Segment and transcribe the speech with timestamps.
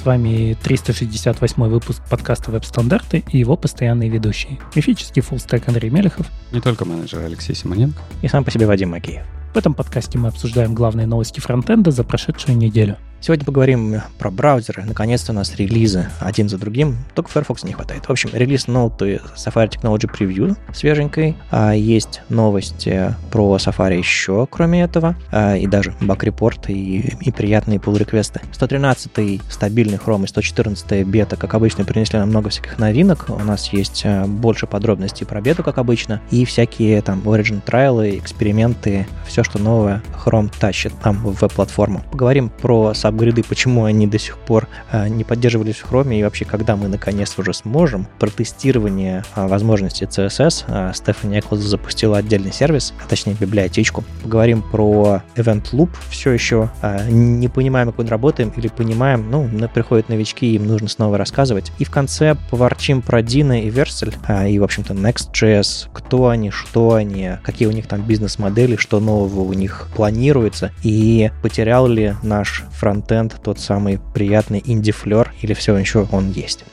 [0.00, 4.58] С вами 368 выпуск подкаста «Веб-стандарты» и его постоянные ведущие.
[4.74, 6.26] Мифический фуллстек Андрей Мелехов.
[6.52, 8.00] Не только менеджер Алексей Симоненко.
[8.22, 9.26] И сам по себе Вадим Макеев.
[9.52, 14.82] В этом подкасте мы обсуждаем главные новости фронтенда за прошедшую неделю– Сегодня поговорим про браузеры.
[14.84, 16.96] Наконец-то у нас релизы один за другим.
[17.14, 18.06] Только Firefox не хватает.
[18.06, 21.36] В общем, релиз ноуты Safari Technology Preview свеженькой.
[21.50, 25.16] А есть новости про Safari еще, кроме этого.
[25.30, 28.40] А, и даже баг-репорт и, и приятные pull-реквесты.
[28.52, 33.26] 113-й стабильный Chrome и 114-й бета, как обычно, принесли нам много всяких новинок.
[33.28, 36.22] У нас есть а, больше подробностей про бету, как обычно.
[36.30, 42.02] И всякие там Origin трайлы, эксперименты, все, что новое Chrome тащит нам в веб-платформу.
[42.10, 46.22] Поговорим про Safari апгрейды, почему они до сих пор а, не поддерживались в Chrome и
[46.22, 48.06] вообще, когда мы наконец уже сможем.
[48.18, 54.04] Про тестирование а, возможностей CSS а, Стефани Эклс запустила отдельный сервис, а точнее библиотечку.
[54.22, 56.70] Поговорим про Event Loop все еще.
[57.08, 61.72] Не понимаем, как он работаем, или понимаем, ну, приходят новички, им нужно снова рассказывать.
[61.78, 64.14] И в конце поворчим про Dino и Vercel,
[64.48, 69.40] и, в общем-то, Next.js, кто они, что они, какие у них там бизнес-модели, что нового
[69.40, 75.76] у них планируется, и потерял ли наш фронт фронтенд, тот самый приятный инди-флер, или все
[75.76, 76.64] еще он есть.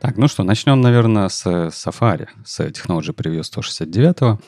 [0.00, 4.38] Так, ну что, начнем, наверное, с Safari, с Technology Preview 169.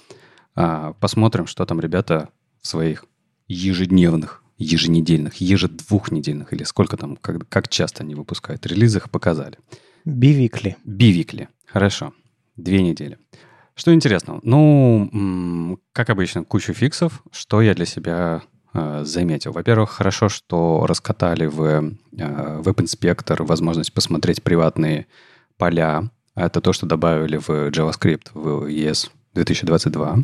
[0.55, 2.29] А, посмотрим, что там ребята
[2.61, 3.05] в своих
[3.49, 9.59] ежедневных, еженедельных, ежедвухнедельных, или сколько там, как, как часто они выпускают релизах, показали.
[10.05, 10.77] Бивикли.
[10.85, 11.49] Бивикли.
[11.67, 12.13] Хорошо.
[12.57, 13.19] Две недели.
[13.75, 14.41] Что интересно?
[14.43, 17.23] Ну, как обычно, кучу фиксов.
[17.31, 18.43] Что я для себя
[18.75, 19.53] э, заметил?
[19.53, 25.07] Во-первых, хорошо, что раскатали в э, веб-инспектор возможность посмотреть приватные
[25.57, 26.11] поля.
[26.35, 30.19] Это то, что добавили в JavaScript в ES 2022.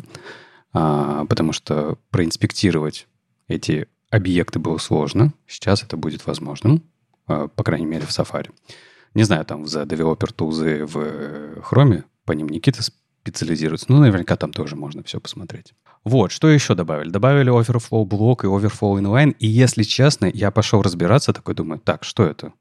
[0.73, 3.07] А, потому что проинспектировать
[3.47, 5.33] эти объекты было сложно.
[5.47, 6.83] Сейчас это будет возможным,
[7.27, 8.51] а, по крайней мере, в Safari.
[9.15, 10.97] Не знаю, там за Developer Tools в
[11.61, 12.83] Chrome по ним Никита
[13.21, 13.85] специализируется.
[13.89, 15.73] Ну, наверняка там тоже можно все посмотреть.
[16.03, 17.09] Вот, что еще добавили?
[17.09, 19.35] Добавили Overflow блок и Overflow inline.
[19.39, 22.53] И если честно, я пошел разбираться, такой думаю, так, что это?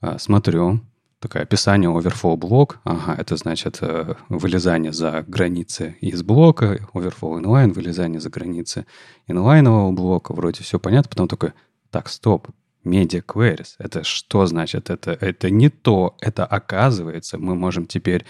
[0.00, 0.80] А, смотрю,
[1.20, 2.80] такое описание Overflow блок.
[2.84, 8.86] Ага, это значит э, вылезание за границы из блока, Overflow inline, вылезание за границы
[9.28, 10.32] инлайнового блока.
[10.32, 11.10] Вроде все понятно.
[11.10, 11.52] Потом такой,
[11.90, 12.48] так, стоп,
[12.84, 13.74] Media Queries.
[13.78, 14.90] Это что значит?
[14.90, 16.16] Это, это не то.
[16.20, 18.24] Это оказывается, мы можем теперь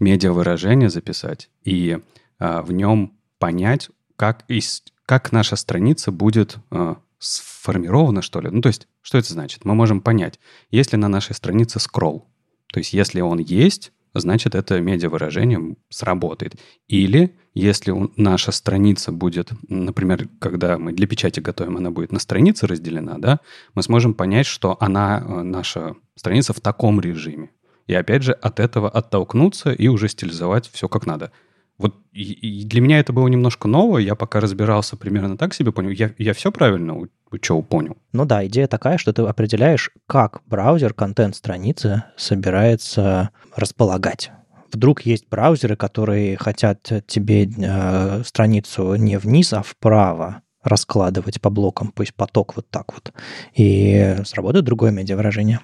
[0.00, 1.98] медиавыражение записать и
[2.38, 8.50] а, в нем понять, как, из, как наша страница будет а, сформирована, что ли.
[8.50, 9.64] Ну, то есть, что это значит?
[9.64, 12.26] Мы можем понять, есть ли на нашей странице скролл.
[12.66, 16.56] То есть, если он есть, значит, это медиавыражение сработает.
[16.88, 22.66] Или если наша страница будет, например, когда мы для печати готовим, она будет на странице
[22.66, 23.40] разделена, да,
[23.74, 27.50] мы сможем понять, что она, э, наша страница в таком режиме
[27.86, 31.32] и опять же от этого оттолкнуться и уже стилизовать все как надо.
[31.78, 35.90] Вот и, для меня это было немножко ново, я пока разбирался примерно так себе понял.
[35.90, 36.96] Я, я все правильно
[37.30, 37.96] учел, понял?
[38.12, 44.30] Ну да, идея такая, что ты определяешь, как браузер контент страницы собирается располагать.
[44.72, 51.92] Вдруг есть браузеры, которые хотят тебе э, страницу не вниз, а вправо раскладывать по блокам,
[51.94, 53.12] пусть поток вот так вот.
[53.54, 55.60] И сработает другое медиавыражение.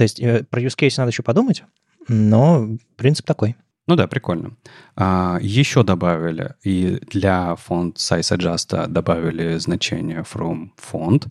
[0.00, 1.62] То есть э, про use case надо еще подумать,
[2.08, 2.66] но
[2.96, 3.54] принцип такой.
[3.86, 4.56] Ну да, прикольно.
[4.96, 11.30] А, еще добавили, и для фонд size adjust добавили значение from font.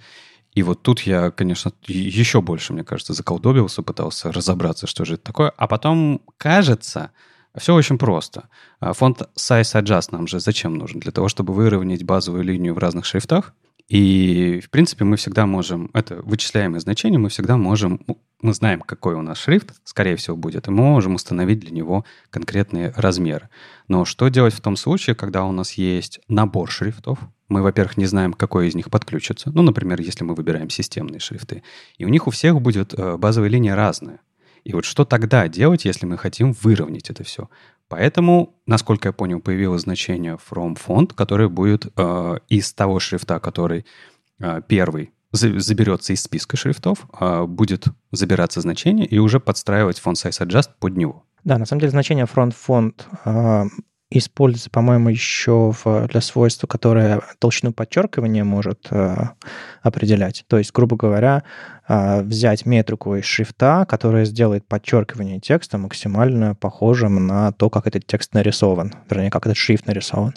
[0.53, 5.23] И вот тут я, конечно, еще больше, мне кажется, заколдобился, пытался разобраться, что же это
[5.23, 5.51] такое.
[5.57, 7.09] А потом, кажется,
[7.57, 8.49] все очень просто.
[8.79, 10.99] А, фонд size adjust нам же зачем нужен?
[10.99, 13.55] Для того, чтобы выровнять базовую линию в разных шрифтах.
[13.89, 18.05] И, в принципе, мы всегда можем, это вычисляемое значение, мы всегда можем,
[18.39, 22.05] мы знаем, какой у нас шрифт, скорее всего, будет, и мы можем установить для него
[22.29, 23.49] конкретные размеры.
[23.87, 27.17] Но что делать в том случае, когда у нас есть набор шрифтов?
[27.47, 29.51] Мы, во-первых, не знаем, какой из них подключится.
[29.51, 31.63] Ну, например, если мы выбираем системные шрифты.
[31.97, 34.19] И у них у всех будет э, базовая линия разная.
[34.63, 37.49] И вот что тогда делать, если мы хотим выровнять это все?
[37.89, 43.85] Поэтому, насколько я понял, появилось значение from font, которое будет э, из того шрифта, который
[44.39, 50.45] э, первый заберется из списка шрифтов, э, будет забираться значение и уже подстраивать font size
[50.45, 51.25] adjust под него.
[51.43, 52.93] Да, на самом деле значение front font
[53.25, 53.65] э,
[54.11, 59.15] используется, по-моему, еще в, для свойства, которое толщину подчеркивания может э,
[59.83, 60.45] определять.
[60.47, 61.43] То есть, грубо говоря,
[61.87, 68.07] э, взять метрику из шрифта, которая сделает подчеркивание текста максимально похожим на то, как этот
[68.07, 70.33] текст нарисован, вернее, как этот шрифт нарисован.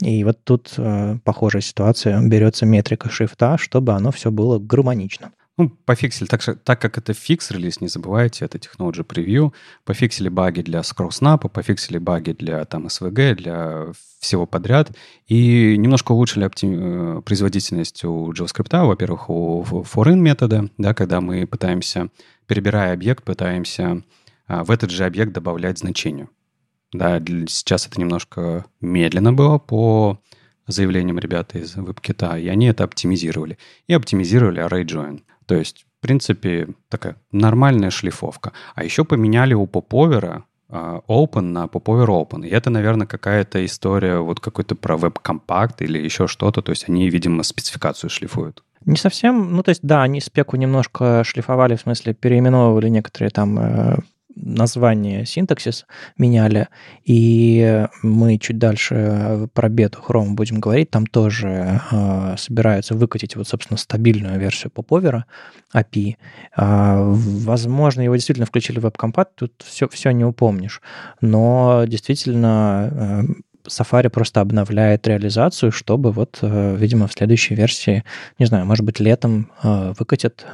[0.00, 2.20] И вот тут э, похожая ситуация.
[2.20, 5.32] Берется метрика шрифта, чтобы оно все было гармонично.
[5.58, 9.52] Ну, пофиксили, так, так как это фикс-релиз, не забывайте, это Technology Preview,
[9.84, 13.86] пофиксили баги для скролл-снапа, пофиксили баги для там SVG, для
[14.20, 14.92] всего подряд,
[15.26, 17.18] и немножко улучшили оптим...
[17.18, 22.08] Э, производительность у JavaScript, во-первых, у foreign метода, да, когда мы пытаемся,
[22.46, 24.04] перебирая объект, пытаемся
[24.46, 26.28] а, в этот же объект добавлять значение.
[26.92, 30.20] Да, сейчас это немножко медленно было по
[30.68, 33.58] заявлениям ребят из WebKit, и они это оптимизировали.
[33.88, 35.22] И оптимизировали array join.
[35.48, 38.52] То есть, в принципе, такая нормальная шлифовка.
[38.74, 42.46] А еще поменяли у поповера а, Open на Popover Open.
[42.46, 46.60] И это, наверное, какая-то история вот какой-то про веб-компакт или еще что-то.
[46.60, 48.62] То есть они, видимо, спецификацию шлифуют.
[48.84, 53.58] Не совсем, ну то есть да, они спеку немножко шлифовали, в смысле переименовывали некоторые там
[53.58, 53.96] э,
[54.34, 55.86] название синтаксис
[56.16, 56.68] меняли,
[57.04, 63.48] и мы чуть дальше про бету Chrome будем говорить, там тоже э, собираются выкатить вот,
[63.48, 65.26] собственно, стабильную версию поповера
[65.74, 66.16] API.
[66.56, 70.82] Э, возможно, его действительно включили в WebCompat, тут все, все не упомнишь,
[71.20, 73.22] но действительно э,
[73.66, 78.04] Safari просто обновляет реализацию, чтобы вот, э, видимо, в следующей версии,
[78.38, 80.46] не знаю, может быть, летом э, выкатят.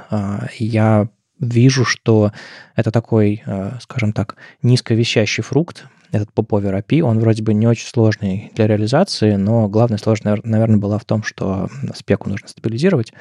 [0.59, 2.33] Я вижу, что
[2.77, 7.89] это такой, э, скажем так, низковещащий фрукт, этот поповер API, он вроде бы не очень
[7.89, 13.13] сложный для реализации, но главная сложность, наверное, была в том, что спеку нужно стабилизировать.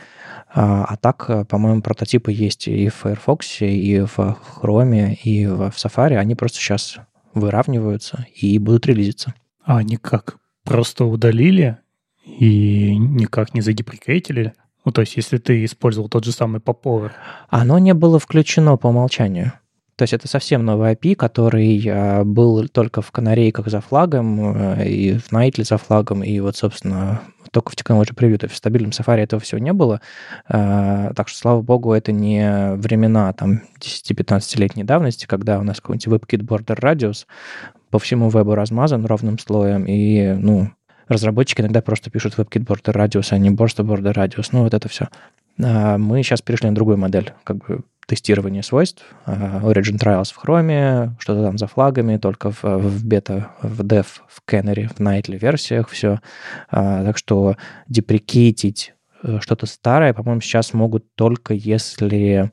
[0.53, 5.73] А, а так, э, по-моему, прототипы есть и в Firefox, и в Chrome, и в
[5.75, 6.17] Safari.
[6.17, 6.97] Они просто сейчас
[7.33, 9.33] выравниваются и будут релизиться.
[9.63, 10.37] А они как?
[10.63, 11.77] Просто удалили
[12.25, 14.53] и никак не задеприкейтили?
[14.85, 17.11] Ну, то есть, если ты использовал тот же самый popover.
[17.49, 19.53] Оно не было включено по умолчанию.
[19.95, 24.87] То есть это совсем новый API, который а, был только в канарейках за флагом, э,
[24.89, 27.21] и в Nightly за флагом, и вот, собственно,
[27.51, 28.37] только в Technology Preview.
[28.37, 30.01] То есть в стабильном Safari этого всего не было.
[30.47, 36.07] А, так что, слава богу, это не времена там 10-15-летней давности, когда у нас какой-нибудь
[36.07, 37.25] WebKit Border Radius
[37.91, 40.71] по всему вебу размазан ровным слоем, и, ну,
[41.13, 44.49] разработчики иногда просто пишут WebKit Border Radius, а не Border Border Radius.
[44.51, 45.07] Ну, вот это все.
[45.61, 49.03] А, мы сейчас перешли на другую модель, как бы тестирование свойств.
[49.25, 54.05] А, Origin Trials в Chrome, что-то там за флагами, только в, в бета, в dev,
[54.27, 56.19] в Canary, в Nightly версиях все.
[56.69, 57.55] А, так что
[57.87, 58.93] деприкейтить
[59.23, 62.51] э, что-то старое, по-моему, сейчас могут только если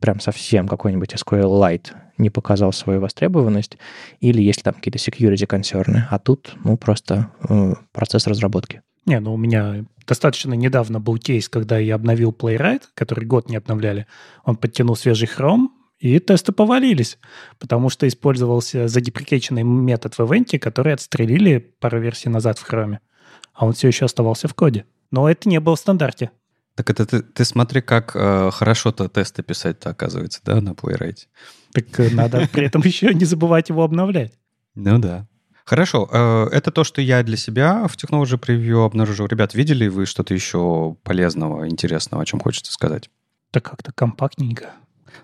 [0.00, 1.92] прям совсем какой-нибудь SQLite
[2.22, 3.76] не показал свою востребованность,
[4.20, 8.82] или если там какие-то security концерны, а тут, ну, просто э, процесс разработки.
[9.04, 13.56] Не, ну у меня достаточно недавно был кейс, когда я обновил Playwright, который год не
[13.56, 14.06] обновляли.
[14.44, 17.18] Он подтянул свежий Chrome, и тесты повалились,
[17.60, 22.98] потому что использовался задеприкеченный метод в ивенте, который отстрелили пару версий назад в Chrome.
[23.54, 24.84] А он все еще оставался в коде.
[25.12, 26.32] Но это не было в стандарте.
[26.74, 31.26] Так это ты, ты смотри, как э, хорошо-то тесты писать-то оказывается, да, на Playwright.
[31.72, 34.32] Так э, надо при этом еще не забывать его обновлять.
[34.74, 35.26] Ну да.
[35.64, 39.26] Хорошо, э, это то, что я для себя в Technology Preview обнаружил.
[39.26, 43.10] Ребят, видели вы что-то еще полезного, интересного, о чем хочется сказать?
[43.50, 44.72] Так как-то компактненько.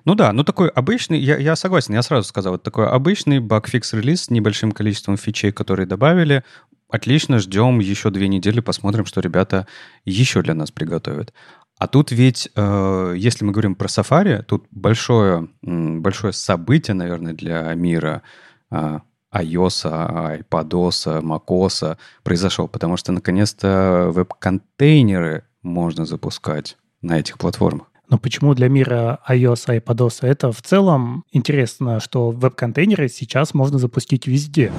[0.04, 3.92] Ну да, ну такой обычный, я, я согласен, я сразу сказал, вот такой обычный баг-фикс
[3.94, 6.44] релиз с небольшим количеством фичей, которые добавили.
[6.90, 9.66] Отлично, ждем еще две недели, посмотрим, что ребята
[10.04, 11.34] еще для нас приготовят.
[11.78, 17.72] А тут ведь, э, если мы говорим про Safari, тут большое, большое событие, наверное, для
[17.74, 18.22] мира
[18.70, 19.00] э,
[19.34, 27.88] iOS, iPadOS, macOS произошло, потому что наконец-то веб-контейнеры можно запускать на этих платформах.
[28.08, 30.26] Но почему для мира iOS, iPadOS?
[30.26, 34.72] Это в целом интересно, что веб-контейнеры сейчас можно запустить везде.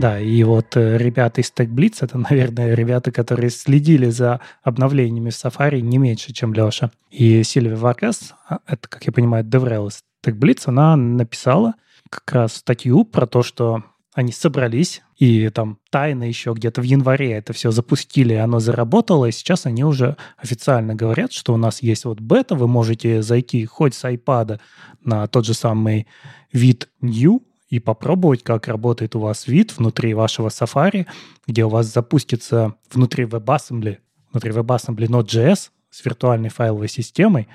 [0.00, 5.34] Да, и вот э, ребята из TechBlitz, это, наверное, ребята, которые следили за обновлениями в
[5.34, 6.90] Safari не меньше, чем Леша.
[7.10, 11.74] И Сильвия Варкас, а, это, как я понимаю, DevRel из TechBlitz, она написала
[12.10, 13.84] как раз статью про то, что
[14.14, 19.32] они собрались, и там тайно еще где-то в январе это все запустили, оно заработало, и
[19.32, 23.94] сейчас они уже официально говорят, что у нас есть вот бета, вы можете зайти хоть
[23.94, 24.60] с iPad
[25.02, 26.06] на тот же самый
[26.52, 27.42] вид New,
[27.74, 31.06] и попробовать, как работает у вас вид внутри вашего Safari,
[31.48, 33.98] где у вас запустится внутри WebAssembly,
[34.30, 37.48] внутри WebAssembly Node.js с виртуальной файловой системой,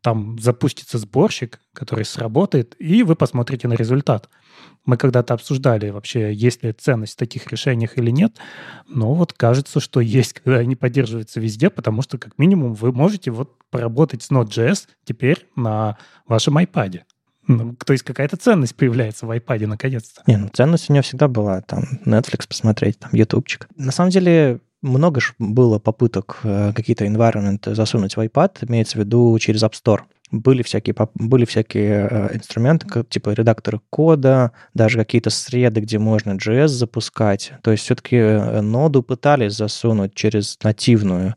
[0.00, 4.30] там запустится сборщик, который сработает, и вы посмотрите на результат.
[4.86, 8.38] Мы когда-то обсуждали вообще, есть ли ценность в таких решениях или нет.
[8.88, 13.30] Но вот кажется, что есть, когда они поддерживаются везде, потому что как минимум вы можете
[13.32, 17.02] вот поработать с Node.js теперь на вашем iPad.
[17.48, 20.22] Ну, то есть какая-то ценность появляется в iPad наконец-то.
[20.26, 21.62] Не, ну ценность у него всегда была.
[21.62, 23.68] Там Netflix посмотреть, там ютубчик.
[23.76, 29.00] На самом деле много же было попыток э, какие-то environment засунуть в iPad, имеется в
[29.00, 30.02] виду через App Store.
[30.30, 36.32] Были всякие, были всякие э, инструменты, как, типа редакторы кода, даже какие-то среды, где можно
[36.32, 37.52] JS запускать.
[37.62, 41.34] То есть все-таки э, ноду пытались засунуть через нативную,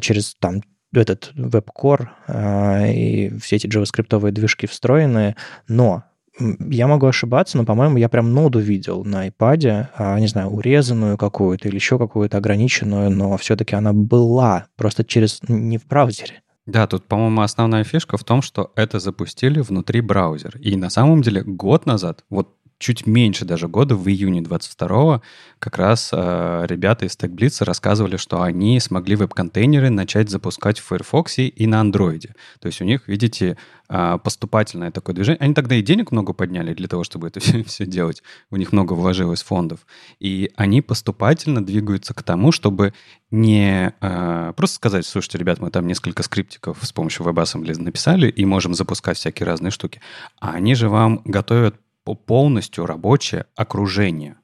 [0.00, 0.60] через там
[1.00, 5.36] этот веб-кор и все эти JavaScript движки встроенные,
[5.68, 6.04] но
[6.38, 11.16] я могу ошибаться, но, по-моему, я прям ноду видел на iPad, а, не знаю, урезанную
[11.16, 16.42] какую-то или еще какую-то ограниченную, но все-таки она была просто через не в браузере.
[16.66, 20.58] Да, тут, по-моему, основная фишка в том, что это запустили внутри браузера.
[20.60, 25.22] И на самом деле год назад, вот чуть меньше даже года, в июне 22
[25.58, 31.38] как раз э, ребята из TechBlitz рассказывали, что они смогли веб-контейнеры начать запускать в Firefox
[31.38, 32.32] и на Android.
[32.60, 33.56] То есть у них, видите,
[33.88, 35.38] э, поступательное такое движение.
[35.40, 38.22] Они тогда и денег много подняли для того, чтобы это все, все делать.
[38.50, 39.86] У них много вложилось фондов.
[40.20, 42.92] И они поступательно двигаются к тому, чтобы
[43.30, 48.44] не э, просто сказать, слушайте, ребят, мы там несколько скриптиков с помощью WebAssembly написали и
[48.44, 50.00] можем запускать всякие разные штуки.
[50.40, 51.76] А они же вам готовят
[52.12, 54.36] полностью рабочее окружение.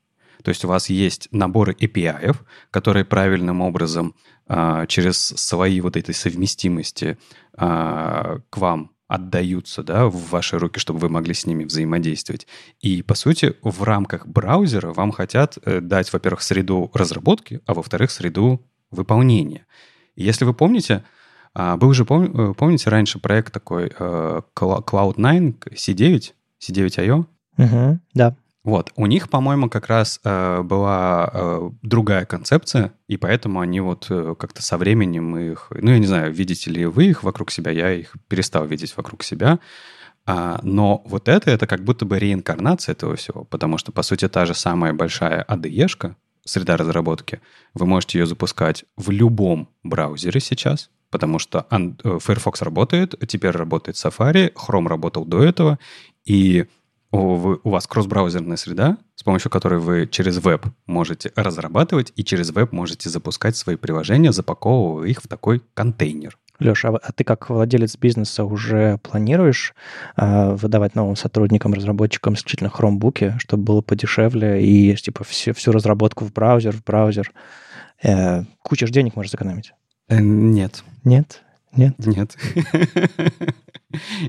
[0.43, 2.35] То есть у вас есть наборы API,
[2.71, 4.14] которые правильным образом
[4.49, 7.19] э, через свои вот этой совместимости
[7.59, 12.47] э, к вам отдаются да, в ваши руки, чтобы вы могли с ними взаимодействовать.
[12.81, 18.12] И, по сути, в рамках браузера вам хотят э, дать, во-первых, среду разработки, а во-вторых,
[18.12, 19.67] среду выполнения.
[20.14, 21.05] Если вы помните,
[21.57, 27.26] э, вы уже пом- помните раньше проект такой э, Cloud9, C9, C9.io?
[27.59, 28.37] Угу, да.
[28.62, 34.07] Вот, у них, по-моему, как раз э, была э, другая концепция, и поэтому они вот
[34.11, 37.71] э, как-то со временем их, ну, я не знаю, видите ли вы их вокруг себя,
[37.71, 39.61] я их перестал видеть вокруг себя,
[40.26, 44.28] а, но вот это, это как будто бы реинкарнация этого всего, потому что, по сути,
[44.28, 46.14] та же самая большая ADE-шка,
[46.45, 47.40] среда разработки,
[47.75, 53.97] вы можете ее запускать в любом браузере сейчас, потому что э, Firefox работает, теперь работает
[53.97, 55.78] Safari, Chrome работал до этого,
[56.25, 56.66] и
[57.12, 62.50] у, у вас кросс-браузерная среда, с помощью которой вы через веб можете разрабатывать и через
[62.50, 66.38] веб можете запускать свои приложения, запаковывая их в такой контейнер.
[66.61, 69.75] Леша, а, а ты как владелец бизнеса уже планируешь
[70.17, 76.25] э, выдавать новым сотрудникам, разработчикам исключительно хромбуки, чтобы было подешевле и типа всю, всю разработку
[76.25, 77.33] в браузер, в браузер?
[78.02, 79.73] Э, куча же денег можешь сэкономить.
[80.09, 80.85] Э, нет.
[81.02, 81.43] Нет?
[81.77, 81.95] Нет?
[81.99, 82.37] Нет.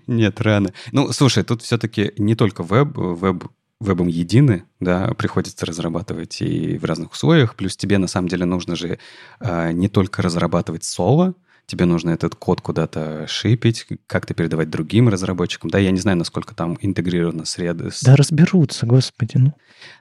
[0.07, 0.73] Нет, рано.
[0.91, 3.45] Ну, слушай, тут все-таки не только веб, веб
[3.81, 7.55] вебом едины, да, приходится разрабатывать и в разных условиях.
[7.55, 8.99] Плюс тебе на самом деле нужно же
[9.39, 11.33] э, не только разрабатывать соло,
[11.65, 15.69] тебе нужно этот код куда-то шипить, как-то передавать другим разработчикам.
[15.69, 17.89] Да, я не знаю, насколько там интегрировано среды.
[18.03, 19.37] Да разберутся, господи.
[19.37, 19.53] Ну.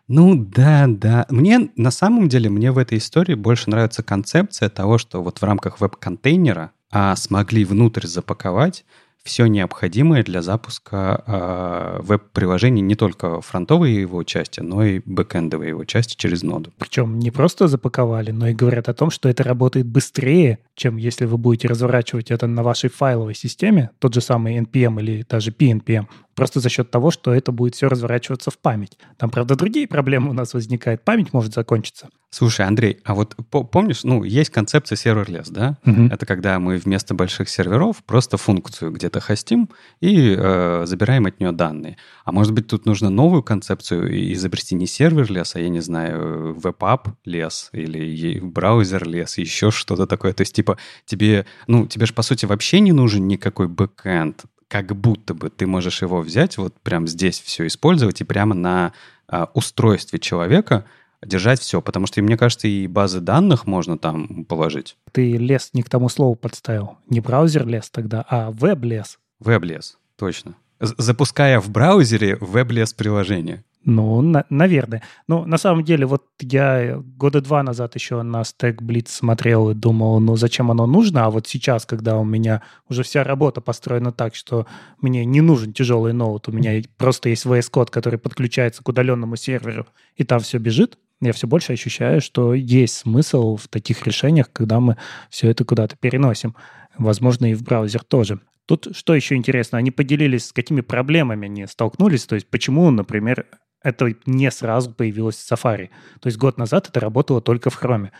[0.09, 1.27] ну да, да.
[1.31, 5.43] Мне на самом деле, мне в этой истории больше нравится концепция того, что вот в
[5.43, 8.85] рамках веб-контейнера а, смогли внутрь запаковать
[9.23, 15.85] все необходимое для запуска э, веб-приложений не только фронтовой его части, но и бэкэндовой его
[15.85, 16.73] части через ноду.
[16.79, 21.27] Причем не просто запаковали, но и говорят о том, что это работает быстрее, чем если
[21.27, 26.07] вы будете разворачивать это на вашей файловой системе, тот же самый NPM или даже PNPM,
[26.35, 28.97] просто за счет того, что это будет все разворачиваться в память.
[29.17, 31.03] Там, правда, другие проблемы у нас возникают.
[31.03, 32.09] Память может закончиться.
[32.33, 35.79] Слушай, Андрей, а вот помнишь, ну, есть концепция serverless, да?
[35.85, 36.07] Угу.
[36.13, 39.69] Это когда мы вместо больших серверов просто функцию где-то хостим
[40.01, 41.97] и э, забираем от нее данные.
[42.25, 47.09] А может быть, тут нужно новую концепцию изобрести не serverless, а, я не знаю, web
[47.25, 50.33] app-less или browser-less, еще что-то такое.
[50.33, 54.97] То есть, типа, тебе, ну, тебе же, по сути, вообще не нужен никакой бэкэнд, как
[54.97, 58.93] будто бы ты можешь его взять, вот прям здесь все использовать и прямо на
[59.29, 60.87] э, устройстве человека—
[61.23, 64.97] держать все, потому что, мне кажется, и базы данных можно там положить.
[65.13, 66.97] Ты лес не к тому слову подставил.
[67.09, 69.19] Не браузер лес тогда, а веб-лес.
[69.39, 70.55] Веб-лес, точно.
[70.81, 73.65] Запуская в браузере веб-лес приложение.
[73.85, 75.03] Ну, на, наверное.
[75.27, 79.75] Ну, на самом деле, вот я года два назад еще на Stack Blitz смотрел и
[79.75, 84.13] думал, ну, зачем оно нужно, а вот сейчас, когда у меня уже вся работа построена
[84.13, 84.67] так, что
[85.01, 89.37] мне не нужен тяжелый ноут, у меня просто есть VS Code, который подключается к удаленному
[89.37, 94.53] серверу, и там все бежит, я все больше ощущаю, что есть смысл в таких решениях,
[94.53, 94.97] когда мы
[95.31, 96.55] все это куда-то переносим.
[96.97, 98.41] Возможно, и в браузер тоже.
[98.67, 103.47] Тут что еще интересно, они поделились, с какими проблемами они столкнулись, то есть почему, например,
[103.83, 105.89] это не сразу появилось в Safari.
[106.21, 108.11] То есть год назад это работало только в Chrome.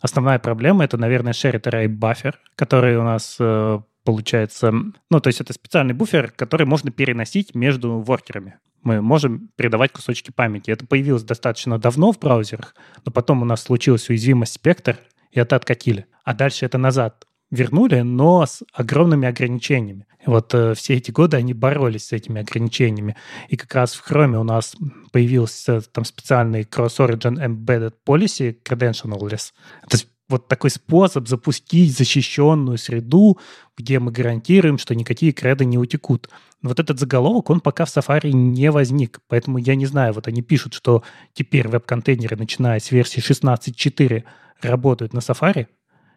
[0.00, 4.72] Основная проблема— это, наверное, shared array buffer, который у нас э, получается...
[4.72, 8.58] Ну, то есть это специальный буфер, который можно переносить между воркерами.
[8.82, 10.70] Мы можем передавать кусочки памяти.
[10.70, 12.74] Это появилось достаточно давно в браузерах,
[13.04, 14.98] но потом у нас случилась уязвимость спектр,
[15.32, 16.06] и это откатили.
[16.24, 20.06] А дальше это назад вернули, но с огромными ограничениями.
[20.26, 23.16] Вот э, все эти годы они боролись с этими ограничениями.
[23.48, 24.76] И как раз в Chrome у нас
[25.12, 29.52] появился там специальный Cross-Origin Embedded Policy Credentialless.
[29.82, 33.38] Это вот такой способ запустить защищенную среду,
[33.76, 36.28] где мы гарантируем, что никакие креды не утекут.
[36.62, 39.20] Вот этот заголовок, он пока в Safari не возник.
[39.28, 41.02] Поэтому я не знаю, вот они пишут, что
[41.32, 44.22] теперь веб-контейнеры, начиная с версии 16.4,
[44.62, 45.66] работают на Safari.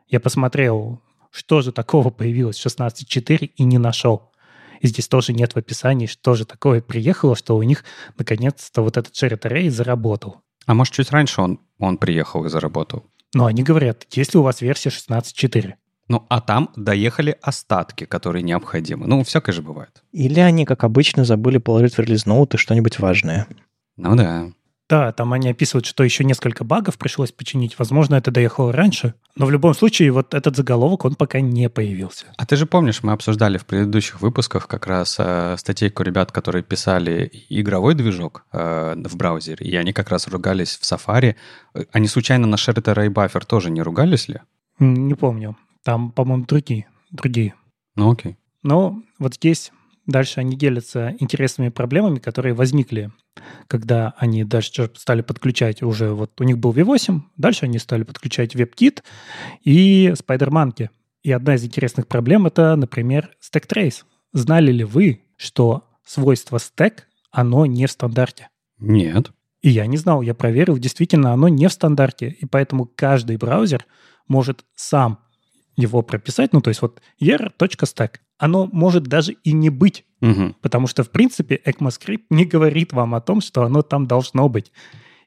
[0.10, 1.02] Я посмотрел
[1.34, 4.32] что же такого появилось в 16.4 и не нашел.
[4.82, 7.84] И здесь тоже нет в описании, что же такое приехало, что у них
[8.18, 10.42] наконец-то вот этот shared array заработал.
[10.66, 13.06] А может, чуть раньше он, он приехал и заработал?
[13.34, 15.74] Но они говорят, если у вас версия 16.4.
[16.10, 19.08] Ну, а там доехали остатки, которые необходимы.
[19.08, 20.04] Ну, всякое же бывает.
[20.12, 23.48] Или они, как обычно, забыли положить в релиз ноуты что-нибудь важное.
[23.96, 24.52] Ну да.
[24.94, 27.80] Да, там они описывают, что еще несколько багов пришлось починить.
[27.80, 29.16] Возможно, это доехало раньше.
[29.36, 32.28] Но в любом случае, вот этот заголовок, он пока не появился.
[32.38, 36.62] А ты же помнишь, мы обсуждали в предыдущих выпусках как раз э, статейку ребят, которые
[36.62, 41.38] писали игровой движок э, в браузере, и они как раз ругались в Safari.
[41.92, 44.42] Они случайно на Shared Array Buffer тоже не ругались ли?
[44.78, 45.58] Не помню.
[45.84, 46.86] Там, по-моему, другие.
[47.10, 47.56] другие.
[47.96, 48.38] Ну окей.
[48.62, 49.72] Но вот здесь
[50.06, 53.12] дальше они делятся интересными проблемами, которые возникли
[53.68, 58.56] когда они дальше стали подключать уже, вот у них был V8, дальше они стали подключать
[58.56, 59.02] WebKit
[59.64, 60.90] и SpiderMonkey.
[61.24, 64.04] И одна из интересных проблем это, например, Stack Trace.
[64.34, 68.50] Знали ли вы, что свойство Stack, оно не в стандарте?
[68.78, 69.32] Нет.
[69.62, 73.86] И я не знал, я проверил, действительно, оно не в стандарте, и поэтому каждый браузер
[74.28, 75.20] может сам
[75.76, 80.56] его прописать, ну, то есть вот er.stack, оно может даже и не быть, угу.
[80.62, 84.72] потому что, в принципе, ECMAScript не говорит вам о том, что оно там должно быть.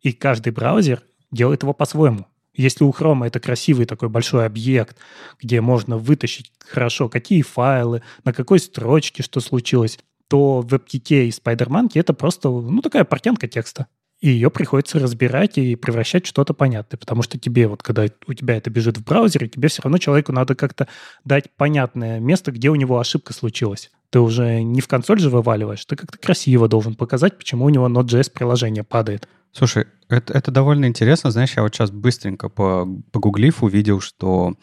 [0.02, 2.26] И каждый браузер делает его по-своему.
[2.54, 4.96] Если у Chrome это красивый такой большой объект,
[5.42, 11.30] где можно вытащить хорошо, какие файлы, на какой строчке что случилось, то в WebKit и
[11.30, 13.86] SpiderMonkey это просто ну, такая портянка текста
[14.20, 18.34] и ее приходится разбирать и превращать в что-то понятное, потому что тебе вот, когда у
[18.34, 20.88] тебя это бежит в браузере, тебе все равно человеку надо как-то
[21.24, 23.90] дать понятное место, где у него ошибка случилась.
[24.10, 27.88] Ты уже не в консоль же вываливаешь, ты как-то красиво должен показать, почему у него
[27.88, 29.28] Node.js приложение падает.
[29.52, 31.30] Слушай, это, это довольно интересно.
[31.30, 34.54] Знаешь, я вот сейчас быстренько по, погуглив увидел, что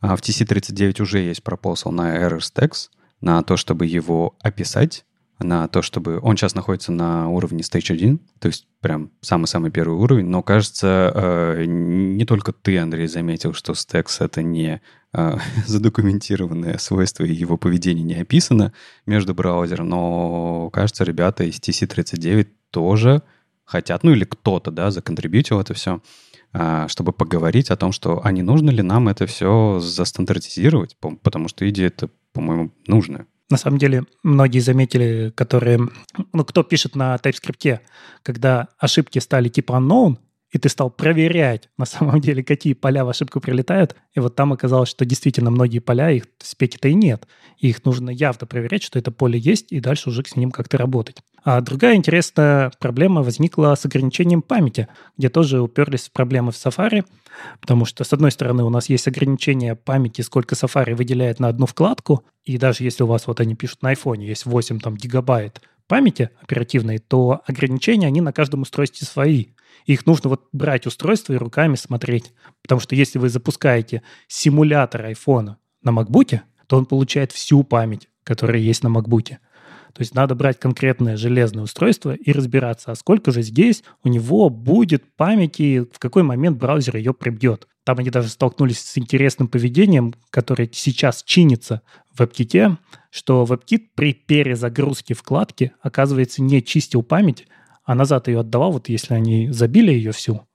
[0.00, 2.88] а, в TC39 уже есть пропосал на ErrorStax,
[3.20, 5.04] на то, чтобы его описать,
[5.42, 6.18] на то, чтобы...
[6.22, 11.12] Он сейчас находится на уровне Stage 1, то есть прям самый-самый первый уровень, но, кажется,
[11.14, 14.80] э, не только ты, Андрей, заметил, что Stacks— это не
[15.12, 18.72] э, задокументированное свойство, и его поведение не описано
[19.06, 23.22] между браузером, но, кажется, ребята из TC39 тоже
[23.64, 26.00] хотят, ну или кто-то, да, законтрибьютил это все,
[26.52, 31.48] э, чтобы поговорить о том, что а не нужно ли нам это все застандартизировать, потому
[31.48, 33.26] что идея это, по-моему, нужная.
[33.50, 35.88] На самом деле, многие заметили, которые...
[36.32, 37.80] Ну, кто пишет на TypeScript,
[38.22, 40.16] когда ошибки стали типа unknown,
[40.52, 44.52] и ты стал проверять, на самом деле, какие поля в ошибку прилетают, и вот там
[44.52, 47.26] оказалось, что действительно многие поля, их в спеке-то и нет.
[47.58, 50.76] И их нужно явно проверять, что это поле есть, и дальше уже с ним как-то
[50.76, 51.22] работать.
[51.44, 57.04] А другая интересная проблема возникла с ограничением памяти, где тоже уперлись в проблемы в Safari,
[57.60, 61.66] потому что, с одной стороны, у нас есть ограничение памяти, сколько Safari выделяет на одну
[61.66, 65.60] вкладку, и даже если у вас, вот они пишут на iPhone, есть 8 там, гигабайт
[65.88, 69.48] памяти оперативной, то ограничения, они на каждом устройстве свои.
[69.84, 72.32] Их нужно вот брать устройство и руками смотреть.
[72.62, 78.58] Потому что если вы запускаете симулятор айфона на MacBook, то он получает всю память, которая
[78.58, 79.36] есть на MacBook.
[79.94, 84.48] То есть надо брать конкретное железное устройство и разбираться, а сколько же здесь у него
[84.48, 87.68] будет памяти, в какой момент браузер ее прибьет.
[87.84, 92.76] Там они даже столкнулись с интересным поведением, которое сейчас чинится в WebKit,
[93.10, 97.46] что WebKit при перезагрузке вкладки, оказывается, не чистил память,
[97.84, 100.46] а назад ее отдавал, вот если они забили ее всю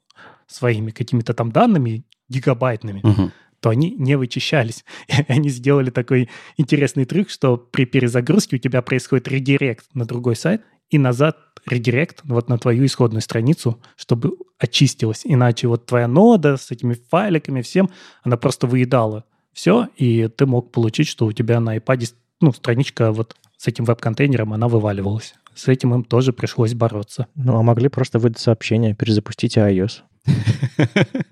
[0.48, 3.32] своими какими-то там данными гигабайтными, угу.
[3.60, 4.86] То они не вычищались.
[5.08, 10.36] И они сделали такой интересный трюк, что при перезагрузке у тебя происходит редирект на другой
[10.36, 15.22] сайт, и назад редирект вот на твою исходную страницу, чтобы очистилась.
[15.26, 17.90] Иначе вот твоя нода с этими файликами всем,
[18.24, 23.12] она просто выедала все, и ты мог получить, что у тебя на iPad ну, страничка
[23.12, 25.34] вот с этим веб-контейнером, она вываливалась.
[25.56, 27.28] С этим им тоже пришлось бороться.
[27.34, 30.04] Ну, а могли просто выдать сообщение, перезапустите iOS.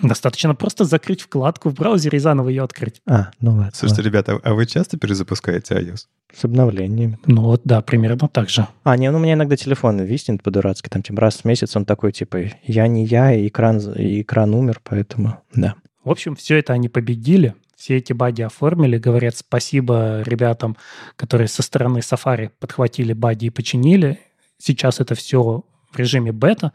[0.00, 3.02] Достаточно просто закрыть вкладку в браузере и заново ее открыть.
[3.06, 3.70] А, ну ладно.
[3.74, 4.08] Слушайте, ладно.
[4.08, 6.06] ребята, а вы часто перезапускаете iOS?
[6.34, 7.18] С обновлениями.
[7.26, 8.66] Ну вот, да, примерно так же.
[8.84, 11.84] А, не, ну у меня иногда телефон виснет по-дурацки, там типа раз в месяц он
[11.84, 15.74] такой, типа, я не я, и экран, и экран умер, поэтому, да.
[16.04, 20.76] В общем, все это они победили, все эти баги оформили, говорят спасибо ребятам,
[21.16, 24.20] которые со стороны Safari подхватили баги и починили.
[24.56, 26.72] Сейчас это все в режиме бета,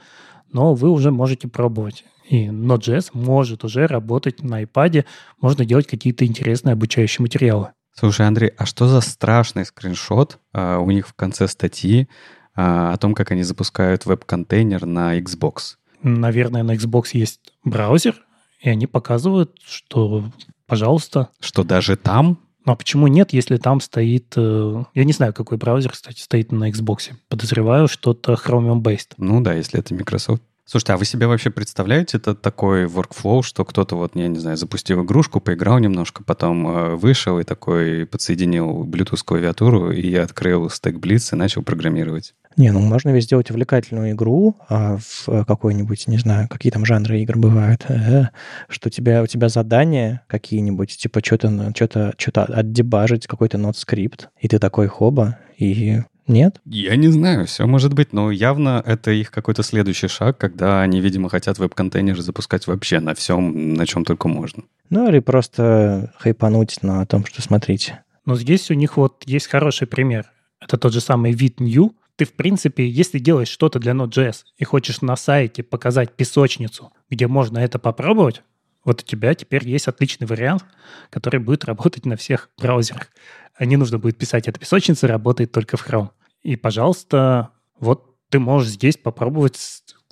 [0.52, 2.06] но вы уже можете пробовать.
[2.30, 5.06] И Node.js может уже работать на iPad,
[5.40, 7.70] можно делать какие-то интересные обучающие материалы.
[7.94, 12.08] Слушай, Андрей, а что за страшный скриншот а, у них в конце статьи
[12.56, 15.78] а, о том, как они запускают веб-контейнер на Xbox?
[16.04, 18.24] Наверное, на Xbox есть браузер,
[18.60, 20.26] и они показывают, что,
[20.68, 21.30] пожалуйста.
[21.40, 22.40] Что даже там?
[22.66, 24.34] Ну а почему нет, если там стоит...
[24.36, 27.12] э, Я не знаю, какой браузер, кстати, стоит на Xbox.
[27.30, 29.14] Подозреваю, что-то Chromium-based.
[29.18, 30.44] Ну да, если это Microsoft.
[30.70, 34.58] Слушайте, а вы себе вообще представляете это такой workflow, что кто-то вот, я не знаю,
[34.58, 40.96] запустил игрушку, поиграл немножко, потом э, вышел и такой подсоединил Bluetooth клавиатуру и открыл стек
[40.96, 42.36] Blitz и начал программировать?
[42.58, 47.22] Не, ну можно ведь сделать увлекательную игру а, в какой-нибудь, не знаю, какие там жанры
[47.22, 48.26] игр бывают, э,
[48.68, 54.60] что тебя, у тебя задания какие-нибудь, типа что-то что что отдебажить, какой-то нот-скрипт, и ты
[54.60, 56.62] такой хоба, и нет?
[56.66, 61.02] Я не знаю, все может быть, но явно это их какой-то следующий шаг, когда они,
[61.02, 64.64] видимо, хотят веб-контейнеры запускать вообще на всем, на чем только можно.
[64.90, 68.04] Ну или просто хайпануть на том, что смотрите.
[68.26, 70.32] Но здесь у них вот есть хороший пример.
[70.60, 71.96] Это тот же самый вид New.
[72.16, 77.28] Ты, в принципе, если делаешь что-то для Node.js и хочешь на сайте показать песочницу, где
[77.28, 78.42] можно это попробовать,
[78.84, 80.66] вот у тебя теперь есть отличный вариант,
[81.10, 83.10] который будет работать на всех браузерах.
[83.54, 86.10] А не нужно будет писать, эта песочница работает только в Chrome.
[86.48, 89.60] И, пожалуйста, вот ты можешь здесь попробовать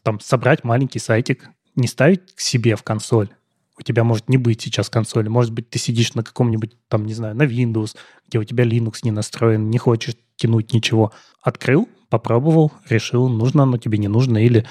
[0.04, 3.30] там собрать маленький сайтик, не ставить к себе в консоль.
[3.80, 5.30] У тебя может не быть сейчас консоли.
[5.30, 7.96] Может быть, ты сидишь на каком-нибудь, там, не знаю, на Windows,
[8.28, 11.14] где у тебя Linux не настроен, не хочешь тянуть ничего.
[11.42, 14.66] Открыл, попробовал, решил, нужно оно тебе, не нужно, или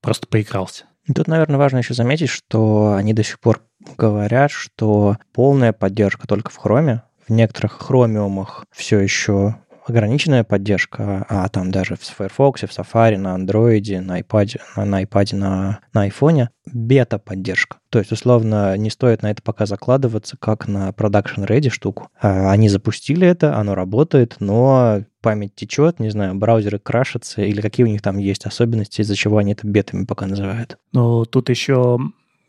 [0.00, 0.84] просто поигрался.
[1.12, 3.64] Тут, наверное, важно еще заметить, что они до сих пор
[3.98, 7.00] говорят, что полная поддержка только в Chrome.
[7.26, 9.56] В некоторых хромиумах все еще
[9.90, 15.36] ограниченная поддержка, а там даже в Firefox, в Safari, на Android, на iPad, на, iPad,
[15.36, 17.78] на, на iPhone бета-поддержка.
[17.90, 22.08] То есть, условно, не стоит на это пока закладываться, как на production ready штуку.
[22.20, 27.84] А, Они запустили это, оно работает, но память течет, не знаю, браузеры крашатся, или какие
[27.84, 30.78] у них там есть особенности, из-за чего они это бетами пока называют.
[30.92, 31.98] Но тут еще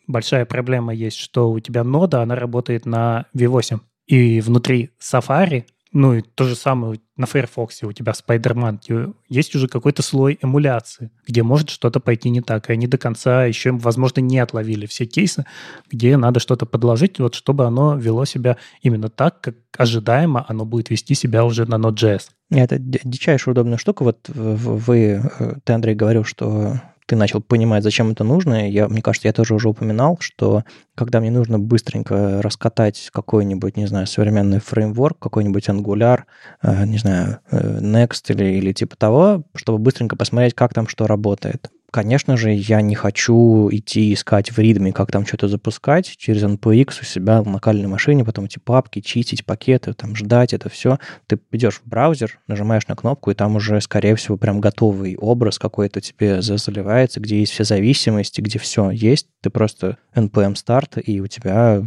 [0.08, 3.80] большая проблема есть, что у тебя нода, она работает на V8.
[4.08, 9.14] И внутри Safari ну и то же самое на Firefox у тебя Spider-Man.
[9.28, 12.70] Есть уже какой-то слой эмуляции, где может что-то пойти не так.
[12.70, 15.46] И они до конца еще, возможно, не отловили все кейсы,
[15.92, 20.90] где надо что-то подложить, вот чтобы оно вело себя именно так, как ожидаемо оно будет
[20.90, 22.30] вести себя уже на Node.js.
[22.50, 24.04] Это дичайшая удобная штука.
[24.04, 25.22] Вот вы,
[25.64, 28.70] ты, Андрей, говорил, что ты начал понимать, зачем это нужно.
[28.70, 30.64] Я, мне кажется, я тоже уже упоминал, что
[30.96, 36.22] когда мне нужно быстренько раскатать какой-нибудь, не знаю, современный фреймворк, какой-нибудь Angular,
[36.62, 41.70] э, не знаю, Next или, или типа того, чтобы быстренько посмотреть, как там что работает.
[41.92, 47.02] Конечно же, я не хочу идти искать в ритме, как там что-то запускать через NPX
[47.02, 51.00] у себя в локальной машине, потом эти папки, чистить пакеты, там ждать это все.
[51.28, 55.60] Ты идешь в браузер, нажимаешь на кнопку, и там уже, скорее всего, прям готовый образ
[55.60, 59.28] какой-то тебе заливается, где есть все зависимости, где все есть.
[59.42, 61.84] Ты просто npm start, и у тебя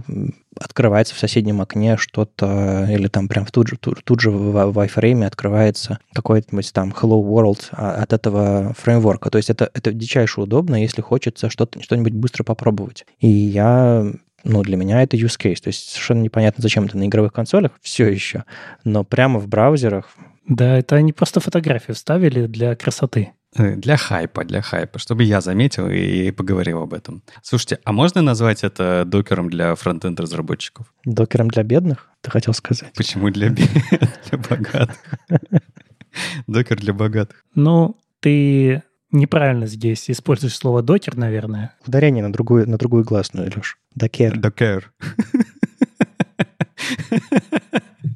[0.59, 4.79] открывается в соседнем окне что-то, или там прям тут же, тут, тут же в, в
[4.79, 9.31] iFrame открывается какой-нибудь там Hello World от этого фреймворка.
[9.31, 13.07] То есть это, это дичайше удобно, если хочется что-то, что-нибудь быстро попробовать.
[13.21, 14.07] И я
[14.45, 15.61] ну, для меня это use case.
[15.63, 18.45] То есть совершенно непонятно, зачем это на игровых консолях, все еще.
[18.85, 20.11] Но прямо в браузерах...
[20.47, 23.33] Да, это они просто фотографии вставили для красоты.
[23.57, 27.23] Для хайпа, для хайпа, чтобы я заметил и поговорил об этом.
[27.43, 30.93] Слушайте, а можно назвать это докером для фронтенд разработчиков?
[31.05, 32.93] Докером для бедных, ты хотел сказать?
[32.95, 34.97] Почему для, для богатых?
[36.47, 37.45] Докер для богатых.
[37.55, 41.77] Ну, ты неправильно здесь используешь слово докер, наверное.
[41.87, 43.79] Ударение на другую, на другую гласную, Леш.
[43.95, 44.37] Докер.
[44.37, 44.93] Докер.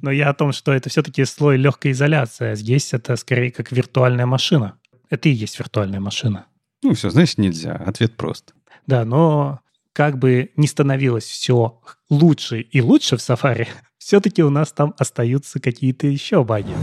[0.03, 3.73] Но я о том, что это все-таки слой легкой изоляции, а здесь это скорее как
[3.73, 4.79] виртуальная машина.
[5.11, 6.47] Это и есть виртуальная машина.
[6.83, 7.73] Ну все, значит, нельзя.
[7.73, 8.55] Ответ прост.
[8.87, 9.61] Да, но
[9.95, 13.69] как бы не становилось все лучше и лучше в Safari,
[13.99, 16.75] все-таки у нас там остаются какие-то еще баги.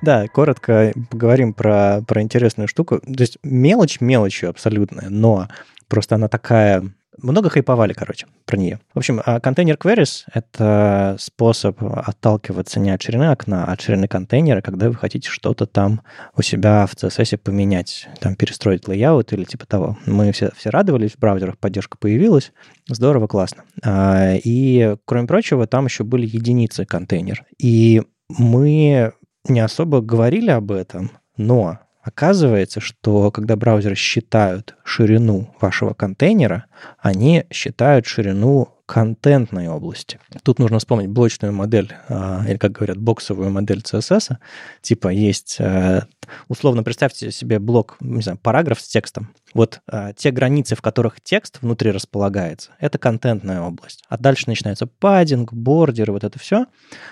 [0.00, 3.00] Да, коротко поговорим про, про интересную штуку.
[3.00, 5.48] То есть мелочь мелочью абсолютная, но
[5.88, 8.80] просто она такая много хайповали, короче, про нее.
[8.94, 14.08] В общем, а, контейнер queries— это способ отталкиваться не от ширины окна, а от ширины
[14.08, 16.02] контейнера, когда вы хотите что-то там
[16.36, 19.98] у себя в CSS поменять, там перестроить layout или типа того.
[20.06, 22.52] Мы все, все радовались, в браузерах поддержка появилась.
[22.88, 23.64] Здорово, классно.
[23.82, 27.44] А, и, кроме прочего, там еще были единицы контейнер.
[27.58, 29.12] И мы
[29.48, 36.66] не особо говорили об этом, но оказывается, что когда браузеры считают ширину вашего контейнера,
[37.00, 40.20] они считают ширину контентной области.
[40.44, 44.36] Тут нужно вспомнить блочную модель, а, или, как говорят, боксовую модель CSS.
[44.80, 46.02] Типа есть, э,
[46.48, 49.34] условно, представьте себе блок, не знаю, параграф с текстом.
[49.54, 54.04] Вот а, те границы, в которых текст внутри располагается, это контентная область.
[54.08, 56.66] А дальше начинается паддинг, бордер, вот это все.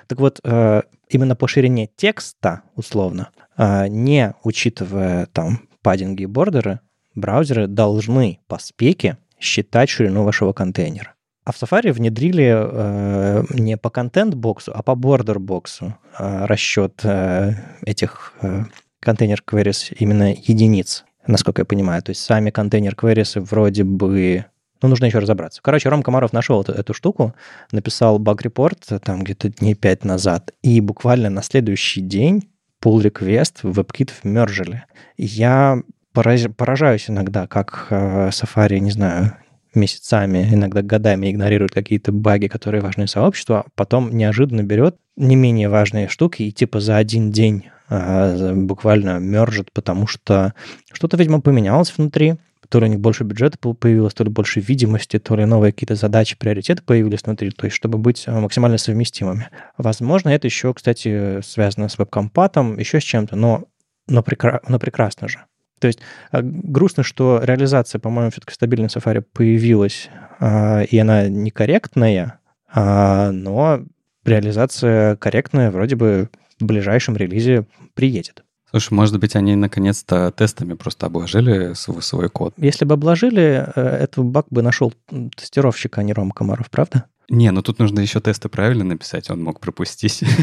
[0.07, 6.81] Так вот, э, именно по ширине текста, условно, не учитывая там паддинги и бордеры,
[7.15, 11.14] браузеры должны по спеке считать ширину вашего контейнера.
[11.45, 17.53] А в Safari внедрили э, не по контент-боксу, а по бордер-боксу э, расчет э,
[17.85, 18.65] этих э,
[19.01, 22.03] контейнер queries именно единиц, насколько я понимаю.
[22.03, 24.47] То есть сами контейнер queries вроде бы...
[24.81, 25.61] Ну, нужно еще разобраться.
[25.63, 27.35] Короче, Ром Комаров нашел эту, эту штуку,
[27.73, 32.49] написал баг-репорт там где-то дней пять назад, и буквально на следующий день
[32.83, 34.85] pull request в WebKit вмержили.
[35.19, 39.37] Я поражаюсь иногда, как э, Safari, не знаю,
[39.75, 45.69] месяцами, иногда годами игнорирует какие-то баги, которые важны сообществу, а потом неожиданно берет не менее
[45.69, 50.55] важные штуки и типа за один день а, буквально мержит, потому что
[50.93, 52.37] что-то, видимо, поменялось внутри,
[52.69, 55.95] то ли у них больше бюджета появилось, то ли больше видимости, то ли новые какие-то
[55.95, 59.49] задачи, приоритеты появились внутри, то есть чтобы быть а, максимально совместимыми.
[59.79, 63.65] Возможно, это еще, кстати, связано с веб-компатом, еще с чем-то, но,
[64.09, 64.61] но, прекра...
[64.67, 65.45] но прекрасно же.
[65.81, 70.09] То есть а, грустно, что реализация, по-моему, все-таки стабильной Safari появилась,
[70.39, 72.41] а, и она некорректная,
[72.73, 73.85] а, но
[74.25, 78.45] реализация корректная вроде бы в ближайшем релизе приедет.
[78.71, 82.55] Слушай, может быть, они наконец-то тестами просто обложили свой, свой код?
[82.57, 84.93] Если бы обложили, э, этот баг бы нашел
[85.37, 87.05] тестировщик, а не Рома Комаров, правда?
[87.29, 90.25] Не, ну тут нужно еще тесты правильно написать, он мог пропустить.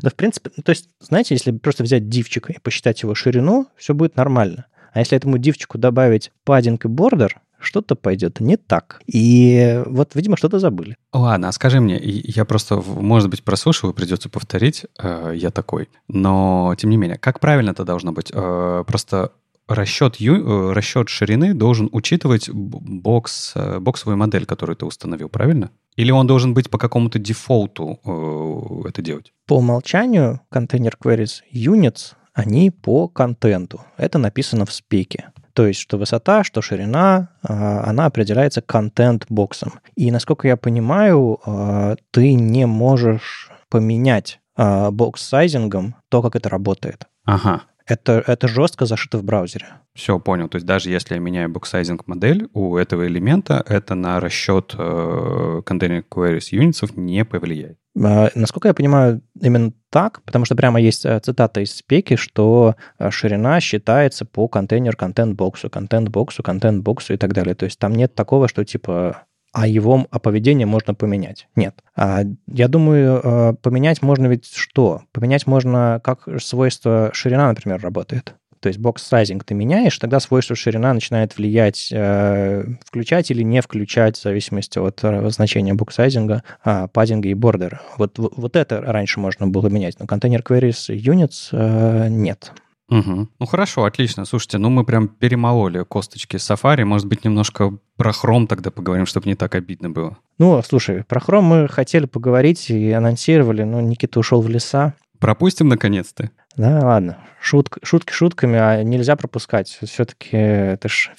[0.00, 3.94] Да, в принципе, то есть, знаете, если просто взять дивчик и посчитать его ширину, все
[3.94, 4.66] будет нормально.
[4.92, 9.00] А если этому дивчику добавить паддинг и бордер, что-то пойдет не так.
[9.06, 10.96] И вот, видимо, что-то забыли.
[11.12, 15.88] Ладно, а скажи мне, я просто, может быть, прослушиваю, придется повторить, э, я такой.
[16.06, 18.30] Но, тем не менее, как правильно это должно быть?
[18.32, 19.32] Э, просто
[19.68, 25.70] расчет, ю, э, расчет ширины должен учитывать бокс, э, боксовую модель, которую ты установил, правильно?
[25.96, 29.32] Или он должен быть по какому-то дефолту э, это делать?
[29.46, 33.80] По умолчанию контейнер queries units, они по контенту.
[33.96, 35.30] Это написано в спеке.
[35.54, 39.74] То есть, что высота, что ширина, э, она определяется контент-боксом.
[39.96, 47.06] И, насколько я понимаю, э, ты не можешь поменять бокс-сайзингом то, как это работает.
[47.24, 49.66] Ага это, это жестко зашито в браузере.
[49.94, 50.48] Все, понял.
[50.48, 55.62] То есть даже если я меняю боксайзинг модель, у этого элемента это на расчет э,
[55.64, 57.78] Container Queries юнитов не повлияет.
[58.00, 62.76] А, насколько я понимаю, именно так, потому что прямо есть э, цитата из спеки, что
[62.98, 67.54] э, ширина считается по контейнер контент-боксу, контент-боксу, контент-боксу и так далее.
[67.54, 71.48] То есть там нет такого, что типа а его а поведение можно поменять.
[71.56, 71.74] Нет.
[71.96, 75.02] А, я думаю, а, поменять можно ведь что?
[75.12, 78.34] Поменять можно, как свойство ширина, например, работает.
[78.60, 84.16] То есть box-sizing ты меняешь, тогда свойство ширина начинает влиять, э, включать или не включать
[84.16, 87.80] в зависимости от э, значения box-sizing 'а, э, padding 'а и border 'а.
[87.96, 92.52] Вот, вот это раньше можно было менять, но container queries units э, нет.
[92.88, 93.28] Угу.
[93.38, 94.24] Ну хорошо, отлично.
[94.24, 96.84] Слушайте, ну мы прям перемололи косточки Safari.
[96.84, 100.16] Может быть, немножко про Chrome тогда поговорим, чтобы не так обидно было.
[100.38, 104.94] Ну, слушай, про Chrome мы хотели поговорить и анонсировали, но Никита ушел в леса.
[105.18, 106.30] Пропустим наконец-то.
[106.56, 107.18] Да, ладно.
[107.40, 109.78] Шутк, шутки шутками, а нельзя пропускать.
[109.82, 111.10] Все-таки это же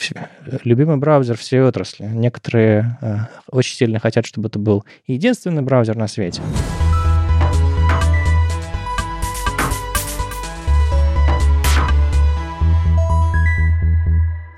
[0.64, 2.06] любимый браузер всей отрасли.
[2.06, 3.18] Некоторые э,
[3.50, 6.42] очень сильно хотят, чтобы это был единственный браузер на свете.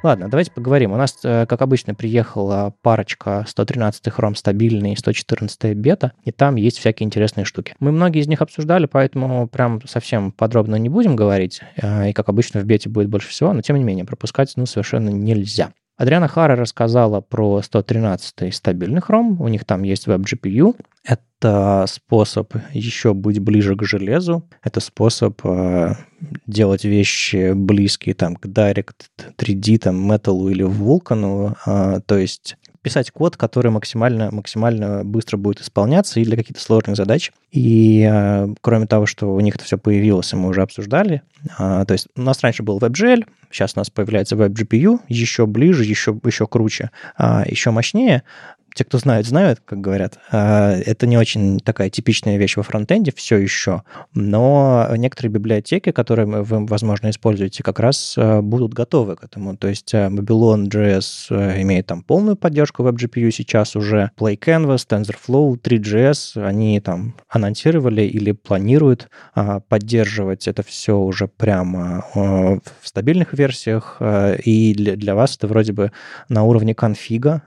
[0.04, 0.94] Ладно, давайте поговорим.
[0.94, 6.56] У нас, э, как обычно, приехала парочка 113 Chrome стабильный и 114 бета, и там
[6.56, 7.76] есть всякие интересные штуки.
[7.80, 11.62] Мы многие из них обсуждали, поэтому прям совсем подробно не будем говорить.
[11.78, 14.66] Э, и, как обычно, в бете будет больше всего, но, тем не менее, пропускать ну,
[14.66, 15.72] совершенно нельзя.
[16.02, 19.36] Адриана Хара рассказала про 113 стабильный Chrome.
[19.38, 20.76] У них там есть WebGPU.
[21.04, 24.50] Это способ еще быть ближе к железу.
[24.64, 25.94] Это способ э,
[26.48, 28.96] делать вещи близкие там, к Direct
[29.38, 31.56] 3D, там, Metal или Vulkan.
[31.68, 36.96] Э, то есть писать код, который максимально, максимально быстро будет исполняться и для каких-то сложных
[36.96, 37.32] задач.
[37.52, 41.22] И э, кроме того, что у них это все появилось, и мы уже обсуждали,
[41.60, 45.84] э, то есть у нас раньше был WebGL, сейчас у нас появляется WebGPU, еще ближе,
[45.84, 48.24] еще, еще круче, э, еще мощнее,
[48.74, 50.18] те, кто знают, знают, как говорят.
[50.32, 56.26] А, это не очень такая типичная вещь во фронтенде все еще, но некоторые библиотеки, которые
[56.26, 59.58] вы, возможно, используете, как раз а, будут готовы к этому.
[59.58, 64.12] То есть а, Babylon.js имеет там полную поддержку WebGPU сейчас уже.
[64.18, 69.10] PlayCanvas, TensorFlow, 3GS, они там анонсировали или планируют
[69.68, 74.02] поддерживать это все уже прямо в стабильных версиях,
[74.44, 75.92] и для вас это вроде бы
[76.30, 77.44] на уровне конфига,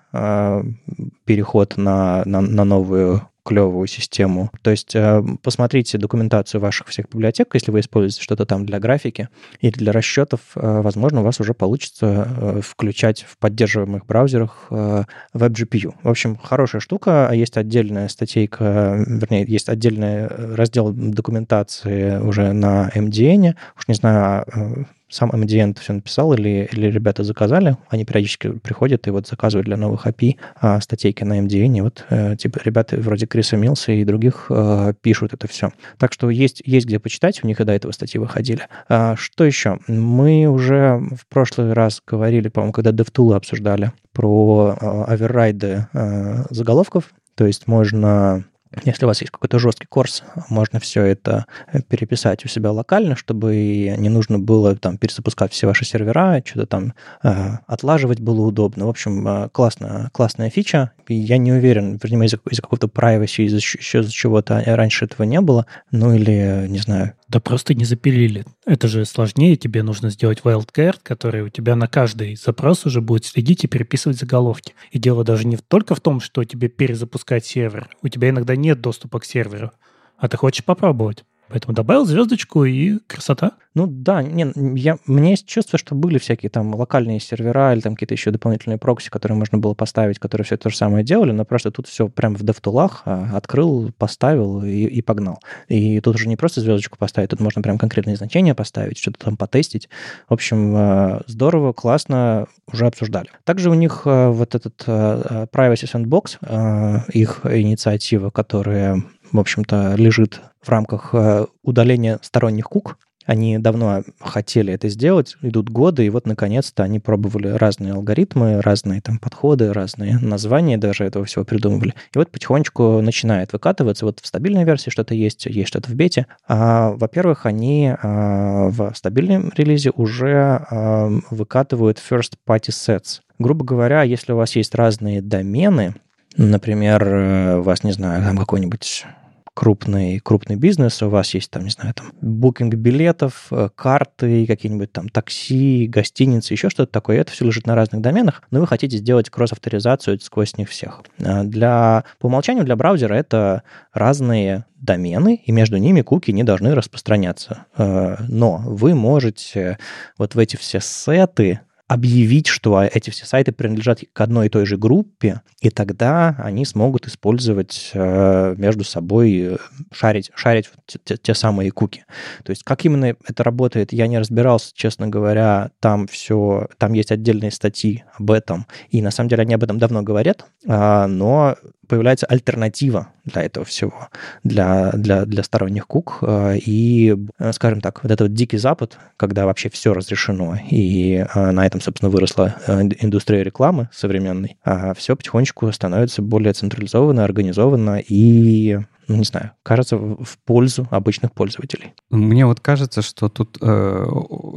[1.25, 4.51] переход на, на, на новую клевую систему.
[4.63, 9.29] То есть э, посмотрите документацию ваших всех библиотек, если вы используете что-то там для графики
[9.61, 15.95] или для расчетов, э, возможно, у вас уже получится э, включать в поддерживаемых браузерах WebGPU.
[16.03, 17.31] В общем, хорошая штука.
[17.33, 23.55] Есть отдельная статейка, вернее, есть отдельный раздел документации уже на MDN.
[23.77, 27.77] Уж не знаю, сам MDN все написал или, или ребята заказали.
[27.89, 31.79] Они периодически приходят и вот заказывают для новых API а, статейки на MDN.
[31.79, 35.71] И вот э, типа ребята вроде Криса Милса и других э, пишут это все.
[35.99, 38.63] Так что есть, есть где почитать, у них и до этого статьи выходили.
[38.89, 39.79] А, что еще?
[39.87, 47.11] Мы уже в прошлый раз говорили, по-моему, когда DevTool обсуждали про э, оверрайды э, заголовков.
[47.37, 48.45] То есть можно
[48.85, 53.17] если у вас есть какой-то жесткий курс, можно все это э, переписать у себя локально,
[53.17, 53.55] чтобы
[53.97, 58.87] не нужно было там перезапускать все ваши сервера, что-то там э, отлаживать было удобно.
[58.87, 60.93] В общем, э, классно, классная фича.
[61.09, 65.41] Я не уверен, вернее, из-за, из какого-то privacy, из-за еще из чего-то раньше этого не
[65.41, 65.67] было.
[65.91, 68.45] Ну или, не знаю, да просто не запилили.
[68.67, 69.57] Это же сложнее.
[69.57, 74.19] Тебе нужно сделать wildcard, который у тебя на каждый запрос уже будет следить и переписывать
[74.19, 74.75] заголовки.
[74.91, 77.89] И дело даже не только в том, что тебе перезапускать сервер.
[78.03, 79.73] У тебя иногда нет доступа к серверу,
[80.17, 81.25] а ты хочешь попробовать.
[81.49, 83.53] Поэтому добавил звездочку и красота.
[83.75, 87.95] Ну да, не, я, меня есть чувство, что были всякие там локальные сервера или там
[87.95, 91.45] какие-то еще дополнительные прокси, которые можно было поставить, которые все то же самое делали, но
[91.45, 93.03] просто тут все прямо в DevTool'ах
[93.35, 95.41] открыл, поставил и, и погнал.
[95.69, 99.37] И тут уже не просто звездочку поставить, тут можно прям конкретные значения поставить, что-то там
[99.37, 99.89] потестить.
[100.29, 103.31] В общем, а, здорово, классно, уже обсуждали.
[103.43, 109.03] Также у них а, вот этот Privacy Sandbox, их инициатива, которая
[109.35, 112.99] в общем-то, лежит в рамках э, удаления сторонних кук.
[113.27, 119.01] Они давно хотели это сделать, идут годы, и вот наконец-то они пробовали разные алгоритмы, разные
[119.01, 121.95] там подходы, разные названия даже этого всего придумывали.
[122.15, 124.05] И вот потихонечку начинает выкатываться.
[124.05, 126.27] Вот в стабильной версии что-то есть, есть что-то в бете.
[126.47, 133.21] А, во-первых, они а, в стабильном релизе уже а, выкатывают first party sets.
[133.41, 135.95] Грубо говоря, если у вас есть разные домены,
[136.37, 139.07] например, э, у вас, не знаю, там какой-нибудь
[139.55, 144.93] крупный, крупный бизнес, у вас есть там, не знаю, там букинг билетов, э, карты, какие-нибудь
[144.93, 148.97] там такси, гостиницы, еще что-то такое, это все лежит на разных доменах, но вы хотите
[148.99, 151.03] сделать кросс-авторизацию сквозь них всех.
[151.25, 153.63] А для, по умолчанию для браузера это
[153.93, 157.67] разные домены, и между ними куки не должны распространяться.
[157.79, 159.79] Э, но вы можете
[160.19, 164.65] вот в эти все сеты объявить, что эти все сайты принадлежат к одной и той
[164.65, 169.57] же группе, и тогда они смогут использовать э, между собой, э,
[169.93, 172.05] шарить, шарить те, те самые куки.
[172.43, 177.13] То есть как именно это работает, я не разбирался, честно говоря, там все, там есть
[177.13, 181.57] отдельные статьи об этом, и на самом деле они об этом давно говорят, а, но
[181.87, 184.09] появляется альтернатива для этого всего,
[184.43, 186.19] для, для, для сторонних кук.
[186.23, 187.17] Э, и,
[187.53, 191.81] скажем так, вот этот вот дикий запад, когда вообще все разрешено, и э, на этом,
[191.81, 198.79] собственно, выросла э, индустрия рекламы современной, а все потихонечку становится более централизованно, организованно и
[199.09, 201.93] ну, не знаю, кажется, в пользу обычных пользователей.
[202.11, 204.07] Мне вот кажется, что тут э,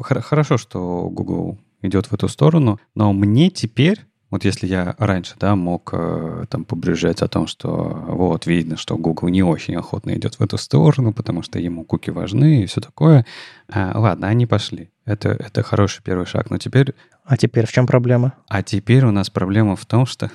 [0.03, 5.55] хорошо, что Google идет в эту сторону, но мне теперь Вот если я раньше, да,
[5.55, 7.71] мог э, там побрюзжать о том, что
[8.07, 12.09] вот видно, что Google не очень охотно идет в эту сторону, потому что ему куки
[12.09, 13.25] важны и все такое.
[13.71, 14.89] А, ладно, они пошли.
[15.05, 16.49] Это, это хороший первый шаг.
[16.49, 16.93] Но теперь...
[17.23, 18.34] А теперь в чем проблема?
[18.47, 20.30] А теперь у нас проблема в том, что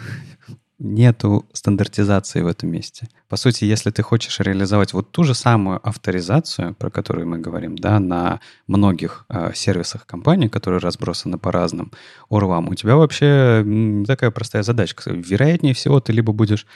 [0.82, 3.08] нету стандартизации в этом месте.
[3.28, 7.76] По сути, если ты хочешь реализовать вот ту же самую авторизацию, про которую мы говорим,
[7.76, 11.92] да, на многих э, сервисах компании, которые разбросаны по разным
[12.28, 13.64] урлам, у тебя вообще
[14.06, 15.10] такая простая задачка.
[15.10, 16.66] Вероятнее всего, ты либо будешь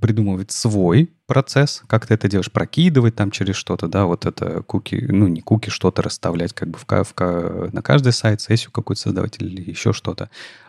[0.00, 5.06] придумывать свой процесс, как ты это делаешь, прокидывать там через что-то, да, вот это куки,
[5.08, 9.40] ну не куки, что-то расставлять как бы в, в, на каждый сайт, сессию какую-то создавать
[9.40, 10.28] или еще что-то.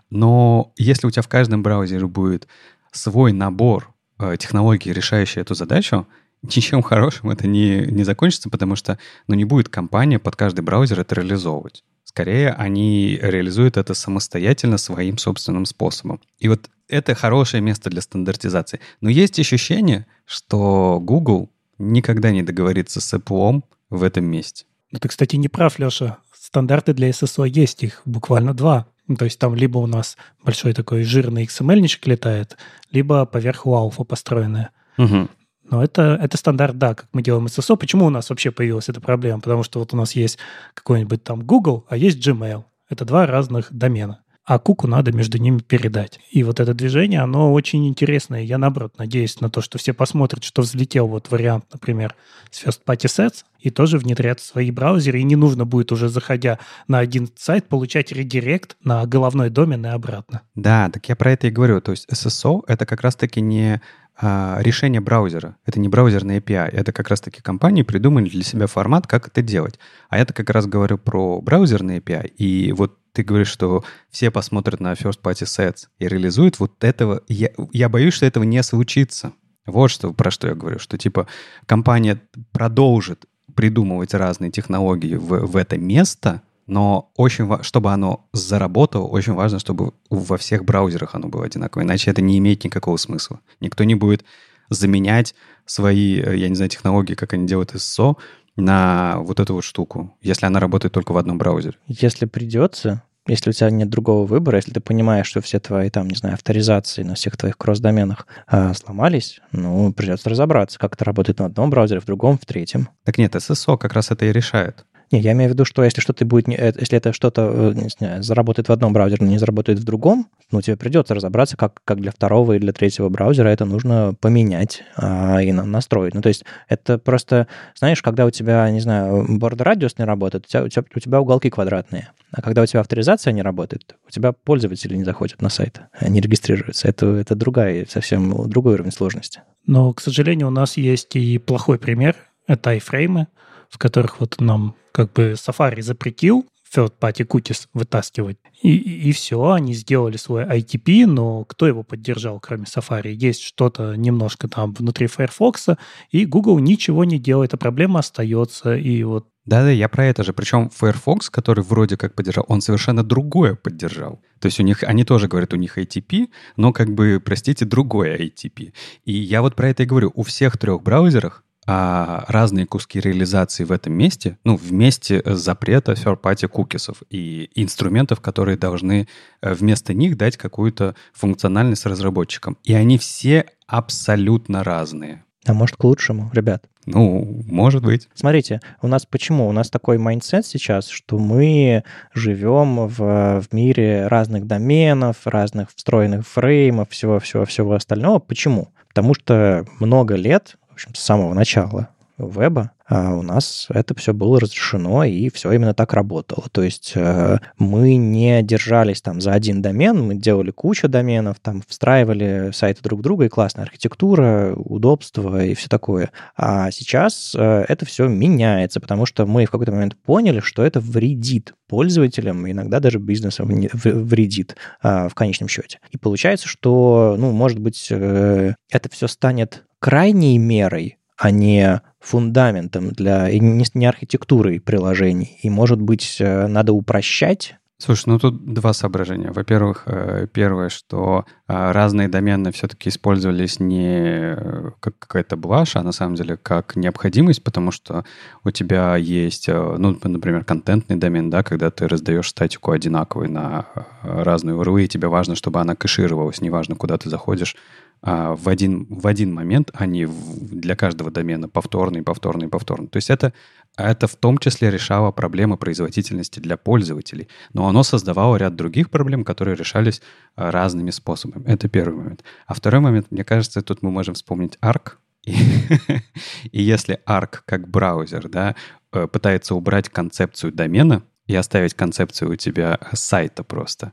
[0.09, 2.47] Но если у тебя в каждом браузере будет
[2.91, 6.07] свой набор э, технологий, решающий эту задачу,
[6.41, 10.99] ничем хорошим это не, не закончится, потому что ну, не будет компания под каждый браузер
[10.99, 11.83] это реализовывать.
[12.03, 16.21] Скорее, они реализуют это самостоятельно своим собственным способом.
[16.39, 18.79] И вот это хорошее место для стандартизации.
[19.01, 24.65] Но есть ощущение, что Google никогда не договорится с Apple в этом месте.
[24.91, 26.19] Ну, ты, кстати, не прав, Леша.
[26.33, 28.87] Стандарты для SSO есть, их буквально два.
[29.07, 32.57] Ну, то есть там либо у нас большой такой жирный XML-ничек летает,
[32.91, 34.71] либо поверху алфа построенная.
[34.97, 35.29] Угу.
[35.69, 37.77] Но это, это стандарт, да, как мы делаем SSO.
[37.77, 39.41] Почему у нас вообще появилась эта проблема?
[39.41, 40.37] Потому что вот у нас есть
[40.73, 42.63] какой-нибудь там Google, а есть Gmail.
[42.89, 46.21] Это два разных домена а куку надо между ними передать.
[46.31, 48.41] И вот это движение, оно очень интересное.
[48.43, 52.15] Я, наоборот, надеюсь на то, что все посмотрят, что взлетел вот вариант, например,
[52.49, 56.07] с First Party Sets, и тоже внедрят в свои браузеры, и не нужно будет уже,
[56.07, 60.43] заходя на один сайт, получать редирект на головной домен и обратно.
[60.55, 61.81] Да, так я про это и говорю.
[61.81, 63.81] То есть SSO— это как раз-таки не
[64.15, 65.57] а, решение браузера.
[65.65, 66.69] Это не браузерный API.
[66.69, 69.77] Это как раз-таки компании придумали для себя формат, как это делать.
[70.09, 72.27] А я-то как раз говорю про браузерный API.
[72.37, 77.23] И вот ты говоришь, что все посмотрят на first party sets и реализуют вот этого.
[77.27, 79.33] Я, я боюсь, что этого не случится.
[79.65, 81.25] Вот что, про что я говорю, что типа
[81.65, 89.33] компания продолжит придумывать разные технологии в, в это место, но очень, чтобы оно заработало, очень
[89.33, 93.39] важно, чтобы во всех браузерах оно было одинаково, иначе это не имеет никакого смысла.
[93.59, 94.23] Никто не будет
[94.69, 95.33] заменять
[95.65, 98.17] свои, э, я не знаю, технологии, как они делают SSO,
[98.57, 101.77] на вот эту вот штуку, если она работает только в одном браузере?
[101.87, 106.07] Если придется, если у тебя нет другого выбора, если ты понимаешь, что все твои, там,
[106.07, 111.39] не знаю, авторизации на всех твоих кросс-доменах а, сломались, ну, придется разобраться, как это работает
[111.39, 112.89] на одном браузере, в другом, в третьем.
[113.03, 114.85] Так нет, SSO как раз это и решает.
[115.11, 118.67] Не, я имею в виду, что если что-то будет, э, если это что-то э, заработает
[118.67, 122.11] в одном браузере, но не заработает в другом, ну, тебе придется разобраться, как, как для
[122.11, 126.13] второго и для третьего браузера это нужно поменять а, и настроить.
[126.13, 130.45] Ну, то есть это просто, знаешь, когда у тебя, не знаю, борд радиус не работает,
[130.45, 132.09] у тебя, у тебя, у тебя уголки квадратные.
[132.31, 136.19] А когда у тебя авторизация не работает, у тебя пользователи не заходят на сайт, они
[136.19, 136.87] регистрируются.
[136.89, 139.41] Это, это другая, совсем другой уровень сложности.
[139.65, 142.15] Но, к сожалению, у нас есть и плохой пример.
[142.47, 143.27] Это айфреймы
[143.69, 146.45] в которых вот нам как бы Safari запретил
[146.75, 148.37] third-party cookies вытаскивать.
[148.61, 153.11] И, и, все, они сделали свой ITP, но кто его поддержал, кроме Safari?
[153.11, 155.69] Есть что-то немножко там внутри Firefox,
[156.11, 158.75] и Google ничего не делает, а проблема остается.
[158.75, 160.33] И вот да-да, я про это же.
[160.33, 164.21] Причем Firefox, который вроде как поддержал, он совершенно другое поддержал.
[164.41, 168.17] То есть у них, они тоже говорят, у них ITP, но как бы, простите, другое
[168.17, 168.73] ITP.
[169.05, 170.11] И я вот про это и говорю.
[170.15, 176.47] У всех трех браузерах а, разные куски реализации в этом месте, ну, вместе запрета third-party
[176.47, 179.09] кукисов и инструментов, которые должны
[179.41, 182.57] э, вместо них дать какую-то функциональность разработчикам.
[182.63, 185.25] И они все абсолютно разные.
[185.45, 186.63] А может, к лучшему, ребят?
[186.85, 188.07] Ну, может быть.
[188.13, 189.49] Смотрите, у нас почему?
[189.49, 196.25] У нас такой майндсет сейчас, что мы живем в, в мире разных доменов, разных встроенных
[196.25, 198.19] фреймов, всего-всего-всего остального.
[198.19, 198.69] Почему?
[198.87, 204.39] Потому что много лет общем, с самого начала веба, а у нас это все было
[204.39, 206.45] разрешено, и все именно так работало.
[206.51, 211.61] То есть э, мы не держались там за один домен, мы делали кучу доменов, там
[211.67, 216.11] встраивали сайты друг друга, и классная архитектура, удобство и все такое.
[216.37, 220.79] А сейчас э, это все меняется, потому что мы в какой-то момент поняли, что это
[220.79, 225.79] вредит пользователям, иногда даже бизнесам вредит а, в конечном счете.
[225.91, 232.89] И получается, что, ну, может быть, э, это все станет крайней мерой, а не фундаментом
[232.89, 235.39] для не, не архитектурой приложений.
[235.41, 239.31] И, может быть, э, надо упрощать Слушай, ну тут два соображения.
[239.31, 245.83] Во-первых, э, первое, что э, разные домены все-таки использовались не э, как какая-то блажь, а
[245.83, 248.03] на самом деле как необходимость, потому что
[248.43, 253.67] у тебя есть, ну, например, контентный домен, да, когда ты раздаешь статику одинаковой на
[254.01, 257.55] разные URL, и тебе важно, чтобы она кэшировалась, неважно, куда ты заходишь,
[258.01, 262.87] а, в один, в один момент, а не в, для каждого домена повторный, повторный, повторный.
[262.87, 263.33] То есть это,
[263.75, 269.23] это в том числе решало проблемы производительности для пользователей, но оно создавало ряд других проблем,
[269.23, 270.01] которые решались
[270.35, 271.45] а, разными способами.
[271.47, 272.23] Это первый момент.
[272.45, 274.93] А второй момент, мне кажется, тут мы можем вспомнить ARC,
[275.25, 275.33] и,
[276.51, 278.55] и если ARC как браузер да,
[278.93, 283.91] э, пытается убрать концепцию домена и оставить концепцию у тебя сайта просто,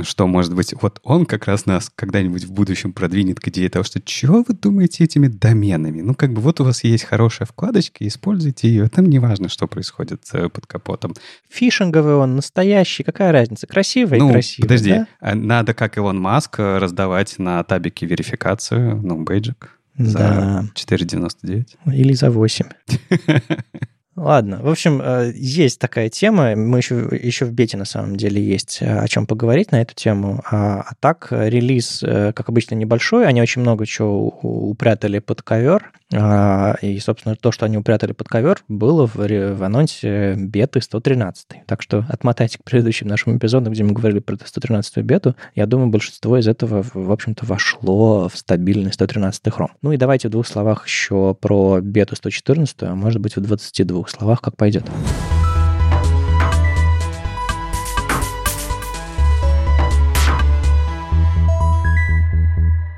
[0.00, 3.84] что, может быть, вот он как раз нас когда-нибудь в будущем продвинет к идее того,
[3.84, 6.00] что чего вы думаете этими доменами?
[6.00, 8.88] Ну, как бы вот у вас есть хорошая вкладочка, используйте ее.
[8.88, 11.14] Там не важно, что происходит э, под капотом.
[11.50, 13.66] Фишинговый он, настоящий, какая разница?
[13.66, 15.06] Красивый ну, и красивый, подожди, да?
[15.20, 20.64] А надо, как Илон Маск, э, раздавать на табике верификацию, ну, бейджик за Да.
[20.74, 21.66] 4,99.
[21.86, 22.66] Или за 8.
[24.14, 28.44] Ладно, в общем, э, есть такая тема, мы еще, еще в бете на самом деле
[28.44, 32.74] есть э, о чем поговорить на эту тему, а, а так э, релиз, как обычно,
[32.74, 38.12] небольшой, они очень много чего упрятали под ковер, а, и, собственно, то, что они упрятали
[38.12, 41.64] под ковер, было в, в анонсе беты 113.
[41.66, 45.88] Так что отмотайте к предыдущим нашим эпизодам, где мы говорили про 113 бету, я думаю,
[45.88, 49.70] большинство из этого, в общем-то, вошло в стабильный 113 хром.
[49.80, 54.01] Ну и давайте в двух словах еще про бету 114, а может быть в 22
[54.10, 54.84] словах, как пойдет.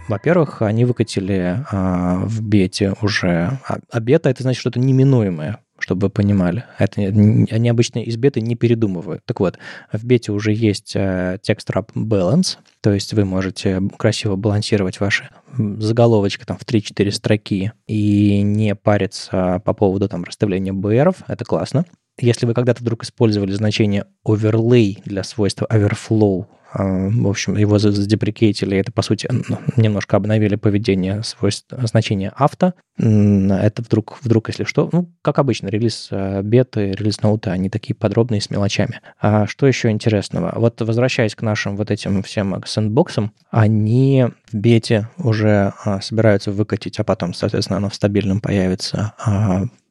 [0.08, 3.58] Во-первых, они выкатили а, в бете уже...
[3.66, 6.64] А, а бета— это значит что-то неминуемое, чтобы вы понимали.
[6.78, 9.22] Это, они обычно из беты не передумывают.
[9.26, 9.58] Так вот,
[9.92, 15.28] в бете уже есть а, text wrap balance, то есть вы можете красиво балансировать ваши
[15.58, 21.84] заголовочки там в 3-4 строки и не париться по поводу там расставления BR, это классно.
[22.18, 28.90] Если вы когда-то вдруг использовали значение overlay для свойства overflow в общем, его задеприкейтили, это,
[28.90, 29.28] по сути,
[29.76, 32.74] немножко обновили поведение свойств, значения авто.
[32.96, 37.94] Это вдруг, вдруг, если что, ну, как обычно, релиз а, беты, релиз ноута, они такие
[37.94, 39.00] подробные, с мелочами.
[39.20, 40.52] А что еще интересного?
[40.56, 46.98] Вот возвращаясь к нашим вот этим всем сэндбоксам, они в бете уже а, собираются выкатить,
[47.00, 49.14] а потом, соответственно, оно в стабильном появится,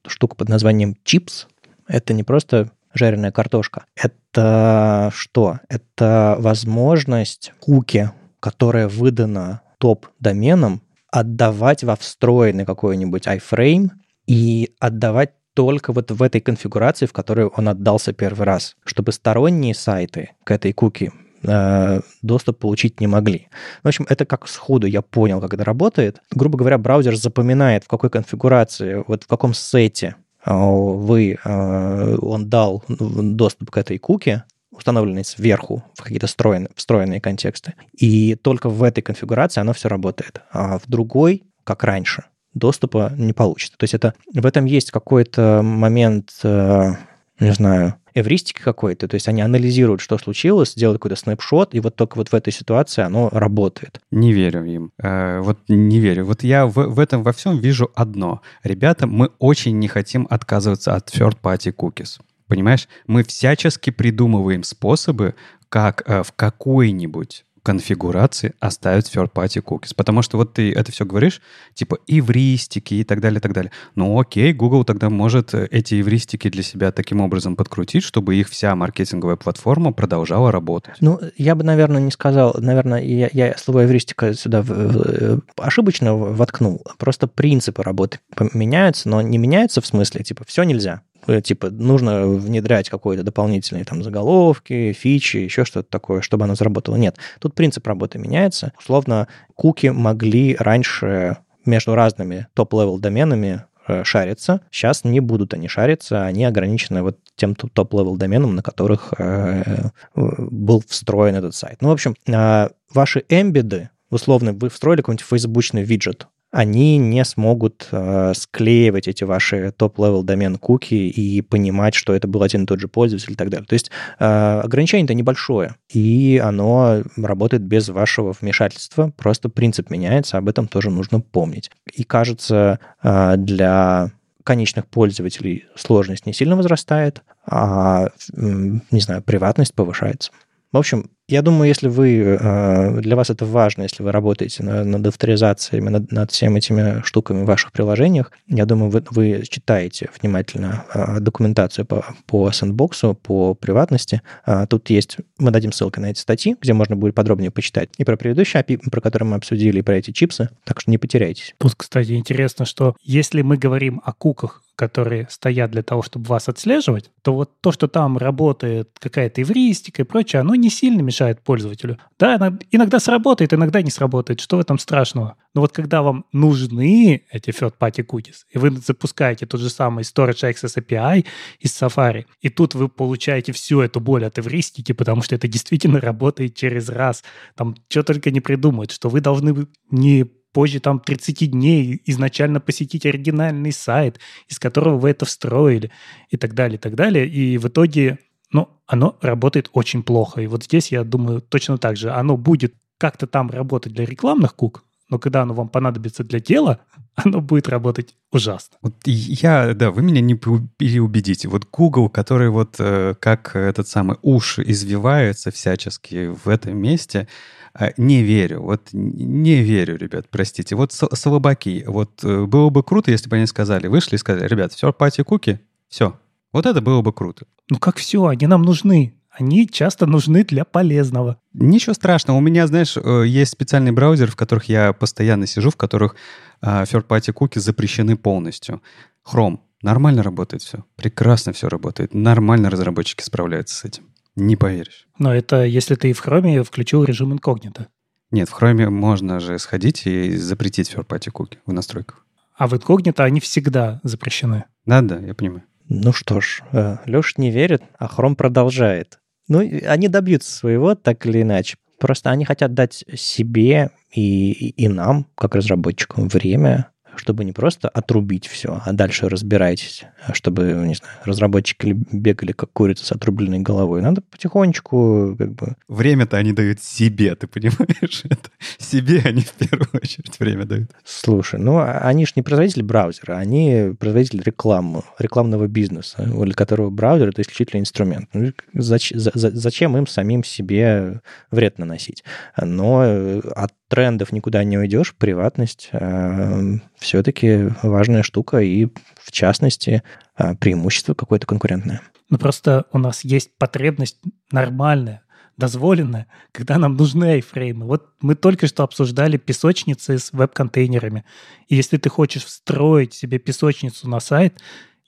[0.08, 1.48] штука под названием Chips.
[1.88, 3.86] Это не просто жареная картошка.
[3.96, 5.60] Это что?
[5.70, 10.82] Это возможность куки, которая выдана топ-доменом,
[11.12, 13.90] отдавать во встроенный какой-нибудь iFrame
[14.28, 19.76] и отдавать только вот в этой конфигурации, в которой он отдался первый раз, чтобы сторонние
[19.76, 21.12] сайты к этой куки
[21.44, 23.50] э, доступ получить не могли.
[23.84, 26.22] В общем, это как сходу я понял, как это работает.
[26.32, 30.16] Грубо говоря, браузер запоминает, в какой конфигурации, вот в каком сете
[30.46, 37.74] вы, а, он дал доступ к этой куке, установленной сверху в какие-то встроенные, встроенные контексты.
[37.94, 40.42] И только в этой конфигурации оно все работает.
[40.52, 43.78] А в другой, как раньше, доступа не получится.
[43.78, 46.94] То есть это, в этом есть какой-то момент, э,
[47.40, 51.96] не знаю, эвристики какой-то, то есть они анализируют, что случилось, делают какой-то снапшот, и вот
[51.96, 54.00] только вот в этой ситуации оно работает.
[54.12, 54.92] Не верю им.
[55.02, 56.26] Э, вот не верю.
[56.26, 58.42] Вот я в, в этом во всем вижу одно.
[58.64, 62.20] Ребята, мы очень не хотим отказываться от third-party cookies.
[62.48, 62.88] Понимаешь?
[63.08, 65.36] Мы всячески придумываем способы,
[65.70, 69.94] как э, в какой-нибудь конфигурации оставить third-party cookies.
[69.96, 71.42] Потому что вот ты это все говоришь,
[71.74, 73.72] типа эвристики и так далее, и так далее.
[73.96, 78.50] Ну окей, Google тогда может э, эти эвристики для себя таким образом подкрутить, чтобы их
[78.50, 80.96] вся маркетинговая платформа продолжала работать.
[81.00, 86.16] Ну, я бы, наверное, не сказал, наверное, я, я слово эвристика сюда в, в, ошибочно
[86.16, 86.84] воткнул.
[86.98, 88.20] Просто принципы работы
[88.54, 91.02] меняются, но не меняются в смысле, типа, все нельзя.
[91.28, 96.96] Э, типа нужно внедрять какой-то дополнительные там заголовки, фичи, еще что-то такое, чтобы оно заработало.
[96.96, 98.74] Нет, тут принцип работы меняется.
[98.80, 104.62] Условно, куки могли раньше между разными top-level доменами э, шариться.
[104.72, 110.84] Сейчас не будут они шариться, они ограничены вот тем top-level доменом, на которых э, был
[110.88, 111.82] встроен этот сайт.
[111.82, 117.88] Ну, в общем, э, ваши эмбеды, условно, вы встроили какой-нибудь фейсбучный виджет, они не смогут
[117.92, 122.80] э, склеивать эти ваши top-level домен куки и понимать, что это был один и тот
[122.80, 123.66] же пользователь и так далее.
[123.66, 123.90] То есть
[124.20, 124.26] э,
[124.64, 131.22] ограничение-то небольшое, и оно работает без вашего вмешательства, просто принцип меняется, об этом тоже нужно
[131.22, 131.72] помнить.
[131.92, 134.12] И кажется, э, для
[134.44, 140.32] конечных пользователей сложность не сильно возрастает, а, не знаю, приватность повышается.
[140.74, 145.08] В общем, я думаю, если вы, э, для вас это важно, если вы работаете над
[145.08, 150.86] авторизациями, над, над всеми этими штуками в ваших приложениях, я думаю, вы, вы читаете внимательно
[150.94, 154.22] э, документацию по, по sandbox 'у, по приватности.
[154.46, 158.04] Э, тут есть, мы дадим ссылку на эти статьи, где можно будет подробнее почитать и
[158.04, 161.56] про предыдущий API, про который мы обсудили, и про эти чипсы, так что не потеряйтесь.
[161.58, 166.50] Тут, кстати, интересно, что если мы говорим о куках, которые стоят для того, чтобы вас
[166.50, 171.23] отслеживать, то вот то, что там работает какая-то эвристика и прочее, оно не сильно мешает
[171.44, 171.98] пользователю.
[172.20, 174.40] Да, иногда сработает, иногда не сработает.
[174.40, 175.36] Что в этом страшного?
[175.54, 180.52] Но вот когда вам нужны эти third-party cookies, и вы запускаете тот же самый Storage
[180.52, 181.26] Access API
[181.60, 186.00] из Safari, и тут вы получаете всю эту боль от эвристики, потому что это действительно
[186.00, 187.24] работает через раз.
[187.56, 193.06] Там что только не придумают, что вы должны не позже там 30 дней изначально посетить
[193.06, 195.92] оригинальный сайт, из которого вы это встроили,
[196.30, 197.28] и так далее, и так далее.
[197.28, 198.20] И в итоге,
[198.54, 200.42] ну, оно работает очень плохо.
[200.42, 202.12] И вот здесь, я думаю, точно так же.
[202.12, 206.80] Оно будет как-то там работать для рекламных кук, но когда оно вам понадобится для дела,
[207.16, 208.78] оно будет работать ужасно.
[208.82, 211.50] Вот я, да, вы меня не переубедите.
[211.50, 217.28] Вот Google, который вот э, как этот самый уж извивается всячески в этом месте,
[217.74, 220.76] а, не верю, вот не верю, ребят, простите.
[220.76, 224.74] Вот слабаки, вот э, было бы круто, если бы они сказали, вышли и сказали, ребят,
[224.74, 226.16] все, пати куки, все.
[226.54, 227.46] Вот это было бы круто.
[227.70, 229.16] Ну как все, они нам нужны.
[229.32, 231.40] Они часто нужны для полезного.
[231.54, 232.38] Ничего страшного.
[232.38, 236.16] У меня, знаешь, э, есть специальный браузер, в которых я постоянно сижу, в которых
[236.62, 238.84] а, third-party куки запрещены полностью.
[239.28, 239.58] Chrome.
[239.82, 240.86] Нормально работает все.
[240.96, 242.14] Прекрасно все работает.
[242.14, 244.04] Нормально разработчики справляются с этим.
[244.36, 245.08] Не поверишь.
[245.18, 247.88] Но это если ты в Chrome включил режим инкогнито.
[248.30, 252.24] Нет, в Chrome можно же сходить и запретить third-party куки в настройках.
[252.56, 254.66] А в инкогнито они всегда запрещены.
[254.86, 255.64] Да-да, я понимаю.
[255.90, 259.20] Ну что ж, э, Леша не верит, а Chrome продолжает.
[259.48, 261.78] Ну, они добьются своего, так или иначе.
[262.00, 268.48] Просто они хотят дать себе и, и нам, как разработчикам, время чтобы не просто отрубить
[268.48, 270.04] все, а дальше разбирайтесь,
[270.34, 274.02] чтобы, не знаю, разработчики бегали как курица с отрубленной головой.
[274.02, 275.76] Надо потихонечку как бы...
[275.88, 278.24] Время-то они дают себе, ты понимаешь?
[278.26, 280.92] Это себе они в первую очередь время дают.
[281.04, 286.90] Слушай, ну а они же не производители браузера, они производители рекламы, рекламного бизнеса, для которого
[286.90, 288.30] браузер— это исключительно инструмент.
[288.34, 292.24] Ну, зачем, зачем им самим себе вред наносить?
[292.60, 298.88] Но э, от трендов никуда не уйдешь, приватность э, все-таки важная штука, и
[299.22, 300.02] в частности
[300.36, 302.02] э, преимущество какое-то конкурентное.
[302.32, 304.18] Ну просто у нас есть потребность
[304.52, 305.22] нормальная,
[305.58, 307.86] дозволенная, когда нам нужны айфреймы.
[307.86, 311.24] Вот мы только что обсуждали песочницы с веб-контейнерами.
[311.68, 314.60] И если ты хочешь встроить себе песочницу на сайт,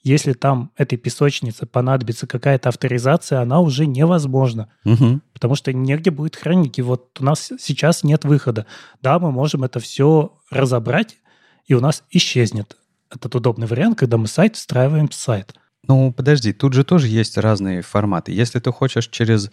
[0.06, 5.20] если там этой песочнице понадобится какая-то авторизация, она уже невозможна, угу.
[5.32, 6.78] потому что негде будет хранить.
[6.78, 8.66] И вот у нас сейчас нет выхода.
[9.02, 11.16] Да, мы можем это все разобрать,
[11.66, 12.76] и у нас исчезнет
[13.10, 15.54] этот удобный вариант, когда мы сайт встраиваем в сайт.
[15.88, 18.30] Ну, подожди, тут же тоже есть разные форматы.
[18.30, 19.50] Если ты хочешь через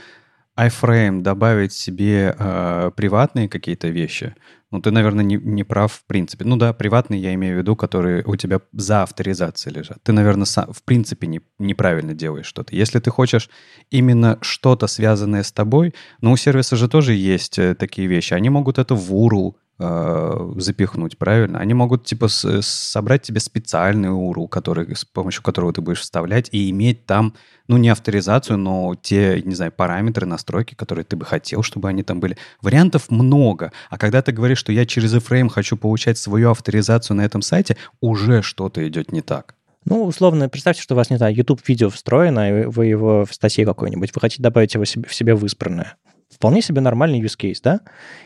[0.58, 4.36] iFrame добавить себе э, приватные какие-то вещи,
[4.74, 6.46] ну, ты, наверное, не, не прав в принципе.
[6.46, 10.00] Ну да, приватные я имею в виду, которые у тебя за авторизацией лежат.
[10.02, 12.76] Ты, наверное, сам, в принципе не, неправильно делаешь что-то.
[12.76, 13.52] Если ты хочешь
[13.92, 18.34] именно что-то связанное с тобой, ну, у сервиса же тоже есть э, такие вещи.
[18.34, 21.60] Они могут это в URL э, запихнуть, правильно?
[21.60, 26.50] Они могут, типа, с, собрать тебе специальный URL, который, с помощью которого ты будешь вставлять,
[26.52, 27.34] и иметь там
[27.68, 32.04] ну, не авторизацию, но те, не знаю, параметры, настройки, которые ты бы хотел, чтобы они
[32.04, 32.38] там были.
[32.62, 33.72] Вариантов много.
[33.90, 37.78] А когда ты говоришь, что я через iframe хочу получать свою авторизацию на этом сайте,
[38.02, 39.56] уже что-то идет не так.
[39.86, 43.66] Ну, условно, представьте, что у вас, не знаю, YouTube-видео встроено, и вы его в статье
[43.66, 45.98] какой-нибудь, вы хотите добавить его себе, в себе в избранное.
[46.44, 47.80] Вполне себе нормальный use case, да?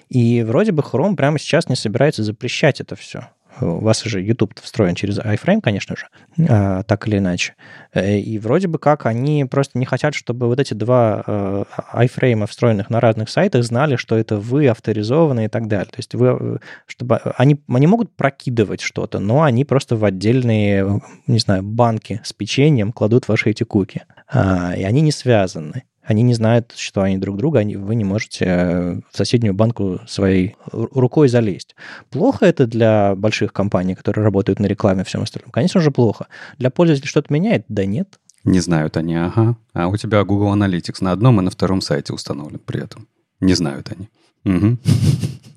[0.09, 3.27] И вроде бы Chrome прямо сейчас не собирается запрещать это все.
[3.61, 6.07] У вас же YouTube встроен через iFrame, конечно же,
[6.49, 7.53] а, так или иначе.
[7.93, 11.63] Э, и вроде бы как они просто не хотят, чтобы вот эти два э,
[11.93, 15.85] iFrame, встроенных на разных сайтах, знали, что это вы авторизованы и так далее.
[15.91, 16.57] То есть вы, э,
[16.87, 22.33] чтобы они, они могут прокидывать что-то, но они просто в отдельные, не знаю, банки с
[22.33, 24.05] печеньем кладут ваши эти куки.
[24.27, 28.05] А, и они не связаны они не знают, что они друг друга, они, вы не
[28.05, 31.75] можете э, в соседнюю банку своей рукой залезть.
[32.09, 35.51] Плохо это для больших компаний, которые работают на рекламе и всем остальном?
[35.51, 36.27] Конечно же, плохо.
[36.57, 37.65] Для пользователей что-то меняет?
[37.67, 38.19] Да нет.
[38.45, 39.57] Не знают они, ага.
[39.73, 43.09] А у тебя Google Analytics на одном и на втором сайте установлен при этом.
[43.41, 44.09] Не знают они.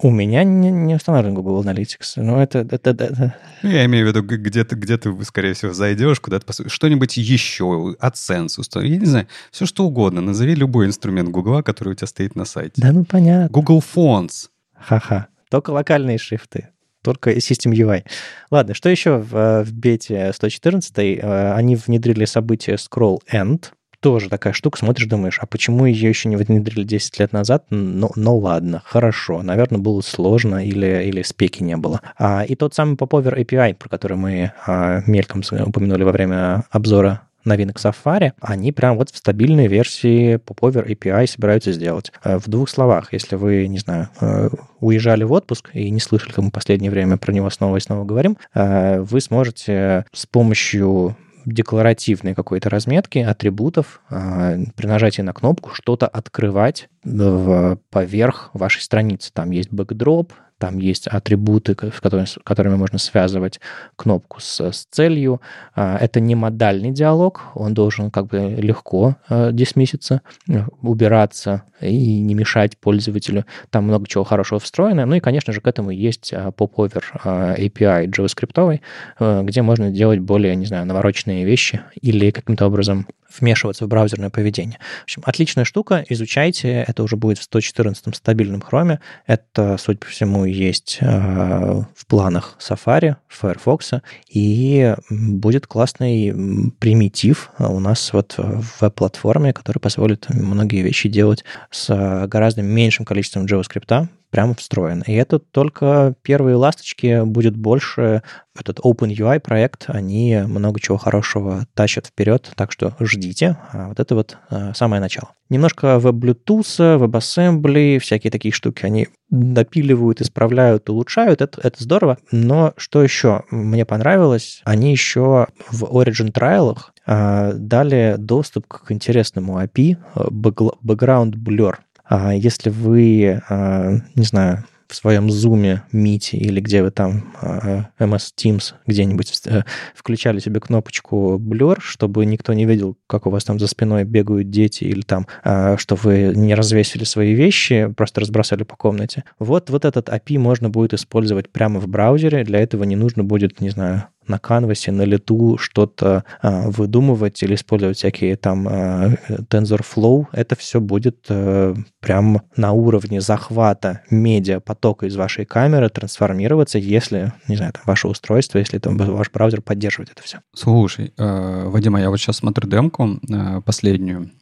[0.02, 2.60] У меня не, не установлен Google Analytics, но это...
[2.60, 6.46] это, это- Ну, Я имею в виду, где ты, где ты, скорее всего, зайдешь, куда-то
[6.46, 6.72] посмотришь.
[6.72, 10.22] Что-нибудь еще, AdSense, устав- я не знаю, все что угодно.
[10.22, 12.80] Назови любой инструмент Гугла, который у тебя стоит на сайте.
[12.80, 13.50] Да ну понятно.
[13.50, 14.48] Google Fonts.
[14.74, 15.26] Ха-ха.
[15.50, 16.68] Только локальные шрифты.
[17.02, 18.04] Только System UI.
[18.50, 20.92] Ладно, что еще в, э, в бете 114?
[20.98, 23.66] Э, Они внедрили событие Scroll End.
[24.00, 27.64] Тоже такая штука, смотришь, думаешь, а почему ее еще не внедрили 10 лет назад?
[27.68, 29.42] Ну, ну ладно, хорошо.
[29.42, 32.00] Наверное, было сложно или, или спеки не было.
[32.18, 37.22] А, и тот самый Popover API, про который мы а, мельком упомянули во время обзора
[37.44, 42.12] новинок Safari, они прям вот в стабильной версии Popover API собираются сделать.
[42.24, 46.32] Э, В двух словах, если вы, не знаю, э, уезжали в отпуск и не слышали,
[46.32, 50.26] как мы в последнее время про него снова и снова говорим, э, вы сможете с
[50.26, 58.82] помощью декларативной какой-то разметки атрибутов э, при нажатии на кнопку что-то открывать в, поверх вашей
[58.82, 59.30] страницы.
[59.32, 63.60] Там есть бэкдроп, там есть атрибуты, с которыми, с которыми можно связывать
[63.96, 65.40] кнопку с, с целью.
[65.74, 72.20] А, Это не модальный диалог, он должен как бы легко э, дисмисситься, э, убираться и
[72.20, 73.46] не мешать пользователю.
[73.70, 75.06] Там много чего хорошего встроено.
[75.06, 78.80] Ну и, конечно же, к этому есть а, Popover а, API JavaScript,
[79.18, 83.06] э, где можно делать более, не знаю, навороченные вещи или каким-то образом
[83.38, 84.78] вмешиваться в браузерное поведение.
[85.00, 90.06] В общем, отличная штука, изучайте, это уже будет в 114 стабильном хроме, это, судя по
[90.06, 93.92] всему, есть э, в планах Safari, Firefox,
[94.28, 96.32] и будет классный
[96.78, 103.04] примитив у нас вот в веб-платформе, который позволит многие вещи делать с э, гораздо меньшим
[103.04, 105.02] количеством JavaScript, прямо встроен.
[105.06, 108.22] И это только первые ласточки, будет больше.
[108.58, 113.56] Этот OpenUI проект, они много чего хорошего тащат вперед, так что ждите.
[113.72, 115.30] А вот это вот э, самое начало.
[115.48, 122.18] Немножко веб-Bluetooth, WebAssembly, всякие такие штуки, они допиливают, исправляют, улучшают, это, это здорово.
[122.30, 129.60] Но что еще мне понравилось, они еще в Origin Trial э, дали доступ к интересному
[129.60, 131.76] API, Background Blur.
[132.10, 137.84] А Если вы, а, не знаю, в своем Zoom, Meet или где вы там, а,
[138.00, 139.62] MS Teams где-нибудь э,
[139.94, 144.50] включали себе кнопочку Blur, чтобы никто не видел, как у вас там за спиной бегают
[144.50, 145.28] дети или там,
[145.76, 149.22] что вы не развесили свои вещи, просто разбросали по комнате.
[149.38, 152.42] Вот, вот этот API можно будет использовать прямо в браузере.
[152.42, 157.54] Для этого не нужно будет, не знаю, на канвасе, на лету что-то а, выдумывать или
[157.54, 160.26] использовать всякие там а, TensorFlow.
[160.32, 167.56] Это все будет а, прям на уровне захвата медиапотока из вашей камеры трансформироваться, если, не
[167.56, 170.38] знаю, там, ваше устройство, если там ваш браузер поддерживает это все.
[170.54, 174.39] Слушай, э, Вадима, я вот сейчас смотрю демку э, последнюю, э,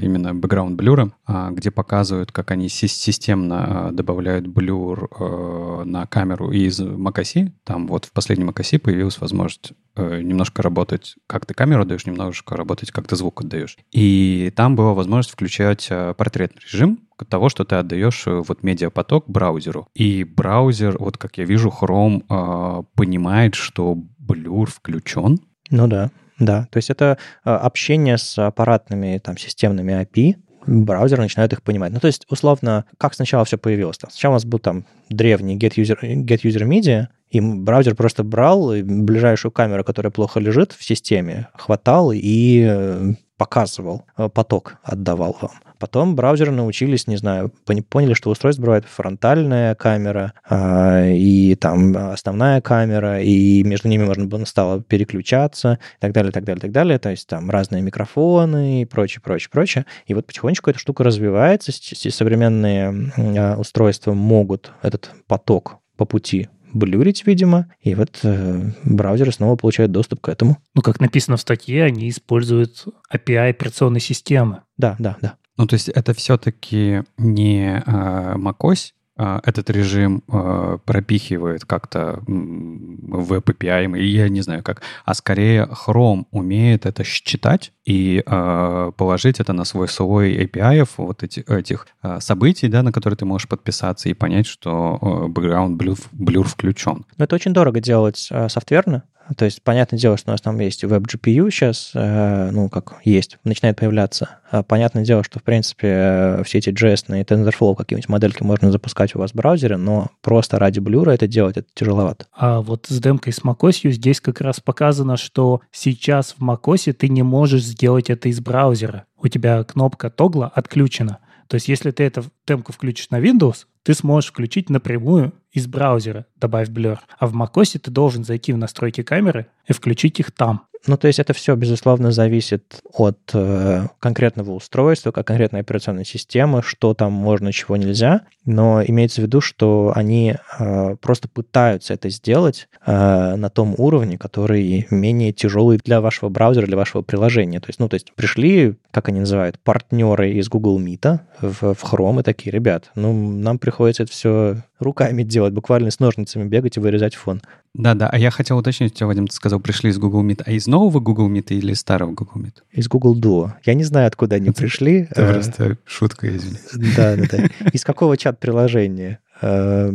[0.00, 6.06] именно background блюра, а, где показывают, как они си- системно э, добавляют блюр э, на
[6.06, 7.52] камеру из macOS.
[7.64, 12.56] Там вот в последнем macOS появилась возможность э, немножко работать, как ты камеру даешь, немножко
[12.56, 13.76] работать, как ты звук отдаешь.
[13.92, 19.28] И там была возможность включать э, портретный режим, того, что ты отдаешь э, вот медиапоток
[19.28, 19.88] браузеру.
[19.94, 25.38] И браузер, вот как я вижу, Chrome э, понимает, что блюр включен,
[25.70, 26.10] Ну да,
[26.40, 26.66] да.
[26.70, 30.36] То есть это а, общение с аппаратными там системными API,
[30.66, 31.92] браузер начинает их понимать.
[31.92, 33.96] Ну, то есть, условно, как сначала все появилось?
[33.96, 38.72] Сначала у нас был там древний get user, get user media, и браузер просто брал
[38.82, 45.52] ближайшую камеру, которая плохо лежит в системе, хватал и э, показывал, э, поток отдавал вам.
[45.80, 47.50] Потом браузеры научились, не знаю,
[47.88, 54.26] поняли, что устройство бывает фронтальная камера а, и там основная камера, и между ними можно
[54.26, 56.98] было стало переключаться и так далее, так далее, так далее.
[56.98, 59.86] То есть там разные микрофоны и прочее, прочее, прочее.
[60.04, 61.72] И вот потихонечку эта штука развивается.
[61.72, 69.56] Современные а, устройства могут этот поток по пути блюрить, видимо, и вот э, браузеры снова
[69.56, 70.58] получают доступ к этому.
[70.74, 74.62] Ну, как написано в статье, они используют API операционной системы.
[74.76, 75.34] Да, да, да.
[75.56, 78.92] Ну, то есть это все-таки не э, macOS,
[79.22, 86.24] а, этот режим э, пропихивает как-то веб API, я не знаю как, а скорее Chrome
[86.30, 92.18] умеет это считать и э, положить это на свой слой API, вот эти, этих э,
[92.20, 97.04] событий, да, на которые ты можешь подписаться и понять, что э, background blur, blur включен.
[97.18, 99.04] Но это очень дорого делать э, софтверно.
[99.36, 103.38] То есть, понятное дело, что у нас там есть веб-GPU сейчас, э, ну, как есть,
[103.44, 104.40] начинает появляться.
[104.50, 108.70] А понятное дело, что, в принципе, э, все эти JS и TensorFlow какие-нибудь модельки можно
[108.72, 112.26] запускать у вас в браузере, но просто ради блюра это делать, это тяжеловато.
[112.32, 117.08] А вот с демкой с macOS здесь как раз показано, что сейчас в macOS ты
[117.08, 119.04] не можешь сделать это из браузера.
[119.16, 121.18] У тебя кнопка тогла отключена.
[121.46, 126.26] То есть если ты эту демку включишь на Windows, ты сможешь включить напрямую из браузера
[126.36, 126.98] «Добавь Blur».
[127.18, 130.66] А в macOS ты должен зайти в настройки камеры и включить их там.
[130.86, 136.62] Ну, то есть это все, безусловно, зависит от э, конкретного устройства, как конкретной операционной системы,
[136.62, 138.22] что там можно, чего нельзя.
[138.46, 144.16] Но имеется в виду, что они э, просто пытаются это сделать э, на том уровне,
[144.16, 147.60] который менее тяжелый для вашего браузера, для вашего приложения.
[147.60, 151.84] То есть, ну, то есть пришли, как они называют, партнеры из Google Meet в, в
[151.84, 156.76] Chrome и такие, ребят, ну, нам приходится это все руками делать, буквально с ножницами бегать
[156.76, 157.42] и вырезать фон.
[157.74, 160.66] Да-да, а я хотел уточнить, тебя, Вадим, ты сказал, пришли из Google Meet, а из
[160.66, 162.54] нового Google Meet или из старого Google Meet?
[162.72, 163.52] Из Google Duo.
[163.64, 165.06] Я не знаю, откуда они пришли.
[165.10, 166.96] Это э, просто шутка, извините.
[166.96, 167.48] Да-да-да.
[167.72, 169.92] Из какого чат-приложения э,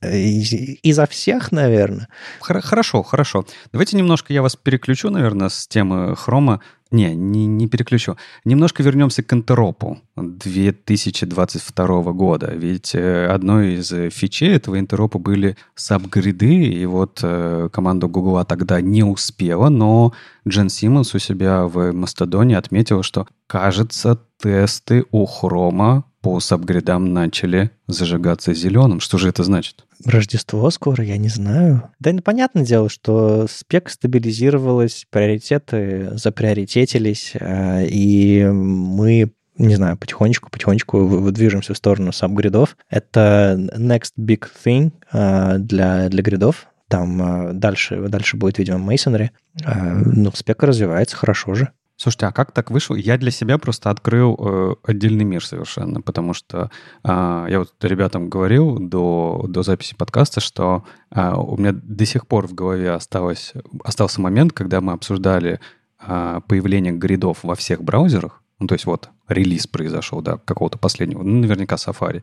[0.00, 0.78] пришли?
[0.82, 2.08] Изо всех, наверное.
[2.40, 3.44] Хорошо, хорошо.
[3.72, 6.60] Давайте немножко я вас переключу, наверное, с темы хрома
[6.92, 8.16] не, не, не переключу.
[8.44, 12.52] Немножко вернемся к интеропу 2022 года.
[12.54, 18.80] Ведь э, одной из фичей этого интеропа были сабгриды, и вот э, команда Google тогда
[18.80, 20.12] не успела, но
[20.46, 27.72] Джен Симмонс у себя в Мастодоне отметил, что, кажется, тесты у Хрома по сабгридам начали
[27.88, 29.00] зажигаться зеленым.
[29.00, 29.84] Что же это значит?
[30.04, 31.90] Рождество скоро, я не знаю.
[31.98, 41.30] Да, ну, понятное дело, что спек стабилизировалась, приоритеты заприоритетились, э, и мы не знаю, потихонечку-потихонечку
[41.30, 42.76] движемся в сторону сабгридов.
[42.88, 46.68] Это next big thing э, для, для гридов.
[46.88, 49.30] Там э, дальше, дальше будет, видимо, Masonry.
[49.64, 51.72] Ну, спека развивается хорошо же.
[51.96, 52.94] Слушайте, а как так вышло?
[52.94, 56.70] Я для себя просто открыл э, отдельный мир совершенно, потому что
[57.04, 60.84] э, я вот ребятам говорил до, до записи подкаста, что
[61.14, 63.52] э, у меня до сих пор в голове осталось,
[63.84, 65.60] остался момент, когда мы обсуждали
[66.04, 68.42] э, появление гридов во всех браузерах.
[68.58, 72.22] Ну, то есть вот релиз произошел, да, какого-то последнего, ну, наверняка Safari.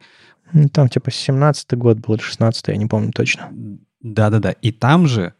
[0.74, 3.49] Там типа 17-й год был или 16-й, я не помню точно.
[4.01, 4.51] Да-да-да.
[4.51, 5.34] И там же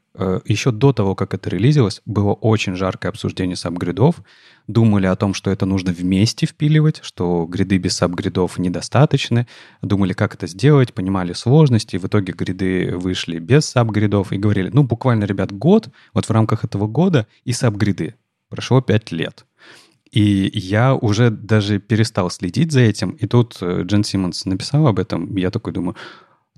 [0.45, 4.22] еще до того, как это релизилось, было очень жаркое обсуждение сабгридов.
[4.67, 9.47] Думали о том, что это нужно вместе впиливать, что гриды без сабгридов недостаточны.
[9.82, 11.97] Думали, как это сделать, понимали сложности.
[11.97, 16.63] В итоге гриды вышли без сабгридов и говорили, ну, буквально, ребят, год, вот в рамках
[16.63, 18.15] этого года и сабгриды.
[18.49, 19.45] Прошло пять лет.
[20.11, 23.11] И я уже даже перестал следить за этим.
[23.11, 25.36] И тут э, Джен Симмонс написал об этом.
[25.36, 25.95] Я такой думаю,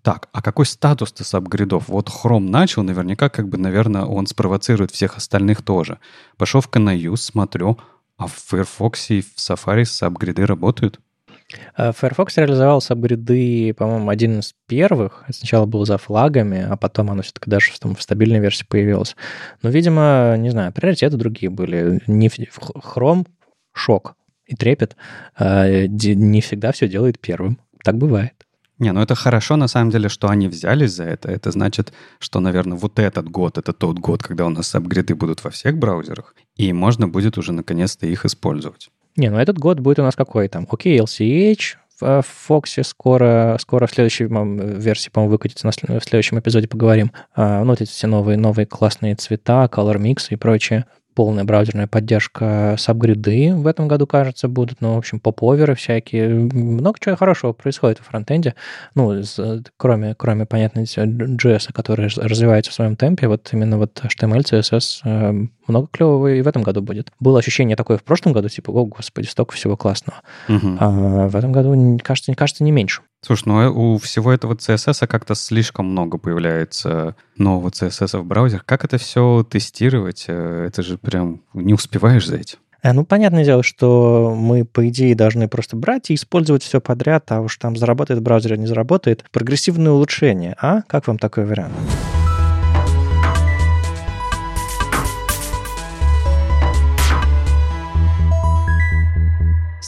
[0.02, 1.88] так, а какой статус-то сабгридов?
[1.88, 6.00] Вот Chrome начал, наверняка, как бы, наверное, он спровоцирует всех остальных тоже.
[6.38, 7.78] Пошел в Canayus, смотрю,
[8.18, 11.00] а в Firefox и в Safari сабгриды работают.
[11.76, 15.26] А Firefox реализовал сабгриды, по-моему, один из первых.
[15.30, 19.16] Сначала был за флагами, а потом оно все-таки даже в стабильной версии появилось.
[19.62, 22.02] Но, видимо, не знаю, приоритеты другие были.
[22.08, 23.28] Не в Chrome
[23.74, 24.96] шок и трепет
[25.36, 27.60] а, не всегда все делает первым.
[27.84, 28.34] Так бывает.
[28.82, 31.30] Не, ну это хорошо на самом деле, что они взялись за это.
[31.30, 35.44] Это значит, что, наверное, вот этот год, это тот год, когда у нас апгрейды будут
[35.44, 38.90] во всех браузерах, и можно будет уже наконец-то их использовать.
[39.16, 40.68] Не, ну этот год будет у нас какой там?
[40.68, 47.12] Окей, LCH, в Фоксе скоро, скоро в следующей версии, по-моему, выкатится, в следующем эпизоде поговорим.
[47.36, 51.88] А, ну, вот эти все новые, новые классные цвета, Color Mix и прочее полная браузерная
[51.88, 54.82] поддержка сабгриды в этом году, кажется, будут.
[54.82, 56.30] Ну, в общем, поповеры всякие.
[56.30, 58.56] Много чего хорошего происходит в фронтенде.
[58.96, 59.22] Ну,
[59.78, 65.48] кроме, кроме понятно, JS, который развивается в своем темпе, вот именно вот HTML, CSS, э,
[65.68, 67.12] много клевого и в этом году будет.
[67.20, 70.22] Было ощущение такое в прошлом году, типа, о, господи, столько всего классного.
[70.50, 70.78] Угу.
[70.80, 73.02] А в этом году, кажется, кажется, не меньше.
[73.24, 78.66] Слушай, ну э, у всего этого CSS как-то слишком много появляется нового CSS в браузерах.
[78.66, 80.26] Как это все тестировать?
[80.28, 82.58] Э, это же прям не успеваешь за этим.
[82.82, 87.32] Э, ну, понятное дело, что мы, по идее, должны просто брать и использовать все подряд,
[87.32, 89.24] а уж там заработает браузер, не заработает.
[89.32, 90.82] Прогрессивное улучшение, а?
[90.88, 91.74] Как вам такой вариант?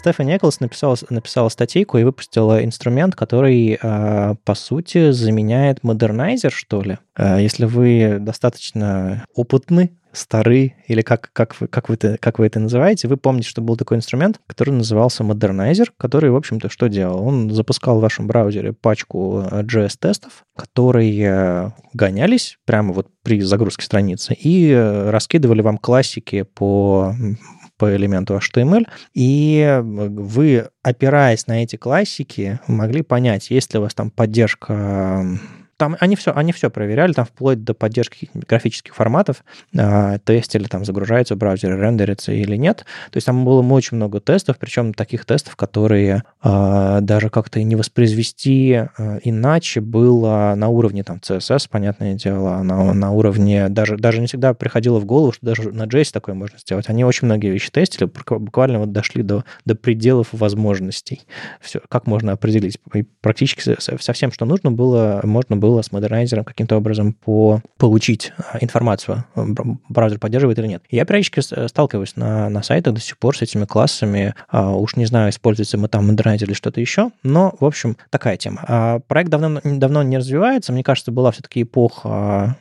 [0.03, 6.81] Стефани Эклс написала, написала статейку и выпустила инструмент, который, а, по сути, заменяет модернайзер, что
[6.81, 6.97] ли.
[7.15, 12.47] А, если вы достаточно опытны, стары, или как, как, вы, как, вы это, как вы
[12.47, 16.89] это называете, вы помните, что был такой инструмент, который назывался Modernizer, который, в общем-то, что
[16.89, 17.25] делал?
[17.25, 24.71] Он запускал в вашем браузере пачку JS-тестов, которые гонялись прямо вот при загрузке страницы и
[24.73, 27.15] раскидывали вам классики по
[27.83, 33.93] по элементу HTML, и вы, опираясь на эти классики, могли понять, есть ли у вас
[33.93, 35.25] там поддержка
[35.83, 39.43] там они все, они все проверяли, там вплоть до поддержки графических форматов,
[39.77, 42.85] э, тестили, там загружается в браузере, рендерится или нет.
[43.11, 47.75] То есть там было очень много тестов, причем таких тестов, которые э, даже как-то не
[47.75, 54.21] воспроизвести э, иначе было на уровне там CSS, понятное дело, на, на уровне, даже, даже
[54.21, 56.87] не всегда приходило в голову, что даже на JS такое можно сделать.
[56.87, 61.23] Они очень многие вещи тестили, буквально вот дошли до, до пределов возможностей.
[61.59, 62.77] Все, как можно определить?
[62.93, 67.61] И практически со всем, что нужно было, можно было с Modernizr ом каким-то образом по,
[67.77, 69.25] получить а, информацию,
[69.89, 70.83] браузер поддерживает или нет.
[70.89, 74.35] Я периодически сталкиваюсь на, на сайтах до сих пор с этими классами.
[74.49, 78.37] А, уж не знаю, используется мы там Modernizr или что-то еще, но, в общем, такая
[78.37, 78.63] тема.
[78.67, 80.71] А проект давно, давно не развивается.
[80.73, 82.57] Мне кажется, была все-таки эпоха,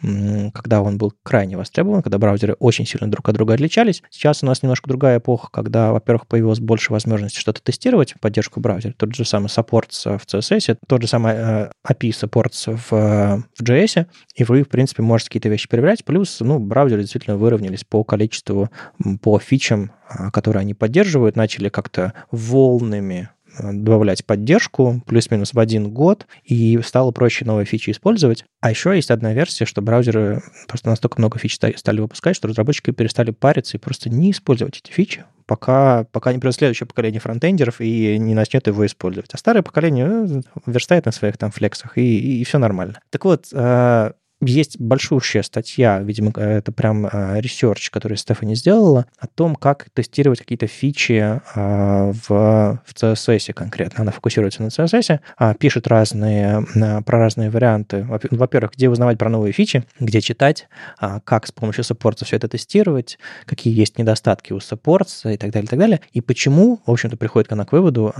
[0.54, 4.02] когда он был крайне востребован, когда браузеры очень сильно друг от друга отличались.
[4.10, 8.94] Сейчас у нас немножко другая эпоха, когда, во-первых, появилось больше возможностей что-то тестировать, поддержку браузера.
[8.96, 14.06] Тот же самый supports в CSS, тот же самый э, API supports в, в JS,
[14.34, 16.04] и вы, в принципе, можете какие-то вещи проверять.
[16.04, 18.70] Плюс, ну, браузеры действительно выровнялись по количеству,
[19.20, 25.90] по фичам, а, которые они поддерживают, начали как-то волнами Э, добавлять поддержку плюс-минус в один
[25.90, 28.44] год, и стало проще новые фичи использовать.
[28.60, 32.90] А еще есть одна версия, что браузеры просто настолько много фич стали выпускать, что разработчики
[32.92, 37.82] перестали париться и просто не использовать эти фичи, пока, пока не придет следующее поколение фронтендеров
[37.82, 39.34] и не начнет его использовать.
[39.34, 43.00] А старое поколение э, верстает на своих там флексах, и, и, и все нормально.
[43.10, 44.12] Так вот, э,
[44.42, 50.66] есть большущая статья, видимо, это прям research, который Стефани сделала, о том, как тестировать какие-то
[50.66, 54.02] фичи а, в, в CSS конкретно.
[54.02, 56.64] Она фокусируется на CSS, а, пишет разные,
[57.04, 58.06] про разные варианты.
[58.30, 60.68] Во-первых, где узнавать про новые фичи, где читать,
[60.98, 65.30] а, как с помощью supports а все это тестировать, какие есть недостатки у supports а
[65.30, 66.00] и так далее, и так далее.
[66.12, 68.14] И почему, в общем-то, приходит она к выводу,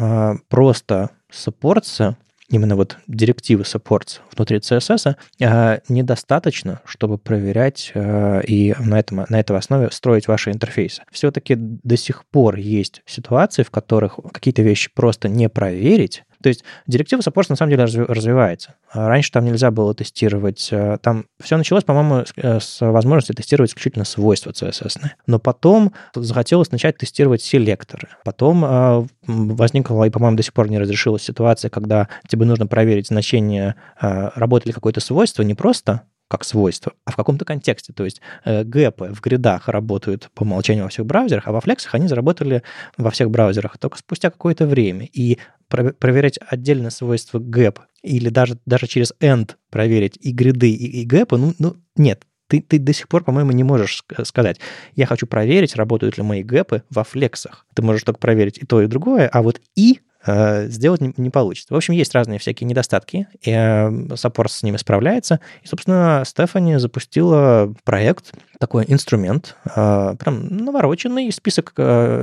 [0.49, 2.16] просто supports а
[2.53, 9.40] именно вот директивы supports внутри CSS э, недостаточно, чтобы проверять э, и на, этом, на
[9.40, 11.03] этой основе строить ваши интерфейсы.
[11.11, 16.64] Все-таки до сих пор есть ситуации, в которых какие-то вещи просто не проверить, то есть
[16.86, 18.74] директива Support на самом деле развивается.
[18.90, 20.68] А раньше там нельзя было тестировать.
[20.70, 24.99] Э, там все началось, по-моему, с возможности тестировать исключительно свойства CSS.
[25.26, 28.09] Но потом захотелось начать тестировать селекторы.
[28.24, 33.76] Потом возникла, и, по-моему, до сих пор не разрешилась ситуация, когда тебе нужно проверить значение,
[34.01, 37.93] работает какое-то свойство не просто как свойство, а в каком-то контексте.
[37.93, 41.53] То есть э, gap ы в grid ах работают по умолчанию во всех браузерах, а
[41.53, 42.62] во flex ах они заработали
[42.97, 45.07] во всех браузерах только спустя какое-то время.
[45.12, 45.38] И
[45.73, 51.05] проверять отдельно свойства gap или даже, даже через and проверить и grid ы, и, и
[51.05, 54.61] gap ы, ну, ну нет, ты, ты до сих пор, по-моему, не можешь сказать,
[54.95, 57.66] я хочу проверить, работают ли мои gap ы во flex ах.
[57.75, 61.73] Ты можешь только проверить и то, и другое, а вот и сделать не, не получится.
[61.75, 65.41] В общем, есть разные всякие недостатки, и э, supports с ними справляется.
[65.62, 71.75] И, собственно, Стефани запустила проект, такой инструмент, э, прям навороченный список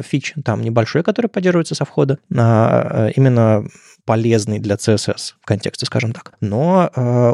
[0.04, 3.66] фич, там небольшой, который поддерживается со входа, именно
[4.06, 6.34] полезный для CSS в контексте, скажем так.
[6.42, 6.90] Но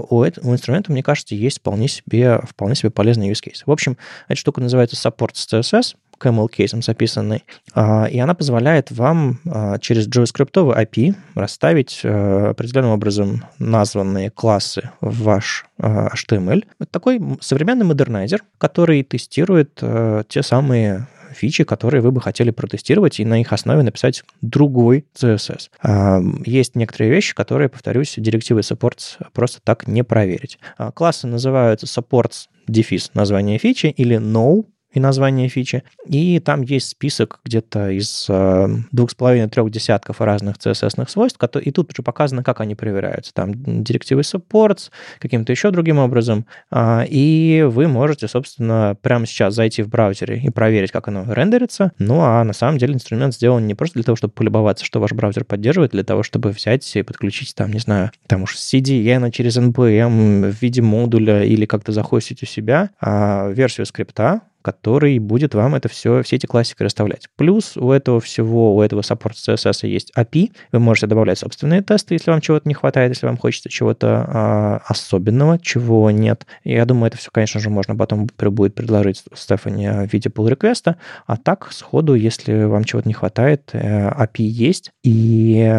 [0.09, 3.61] у, этого, у инструмента, мне кажется, есть вполне себе, вполне себе полезный use case.
[3.65, 3.97] В общем,
[4.27, 7.43] эта штука называется Support CSS, camel кейсом записанный,
[7.73, 14.89] а, и она позволяет вам а, через JavaScript API расставить а, определенным образом названные классы
[15.01, 16.65] в ваш HTML.
[16.79, 19.83] Это такой современный модернайзер, который тестирует
[20.29, 25.69] те самые фичи, которые вы бы хотели протестировать, и на их основе написать другой CSS.
[26.45, 30.59] Есть некоторые вещи, которые, повторюсь, директивы supports просто так не проверить.
[30.93, 35.83] Классы называются supports дефис название фичи или no и название фичи.
[36.07, 41.39] И там есть список где-то из э, двух с половиной трех десятков разных CSS свойств,
[41.61, 43.33] и тут уже показано, как они проверяются.
[43.33, 44.89] Там директивы supports,
[45.19, 46.45] каким-то еще другим образом.
[46.71, 51.91] А, и вы можете, собственно, прямо сейчас зайти в браузере и проверить, как оно рендерится.
[51.99, 55.11] Ну, а на самом деле инструмент сделан не просто для того, чтобы полюбоваться, что ваш
[55.11, 59.57] браузер поддерживает, для того, чтобы взять и подключить, там, не знаю, там уж CDN через
[59.57, 65.75] NPM в виде модуля или как-то захостить у себя а версию скрипта, который будет вам
[65.75, 67.27] это все, все эти классики расставлять.
[67.35, 70.53] Плюс у этого всего, у этого Support CSS есть API.
[70.71, 74.81] Вы можете добавлять собственные тесты, если вам чего-то не хватает, если вам хочется чего-то а,
[74.87, 76.47] особенного, чего нет.
[76.63, 80.95] Я думаю, это все, конечно же, можно потом будет предложить Стефани в виде pull реквеста
[81.27, 84.89] А так, сходу, если вам чего-то не хватает, э, API есть.
[85.03, 85.71] И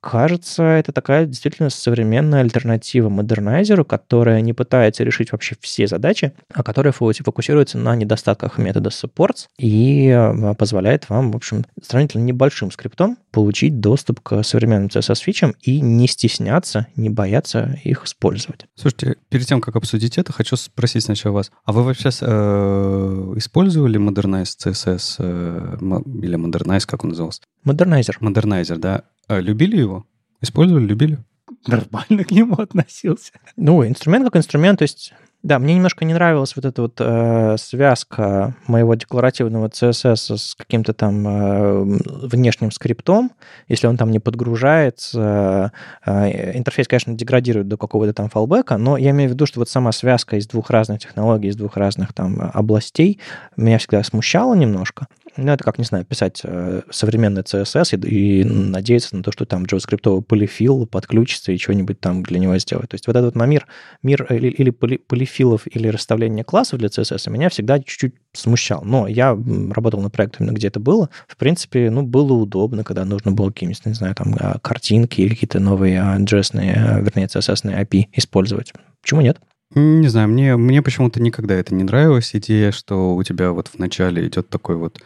[0.00, 6.62] кажется, это такая действительно современная альтернатива модернайзеру, которая не пытается решить вообще все задачи, а
[6.62, 12.70] которая фокусируется на недостатках недостатках метода supports и э, позволяет вам, в общем, сравнительно небольшим
[12.70, 18.66] скриптом получить доступ к современным CSS-фичам и не стесняться, не бояться их использовать.
[18.74, 21.50] Слушайте, перед тем, как обсудить это, хочу спросить сначала вас.
[21.64, 25.76] А вы вообще э, использовали Modernize CSS э,
[26.22, 27.42] или Modernize, как он назывался?
[27.64, 28.16] Modernizer.
[28.20, 29.04] Modernizer, да.
[29.28, 30.06] А любили его?
[30.40, 31.18] Использовали, любили?
[31.66, 33.32] Нормально к нему относился.
[33.56, 35.12] Ну, инструмент как инструмент, то есть
[35.42, 40.92] да, мне немножко не нравилась вот эта вот э, связка моего декларативного CSS с каким-то
[40.94, 43.32] там э, внешним скриптом.
[43.66, 45.72] Если он там не подгружается,
[46.06, 49.68] э, интерфейс, конечно, деградирует до какого-то там фалбека, но я имею в виду, что вот
[49.68, 53.18] сама связка из двух разных технологий, из двух разных там областей
[53.56, 55.08] меня всегда смущала немножко.
[55.36, 59.46] Ну, это как, не знаю, писать э, современный CSS и, и надеяться на то, что
[59.46, 62.90] там JavaScript полифил подключится и что-нибудь там для него сделает.
[62.90, 63.66] То есть вот этот мир,
[64.02, 68.82] мир или, или полифилов, или расставление классов для CSS меня всегда чуть-чуть смущал.
[68.84, 69.38] Но я
[69.70, 71.08] работал на проектах, именно где это было.
[71.26, 75.30] В принципе, ну, было удобно, когда нужно было какие-нибудь, не знаю, там, а, картинки или
[75.30, 78.74] какие-то новые JS, а, вернее, CSS API использовать.
[79.00, 79.38] Почему нет?
[79.74, 83.78] Не знаю, мне, мне почему-то никогда это не нравилась идея, что у тебя вот в
[83.78, 85.00] начале идет такой вот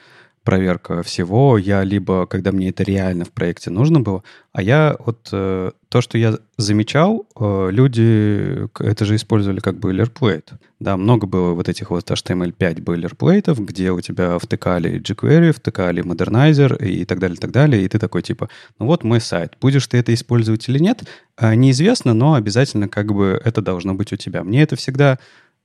[0.47, 1.59] проверка всего.
[1.59, 4.23] Я либо, когда мне это реально в проекте нужно было,
[4.53, 10.53] а я вот э, то, что я замечал, э, люди это же использовали как бойлерплейт.
[10.79, 16.83] Да, много было вот этих вот HTML5 бойлерплейтов, где у тебя втыкали jQuery, втыкали Modernizer
[16.83, 19.99] и так далее, так далее, и ты такой типа, ну вот мой сайт, будешь ты
[19.99, 21.03] это использовать или нет,
[21.39, 24.45] э, неизвестно, но обязательно как бы это должно быть у тебя.
[24.45, 25.19] Мне это всегда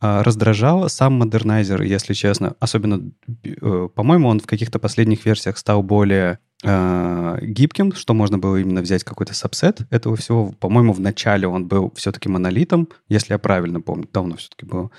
[0.04, 2.56] а, раздражал сам модернайзер, если честно.
[2.60, 3.12] Особенно,
[3.43, 8.82] э, по-моему, он в каких-то последних версиях стал более э, гибким, что можно было именно
[8.82, 10.54] взять какой-то сабсет этого всего.
[10.54, 14.89] По-моему, в начале он был все-таки монолитом, если я правильно помню, давно все-таки было.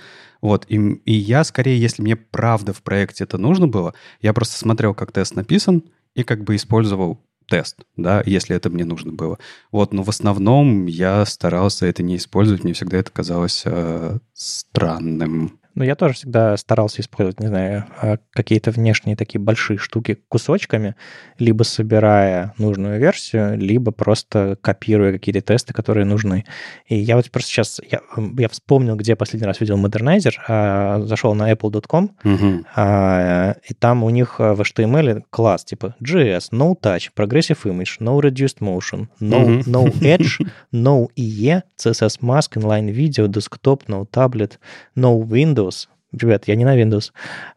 [0.40, 4.56] Вот, и, и я скорее, если мне правда в проекте это нужно было, я просто
[4.56, 5.82] смотрел, как тест написан,
[6.14, 7.18] и как бы использовал
[7.52, 9.38] тест, да, если это мне нужно было.
[9.72, 15.60] Вот, но в основном я старался это не использовать, мне всегда это казалось э, странным.
[15.74, 20.96] Ну, я тоже всегда старался использовать, не знаю, а, какие-то внешние такие большие штуки кусочками,
[21.38, 26.44] либо собирая нужную версию, либо просто копируя какие-то тесты, которые нужны.
[26.86, 28.00] И я вот просто сейчас, я,
[28.38, 32.64] я вспомнил, где последний раз видел Modernizer, а, зашел на apple.com, угу.
[32.76, 38.20] а, и там у них в HTML класс типа JS, No Touch, Progressive Image, No
[38.20, 39.70] Reduced Motion, No, угу.
[39.70, 44.58] no Edge, No IE, CSS Mask, Inline Video, Desktop, No Tablet,
[44.96, 45.88] No Windows, Windows.
[46.12, 47.10] Ребят, я не на Windows.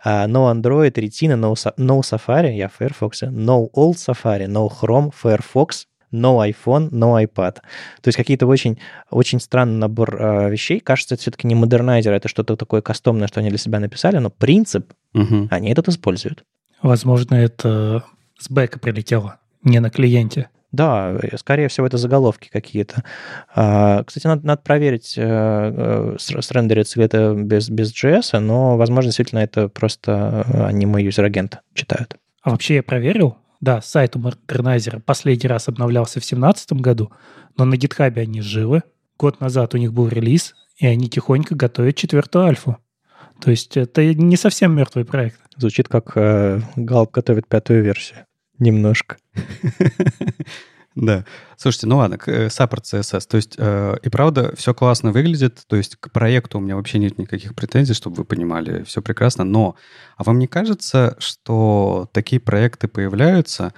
[0.05, 5.11] Uh, no Android, Retina, no, no Safari, я в Firefox, no Old Safari, no Chrome,
[5.11, 7.55] Firefox, no iPhone, no iPad.
[8.01, 8.79] То есть какие-то очень,
[9.09, 10.79] очень странный набор uh, вещей.
[10.79, 14.29] Кажется, это все-таки не модернайзер, это что-то такое кастомное, что они для себя написали, но
[14.29, 15.47] принцип угу.
[15.51, 16.45] они этот используют.
[16.81, 18.05] Возможно, это
[18.39, 20.49] с бэка прилетело, не на клиенте.
[20.75, 23.03] Да, скорее всего, это заголовки какие-то.
[23.55, 29.07] А, кстати, надо, надо проверить, э, э, срендерится ли это без, без JS, но, возможно,
[29.07, 32.17] действительно это просто э, они мой user agent читают.
[32.41, 37.11] А вообще я проверил, да, сайт у Modernizr последний раз обновлялся в 2017 году,
[37.57, 38.83] но на GitHub они живы.
[39.17, 42.77] Год назад у них был релиз, и они тихонько готовят четвертую альфу.
[43.39, 45.39] То есть это не совсем мертвый проект.
[45.55, 48.25] Звучит как э, Gulp готовит пятую версию.
[48.59, 49.17] Немножко.
[50.95, 51.25] Да.
[51.57, 52.17] Слушайте, ну ладно,
[52.49, 53.27] саппорт э, CSS.
[53.27, 55.63] То есть, э, и правда, все классно выглядит.
[55.67, 59.43] То есть, к проекту у меня вообще нет никаких претензий, чтобы вы понимали, все прекрасно.
[59.43, 59.75] Но,
[60.15, 63.73] а вам не кажется, что такие проекты появляются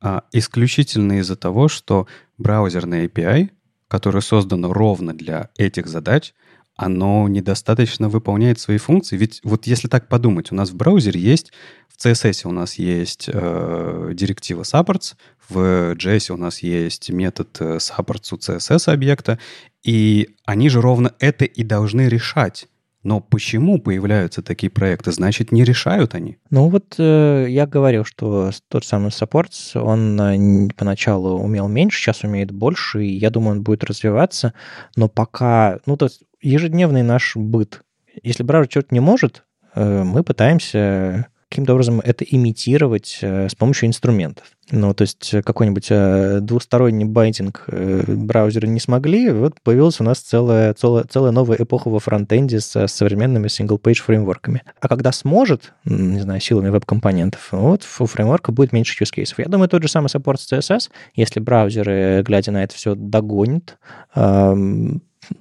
[0.00, 2.06] а, исключительно из-за того, что
[2.38, 3.50] браузерный API,
[3.88, 6.32] который создан ровно для этих задач,
[6.76, 9.16] оно недостаточно выполняет свои функции.
[9.16, 11.52] Ведь вот если так подумать, у нас в браузере есть,
[11.88, 15.14] в CSS у нас есть э, директива supports,
[15.48, 19.38] в JS у нас есть метод э, supports у CSS объекта,
[19.82, 22.66] и они же ровно это и должны решать.
[23.02, 25.10] Но почему появляются такие проекты?
[25.10, 26.38] Значит, не решают они.
[26.50, 32.22] Ну вот э, я говорил, что тот самый Supports, он э, поначалу умел меньше, сейчас
[32.22, 34.54] умеет больше, и я думаю, он будет развиваться.
[34.94, 37.82] Но пока, ну то есть ежедневный наш быт.
[38.22, 43.86] Если браузер что-то не может, э, мы пытаемся каким-то образом это имитировать э, с помощью
[43.86, 44.46] инструментов.
[44.70, 50.72] Ну, то есть какой-нибудь э, двусторонний байтинг браузеры не смогли, вот появилась у нас целая,
[50.72, 54.62] целая, целая новая эпоха во фронтенде с современными single-page фреймворками.
[54.80, 59.34] А когда сможет, не знаю, силами веб-компонентов, вот у фреймворка будет меньше use cases.
[59.36, 63.76] Я думаю, тот же самый саппорт с CSS, если браузеры, глядя на это все, догонят,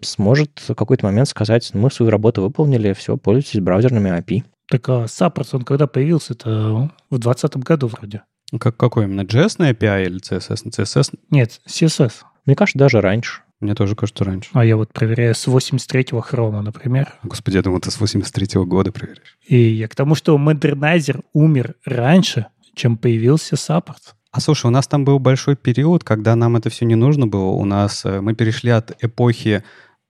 [0.02, 4.44] сможет в какой-то момент сказать, мы свою работу выполнили, все, пользуйтесь браузерными API.
[4.70, 6.92] Так а Supports, он когда появился-то?
[7.10, 8.24] В 2020 году вроде.
[8.60, 9.22] Как, какой именно?
[9.22, 10.70] JS ное API или CSS?
[10.70, 11.14] CSS?
[11.30, 12.14] Нет, CSS.
[12.46, 13.42] Мне кажется, даже раньше.
[13.60, 14.50] Мне тоже кажется, раньше.
[14.54, 17.14] А я вот проверяю с 83-го хрома, например.
[17.24, 19.38] Господи, я думал, ты с 83-го года проверяешь.
[19.46, 24.16] И я к тому, что Modernizr умер раньше, чем появился supports.
[24.32, 27.50] А слушай, у нас там был большой период, когда нам это все не нужно было.
[27.50, 29.64] У нас э, мы перешли от эпохи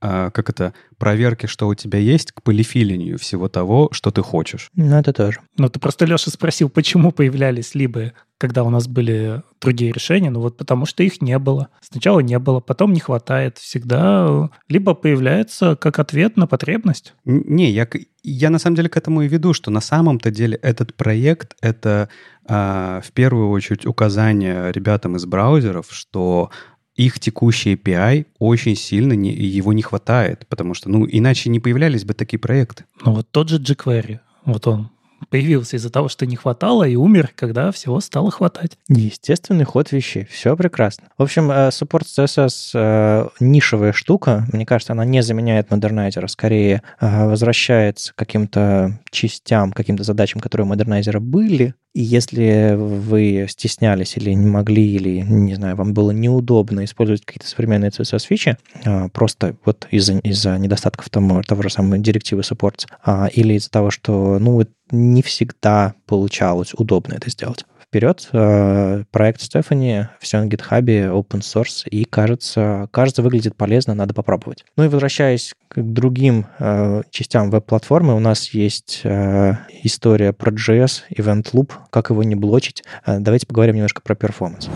[0.03, 4.71] а, как это, проверки, что у тебя есть, к полифилению всего того, что ты хочешь.
[4.75, 5.41] Ну, это тоже.
[5.57, 10.39] Ну, ты просто, Леша, спросил, почему появлялись либо, когда у нас были другие решения, ну
[10.39, 11.69] вот потому что их не было.
[11.79, 13.59] Сначала не было, потом не хватает.
[13.59, 17.13] Всегда либо появляется как ответ на потребность.
[17.23, 17.87] Не, я,
[18.23, 22.09] я на самом деле к этому и веду, что на самом-то деле этот проект— это
[22.47, 26.49] э, в первую очередь указание ребятам из браузеров, что
[26.95, 32.05] их текущий API очень сильно не, его не хватает, потому что, ну, иначе не появлялись
[32.05, 32.85] бы такие проекты.
[33.05, 34.89] Ну, вот тот же jQuery, вот он
[35.29, 38.77] появился из-за того, что не хватало, и умер, когда всего стало хватать.
[38.87, 40.25] Естественный ход вещей.
[40.29, 41.07] Все прекрасно.
[41.17, 44.45] В общем, э, Support CSS э, нишевая штука.
[44.51, 50.65] Мне кажется, она не заменяет модернайзера, скорее э, возвращается к каким-то частям, каким-то задачам, которые
[50.65, 56.11] у модернайзера были, и если вы стеснялись или не могли, или, не знаю, вам было
[56.11, 61.97] неудобно использовать какие-то современные CSS-фичи, а, просто вот из-за из недостатков того, того же самого
[61.97, 68.29] директивы supports, а, или из-за того, что, ну, не всегда получалось удобно это сделать вперед.
[68.31, 74.63] Э, проект Стефани, все на GitHub, open source, и кажется, кажется, выглядит полезно, надо попробовать.
[74.77, 81.01] Ну и возвращаясь к другим э, частям веб-платформы, у нас есть э, история про JS,
[81.17, 82.81] Event Loop, как его не блочить.
[83.05, 84.69] Давайте поговорим немножко про перформанс.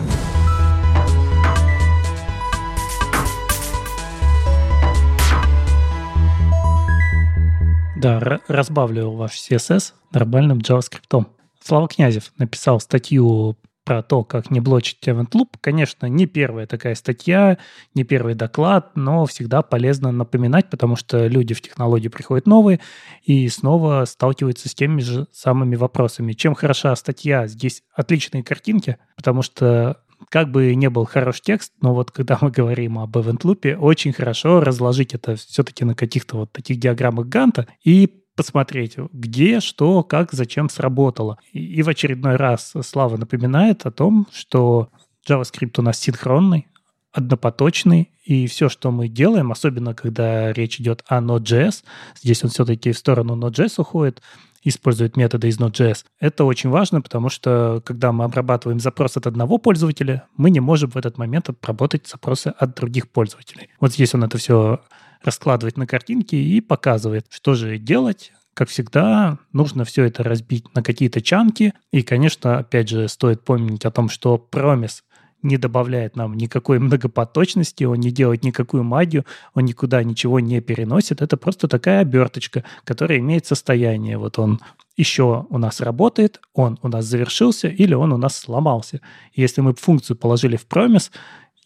[7.96, 11.24] Да, разбавлю ваш CSS нормальным JavaScript.
[11.66, 15.48] Слава Князев написал статью про то, как не блочить Event Loop.
[15.60, 17.58] Конечно, не первая такая статья,
[17.92, 22.78] не первый доклад, но всегда полезно напоминать, потому что люди в технологии приходят новые
[23.24, 26.34] и снова сталкиваются с теми же самыми вопросами.
[26.34, 27.48] Чем хороша статья?
[27.48, 32.52] Здесь отличные картинки, потому что как бы не был хороший текст, но вот когда мы
[32.52, 37.66] говорим об Event Loop, очень хорошо разложить это все-таки на каких-то вот таких диаграммах Ганта
[37.82, 41.38] и посмотреть, где, что, как, зачем сработало.
[41.52, 44.90] И, в очередной раз Слава напоминает о том, что
[45.28, 46.68] JavaScript у нас синхронный,
[47.12, 51.82] однопоточный, и все, что мы делаем, особенно когда речь идет о Node.js,
[52.20, 54.20] здесь он все-таки в сторону Node.js уходит,
[54.62, 56.04] использует методы из Node.js.
[56.20, 60.90] Это очень важно, потому что когда мы обрабатываем запрос от одного пользователя, мы не можем
[60.90, 63.68] в этот момент обработать запросы от других пользователей.
[63.80, 64.80] Вот здесь он это все
[65.26, 70.82] раскладывает на картинки и показывает, что же делать, как всегда, нужно все это разбить на
[70.82, 71.74] какие-то чанки.
[71.92, 75.04] И, конечно, опять же, стоит помнить о том, что промис
[75.42, 79.24] не добавляет нам никакой многопоточности, он не делает никакую магию,
[79.54, 81.22] он никуда ничего не переносит.
[81.22, 84.18] Это просто такая оберточка, которая имеет состояние.
[84.18, 84.60] Вот он
[84.96, 89.00] еще у нас работает, он у нас завершился или он у нас сломался.
[89.34, 91.12] Если мы функцию положили в промис,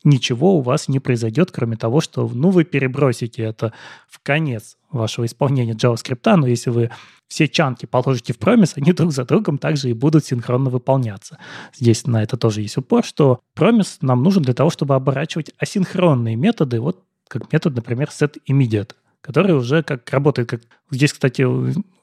[0.05, 3.73] ничего у вас не произойдет, кроме того, что ну, вы перебросите это
[4.09, 6.91] в конец вашего исполнения JavaScript, но если вы
[7.29, 11.39] все чанки положите в промис, они друг за другом также и будут синхронно выполняться.
[11.75, 16.35] Здесь на это тоже есть упор, что промис нам нужен для того, чтобы оборачивать асинхронные
[16.35, 20.61] методы, вот как метод, например, setImmediate, который уже как работает, как
[20.91, 21.45] здесь, кстати,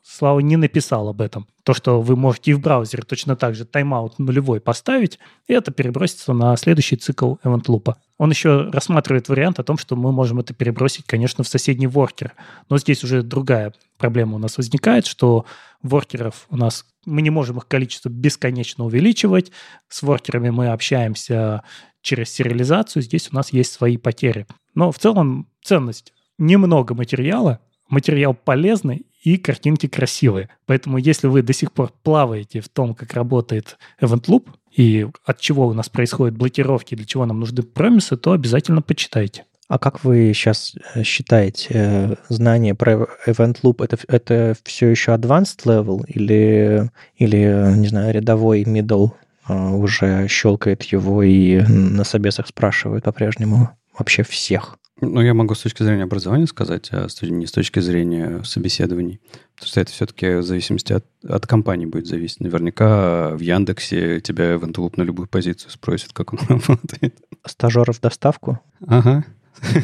[0.09, 1.47] Слава не написал об этом.
[1.63, 5.71] То, что вы можете и в браузере точно так же тайм-аут нулевой поставить, и это
[5.71, 7.93] перебросится на следующий цикл event loop.
[8.17, 12.35] Он еще рассматривает вариант о том, что мы можем это перебросить, конечно, в соседний воркер.
[12.69, 15.45] Но здесь уже другая проблема у нас возникает, что
[15.83, 19.51] воркеров у нас мы не можем их количество бесконечно увеличивать.
[19.89, 21.63] С воркерами мы общаемся
[22.01, 23.03] через сериализацию.
[23.03, 24.47] Здесь у нас есть свои потери.
[24.73, 27.59] Но в целом ценность немного материала,
[27.89, 30.49] материал полезный и картинки красивые.
[30.65, 35.39] Поэтому если вы до сих пор плаваете в том, как работает Event Loop и от
[35.39, 39.45] чего у нас происходят блокировки, для чего нам нужны промисы, то обязательно почитайте.
[39.67, 45.11] А как вы сейчас э, считаете, э, знание про Event Loop это, это все еще
[45.11, 49.11] advanced level или, или, не знаю, рядовой middle
[49.49, 54.77] э, уже щелкает его и на собесах спрашивает по-прежнему вообще всех?
[54.99, 59.19] Ну, я могу с точки зрения образования сказать, а не с точки зрения собеседований.
[59.55, 62.39] Потому что это все-таки в зависимости от, от компании будет зависеть.
[62.39, 67.15] Наверняка в Яндексе тебя Event на любую позицию спросят, как он работает.
[67.45, 68.59] Стажеров доставку?
[68.85, 69.25] Ага.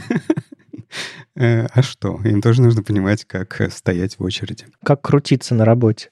[1.35, 2.19] Э, а что?
[2.23, 4.67] Им тоже нужно понимать, как стоять в очереди.
[4.85, 6.11] Как крутиться на работе.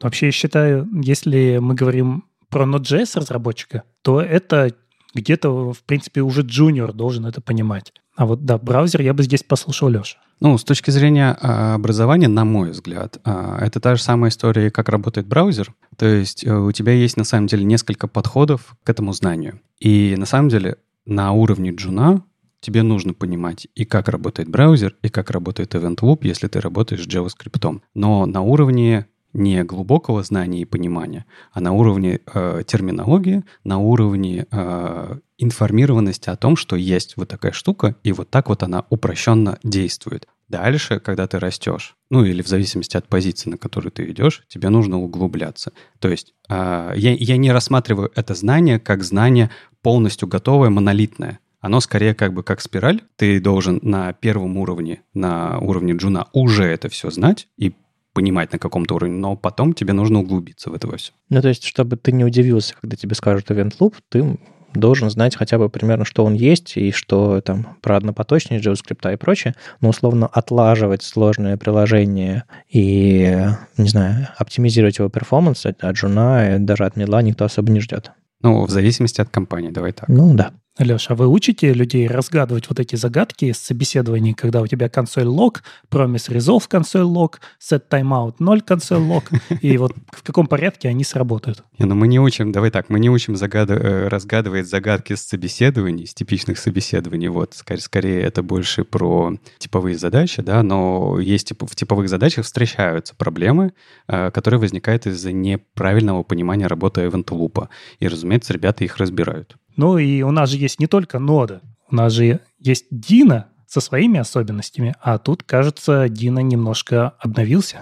[0.00, 4.74] Вообще, я считаю, если мы говорим про Node.js разработчика, то это
[5.14, 7.92] где-то, в принципе, уже джуниор должен это понимать.
[8.14, 10.18] А вот, да, браузер я бы здесь послушал Леша.
[10.40, 14.70] Ну, с точки зрения а, образования, на мой взгляд, а, это та же самая история,
[14.70, 15.72] как работает браузер.
[15.96, 19.60] То есть э, у тебя есть, на самом деле, несколько подходов к этому знанию.
[19.78, 20.76] И, на самом деле,
[21.06, 22.22] на уровне джуна
[22.60, 27.04] тебе нужно понимать и как работает браузер, и как работает Event Loop, если ты работаешь
[27.04, 27.80] с JavaScript.
[27.94, 34.46] Но на уровне не глубокого знания и понимания, а на уровне э, терминологии, на уровне
[34.50, 39.58] э, информированности о том, что есть вот такая штука, и вот так вот она упрощенно
[39.62, 40.28] действует.
[40.48, 44.68] Дальше, когда ты растешь, ну или в зависимости от позиции, на которую ты идешь, тебе
[44.68, 45.72] нужно углубляться.
[45.98, 49.50] То есть э, я, я не рассматриваю это знание как знание
[49.80, 51.38] полностью готовое, монолитное.
[51.60, 53.02] Оно скорее как бы как спираль.
[53.16, 57.72] Ты должен на первом уровне, на уровне джуна уже это все знать и
[58.12, 61.12] понимать на каком-то уровне, но потом тебе нужно углубиться в это во все.
[61.30, 64.38] Ну, то есть, чтобы ты не удивился, когда тебе скажут Event Loop, ты
[64.74, 69.16] должен знать хотя бы примерно, что он есть, и что там про однопоточность JavaScript и
[69.16, 76.56] прочее, но условно отлаживать сложное приложение и, не знаю, оптимизировать его перформанс от, от джуна,
[76.58, 78.12] даже от медла никто особо не ждет.
[78.42, 80.08] Ну, в зависимости от компании, давай так.
[80.08, 80.52] Ну, да.
[80.78, 85.26] Леша, а вы учите людей разгадывать вот эти загадки с собеседований, когда у тебя консоль
[85.26, 89.24] лог, promise resolve консоль лог, set timeout 0 консоль лог,
[89.60, 91.62] и вот в каком порядке они сработают?
[91.78, 93.70] Не, ну мы не учим, давай так, мы не учим загад...
[93.70, 99.98] Э, разгадывать загадки с собеседований, с типичных собеседований, вот, скорее, скорее это больше про типовые
[99.98, 101.64] задачи, да, но есть тип...
[101.64, 103.74] в типовых задачах встречаются проблемы,
[104.08, 107.68] э, которые возникают из-за неправильного понимания работы event лупа,
[107.98, 109.58] и, разумеется, ребята их разбирают.
[109.76, 113.80] Ну и у нас же есть не только нода, у нас же есть Дина со
[113.80, 117.80] своими особенностями, а тут, кажется, Дина немножко обновился.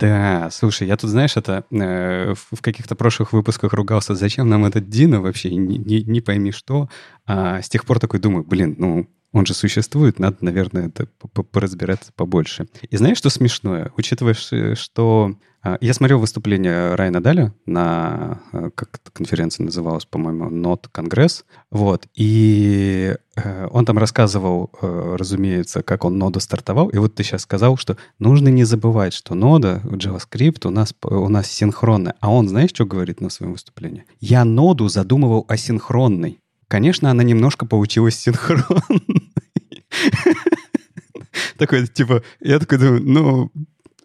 [0.00, 4.88] Да, слушай, я тут, знаешь, это э, в каких-то прошлых выпусках ругался, зачем нам этот
[4.88, 6.88] Дина вообще, не, не, не пойми что.
[7.26, 12.12] А с тех пор такой думаю, блин, ну, он же существует, надо, наверное, это поразбираться
[12.14, 12.66] побольше.
[12.88, 13.92] И знаешь, что смешное?
[13.96, 15.34] Учитывая, что...
[15.62, 22.06] А, я смотрел выступление Райана Даля на, а, как конференция называлась, по-моему, Not Congress, вот,
[22.14, 27.42] и э, он там рассказывал, э, разумеется, как он ноду стартовал, и вот ты сейчас
[27.42, 32.48] сказал, что нужно не забывать, что нода, JavaScript у нас, у нас синхронная, а он,
[32.48, 34.06] знаешь, что говорит на своем выступлении?
[34.18, 36.40] Я ноду задумывал асинхронной.
[36.68, 39.19] Конечно, она немножко получилась синхронной.
[41.58, 43.52] Такой, типа, я такой думаю, ну,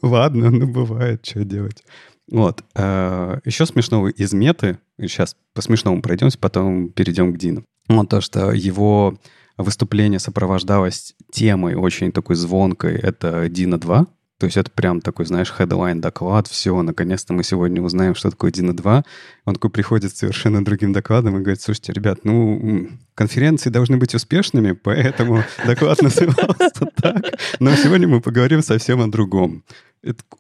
[0.02, 1.84] ладно, ну, бывает, что делать.
[2.30, 2.64] Вот.
[2.76, 7.64] А, Еще смешного из меты, сейчас по смешному пройдемся, потом перейдем к Дину.
[7.88, 9.18] Вот то, что его
[9.57, 14.07] выступление сопровождалось темой очень такой звонкой, это Дина 2,
[14.38, 18.52] то есть это прям такой, знаешь, headline доклад, все, наконец-то мы сегодня узнаем, что такое
[18.52, 19.03] Dino 2.
[19.45, 24.14] Он такой приходит с совершенно другим докладом и говорит, слушайте, ребят, ну, конференции должны быть
[24.14, 29.64] успешными, поэтому доклад назывался так, но сегодня мы поговорим совсем о другом.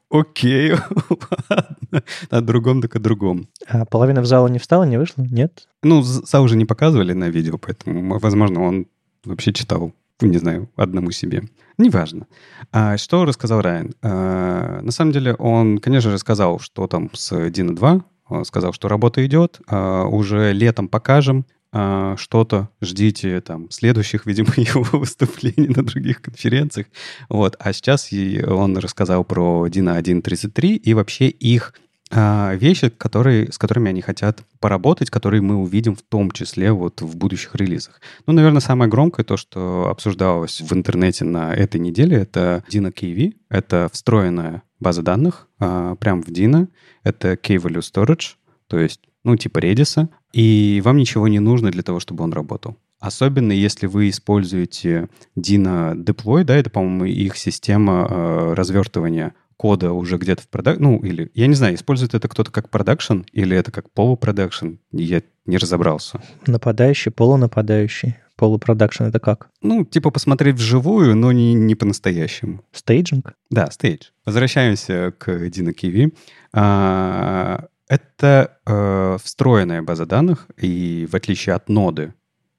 [0.09, 0.73] Окей,
[1.49, 2.03] ладно.
[2.29, 3.47] О другом, так о другом.
[3.65, 5.23] А половина в зала не встала, не вышла?
[5.23, 5.67] Нет?
[5.83, 8.87] Ну, зал уже не показывали на видео, поэтому, возможно, он
[9.23, 11.43] вообще читал не знаю, одному себе.
[11.77, 12.27] Неважно.
[12.71, 13.93] А что рассказал Райан?
[14.01, 18.05] А, на самом деле он, конечно же, сказал, что там с Dino 2.
[18.29, 19.59] Он сказал, что работа идет.
[19.67, 22.69] А, уже летом покажем а, что-то.
[22.81, 26.87] Ждите там следующих, видимо, его выступлений на других конференциях.
[27.27, 27.57] Вот.
[27.59, 31.73] А сейчас он рассказал про Dino 1.33 и вообще их
[32.11, 37.17] вещи, которые, с которыми они хотят поработать, которые мы увидим в том числе вот в
[37.17, 37.99] будущих релизах.
[38.27, 43.33] Ну, наверное, самое громкое, то, что обсуждалось в интернете на этой неделе, это Dino KV.
[43.49, 46.67] Это встроенная база данных а, прямо в Dino.
[47.03, 48.35] Это K-Value Storage,
[48.67, 50.07] то есть, ну, типа Redis.
[50.33, 52.77] И вам ничего не нужно для того, чтобы он работал.
[52.99, 60.17] Особенно если вы используете Deno Deploy, да, это, по-моему, их система э, развертывания кода уже
[60.17, 63.71] где-то в production, ну, или, я не знаю, использует это кто-то как production или это
[63.71, 66.21] как полу production, я не разобрался.
[66.47, 68.15] Нападающий, полунападающий.
[68.35, 69.49] Полу production это как?
[69.61, 72.65] Ну, типа посмотреть вживую, но не, не по-настоящему.
[72.73, 73.33] Staging?
[73.49, 74.09] Да, stage.
[74.25, 76.13] Возвращаемся к Deno KV.
[76.51, 82.13] А, это э, встроенная база данных, и в отличие от ноды,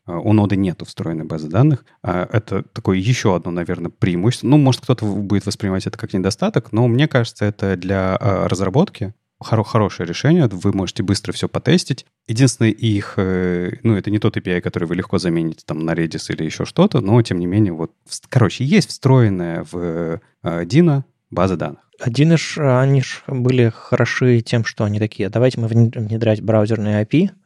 [0.06, 1.84] у ноды нет встроенной базы данных.
[2.02, 4.46] А, это такое еще одно, наверное, преимущество.
[4.46, 9.14] Ну, может, кто-то будет воспринимать это как недостаток, но мне кажется, это для а, разработки
[9.38, 12.06] хоро хорошее решение, вы можете быстро все потестить.
[12.26, 16.32] Единственное, их, э, ну, это не тот API, который вы легко замените там на Redis
[16.32, 17.92] или еще что-то, но, тем не менее, вот,
[18.30, 21.80] короче, есть встроенная в Dino база данных.
[21.98, 27.30] Один они ж были хороши тем, что они такие, давайте мы внедрять браузерные API,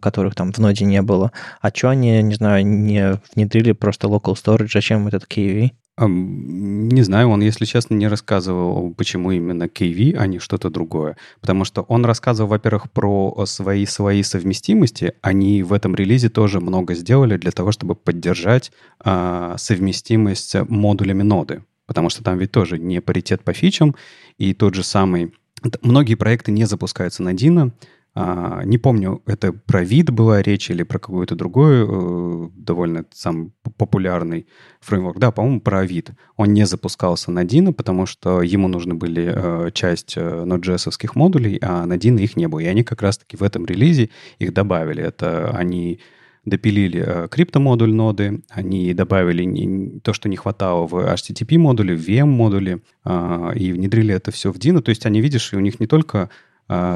[0.00, 1.32] которых там в ноде не было.
[1.60, 5.70] А что они, не знаю, не внедрили просто local storage, зачем этот KV?
[6.08, 11.16] Не знаю, он, если честно, не рассказывал, почему именно KV, а не что-то другое.
[11.40, 15.12] Потому что он рассказывал, во-первых, про свои свои совместимости.
[15.20, 18.72] Они в этом релизе тоже много сделали для того, чтобы поддержать
[19.04, 23.96] а, совместимость модулями ноды потому что там ведь тоже не паритет по фичам,
[24.38, 25.34] и тот же самый...
[25.82, 27.72] Многие проекты не запускаются на Dino,
[28.12, 33.52] а, не помню, это про вид была речь или про какой-то другой э, довольно сам
[33.76, 34.46] популярный
[34.80, 35.18] фреймворк.
[35.18, 36.10] Да, по-моему, про вид.
[36.36, 41.58] Он не запускался на Dino, потому что ему нужны были э, часть э, Node.js модулей,
[41.62, 42.58] а на Dino их не было.
[42.60, 44.10] И они как раз-таки в этом релизе
[44.40, 45.02] их добавили.
[45.02, 46.00] Это они
[46.44, 52.26] допилили э, криптомодуль ноды, они добавили то, что не хватало в HTTP модуле, в VM
[52.26, 54.80] модуле, э, и внедрили это все в Dino.
[54.80, 56.28] То есть они, видишь, и у них не только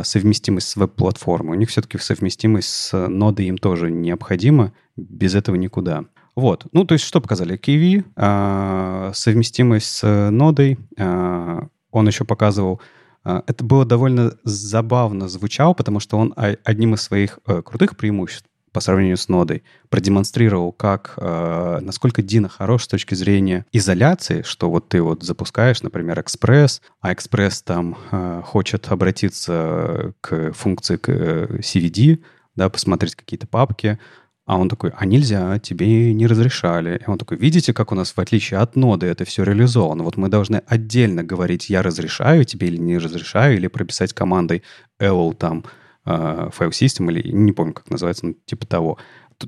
[0.04, 6.04] совместимость с веб-платформой, у них все-таки совместимость с нодой им тоже необходима, без этого никуда.
[6.36, 7.58] Вот, ну то есть что показали?
[7.58, 11.60] KV, э, совместимость с нодой, э,
[11.90, 12.80] он еще показывал
[13.24, 18.80] это было довольно забавно звучало, потому что он одним из своих э, крутых преимуществ по
[18.80, 24.88] сравнению с нодой, продемонстрировал, как, э, насколько Dino хорош с точки зрения изоляции, что вот
[24.88, 31.60] ты вот запускаешь, например, Express, а Express там э, хочет обратиться к функции к э,
[31.60, 32.18] CVD,
[32.56, 34.00] да, посмотреть какие-то папки,
[34.44, 37.00] а он такой, а нельзя, тебе не разрешали.
[37.06, 40.02] И он такой, видите, как у нас в отличие от ноды это все реализовано.
[40.02, 44.64] Вот мы должны отдельно говорить, я разрешаю тебе или не разрешаю, или прописать командой
[45.00, 45.64] eval там
[46.04, 48.98] файл систем, или не помню, как называется, ну, типа того.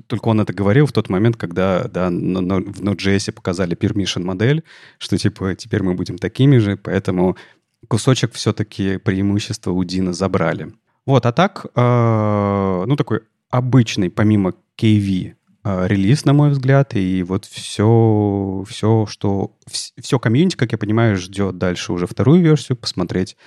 [0.07, 4.63] Только он это говорил в тот момент, когда да, в Node.js показали permission модель,
[4.97, 7.37] что типа теперь мы будем такими же, поэтому
[7.87, 10.73] кусочек все-таки преимущества у Дина забрали.
[11.05, 17.23] Вот, а так, э, ну такой обычный, помимо KV, э, релиз, на мой взгляд, и
[17.23, 19.51] вот все, все, что...
[19.67, 23.37] Все комьюнити, как я понимаю, ждет дальше уже вторую версию, посмотреть,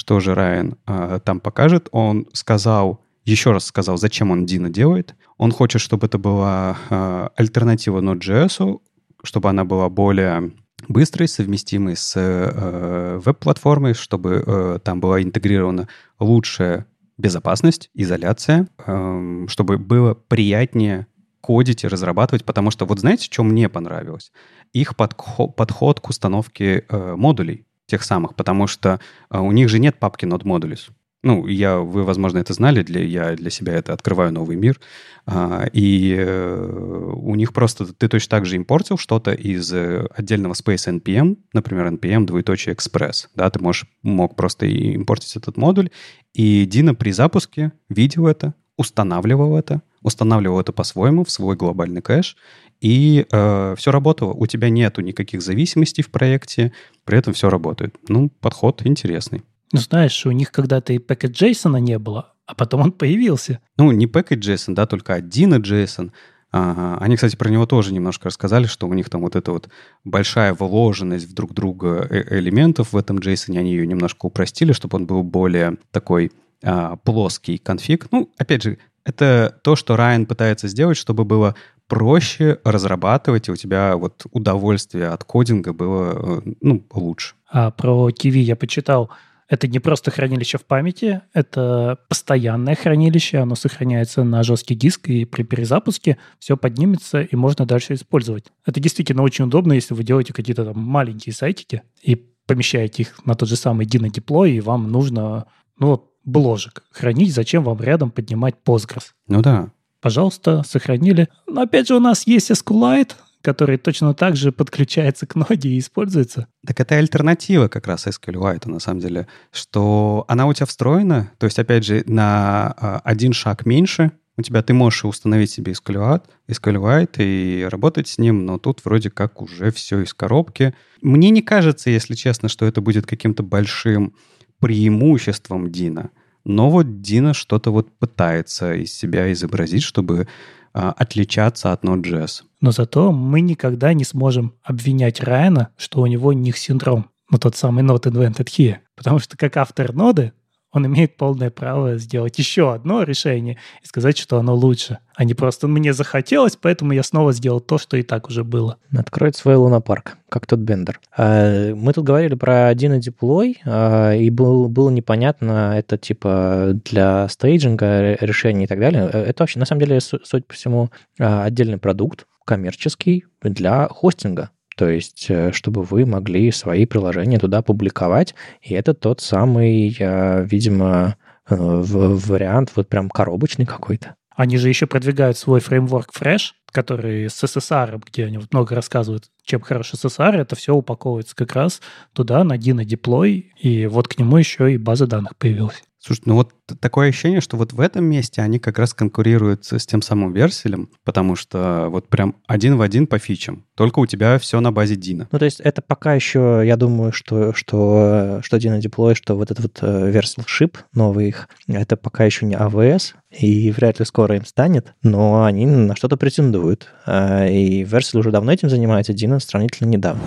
[0.00, 1.90] что же Райан э, там покажет.
[1.92, 5.14] Он сказал, еще раз сказал, зачем он Дина делает.
[5.36, 8.80] Он хочет, чтобы это была э, альтернатива Node.js,
[9.22, 10.52] чтобы она была более
[10.88, 15.86] быстрой, совместимой с э, веб-платформой, чтобы э, там была интегрирована
[16.18, 16.86] лучшая
[17.18, 21.08] безопасность, изоляция, э, чтобы было приятнее
[21.42, 24.32] кодить и разрабатывать, потому что вот знаете, что мне понравилось?
[24.72, 29.78] Их подход, подход к установке э, модулей тех самых, потому что а, у них же
[29.78, 30.90] нет папки Node Modules.
[31.22, 34.80] Ну, я, вы, возможно, это знали, для, я для себя это открываю новый мир.
[35.26, 40.54] А, и э, у них просто ты точно так же импортил что-то из э, отдельного
[40.54, 43.26] Space NPM, например, NPM двоеточие Express.
[43.34, 45.90] Да, ты можешь, мог просто импортить этот модуль,
[46.32, 52.34] и Дина при запуске видел это, устанавливал это, устанавливал это по-своему в свой глобальный кэш,
[52.80, 54.32] и э, все работало.
[54.32, 56.72] У тебя нету никаких зависимостей в проекте,
[57.04, 57.96] при этом все работает.
[58.08, 59.42] Ну, подход интересный.
[59.72, 63.60] Ну, знаешь, у них когда-то и пакет Джейсона не было, а потом он появился.
[63.76, 66.12] Ну, не пакет Джейсон, да, только один Джейсон.
[66.52, 66.98] Ага.
[67.00, 69.68] Они, кстати, про него тоже немножко рассказали, что у них там вот эта вот
[70.02, 74.96] большая вложенность в друг друга э, элементов в этом JSON, они ее немножко упростили, чтобы
[74.96, 76.32] он был более такой
[76.62, 78.08] а, плоский конфиг.
[78.10, 81.54] Ну, опять же, это то, что Райан пытается сделать, чтобы было
[81.90, 87.34] проще разрабатывать, и у тебя вот удовольствие от кодинга было э, ну, лучше.
[87.50, 89.10] А про Kiwi я почитал.
[89.48, 95.24] Это не просто хранилище в памяти, это постоянное хранилище, оно сохраняется на жесткий диск, и
[95.24, 98.44] при перезапуске все поднимется, и можно дальше использовать.
[98.64, 102.14] Это действительно очень удобно, если вы делаете какие-то там маленькие сайтики и
[102.46, 105.46] помещаете их на тот же самый Dino Deploy, и вам нужно,
[105.80, 109.06] ну вот, бложек хранить, зачем вам рядом поднимать Postgres?
[109.26, 111.28] Ну да, пожалуйста, сохранили.
[111.46, 113.12] Но опять же у нас есть SQLite,
[113.42, 116.46] который точно так же подключается к ноде и используется.
[116.66, 121.46] Так это альтернатива как раз SQLite, на самом деле, что она у тебя встроена, то
[121.46, 126.22] есть, опять же, на а, один шаг меньше у тебя ты можешь установить себе SQLite,
[126.48, 130.74] SQLite и работать с ним, но тут вроде как уже все из коробки.
[131.02, 134.14] Мне не кажется, если честно, что это будет каким-то большим
[134.58, 136.10] преимуществом Дина.
[136.44, 140.26] Но вот Дина что-то вот пытается из себя изобразить, чтобы
[140.72, 142.42] а, отличаться от Node.js.
[142.60, 147.56] Но зато мы никогда не сможем обвинять Райана, что у него них синдром, ну тот
[147.56, 148.78] самый Not Invented Here.
[148.96, 150.32] Потому что как автор ноды,
[150.72, 155.34] он имеет полное право сделать еще одно решение и сказать, что оно лучше, а не
[155.34, 158.76] просто мне захотелось, поэтому я снова сделал то, что и так уже было.
[158.96, 161.00] Откроет свой лунопарк, как тот Бендер.
[161.16, 167.28] А, мы тут говорили про один и деплой, а, и было, непонятно, это типа для
[167.28, 169.08] стейджинга решений и так далее.
[169.08, 174.50] Это вообще, на самом деле, суть по всему, а, отдельный продукт, коммерческий для хостинга.
[174.80, 178.34] То есть, э, чтобы вы могли свои приложения туда публиковать.
[178.62, 181.16] И это тот самый, э, видимо,
[181.50, 184.14] э, вариант вот прям коробочный какой-то.
[184.34, 189.24] Они же еще продвигают свой фреймворк Fresh, который с SSR, где они вот много рассказывают,
[189.44, 191.82] чем хороший SSR, это все упаковывается как раз
[192.14, 195.82] туда, на Dino Deploy, и вот к нему еще и база данных появилась.
[196.02, 199.84] Слушай, ну вот такое ощущение, что вот в этом месте они как раз конкурируют с
[199.84, 203.66] тем самым Верселем, потому что вот прям один в один по фичам.
[203.74, 205.28] Только у тебя все на базе Дина.
[205.30, 209.50] Ну, то есть это пока еще, я думаю, что, что, что Dino Deploy, что вот
[209.50, 214.36] этот вот Versal Ship новый их, это пока еще не AWS, и вряд ли скоро
[214.36, 216.88] им станет, но они на что-то претендуют.
[217.06, 220.22] А, и Versal уже давно этим занимается, Dino сравнительно недавно.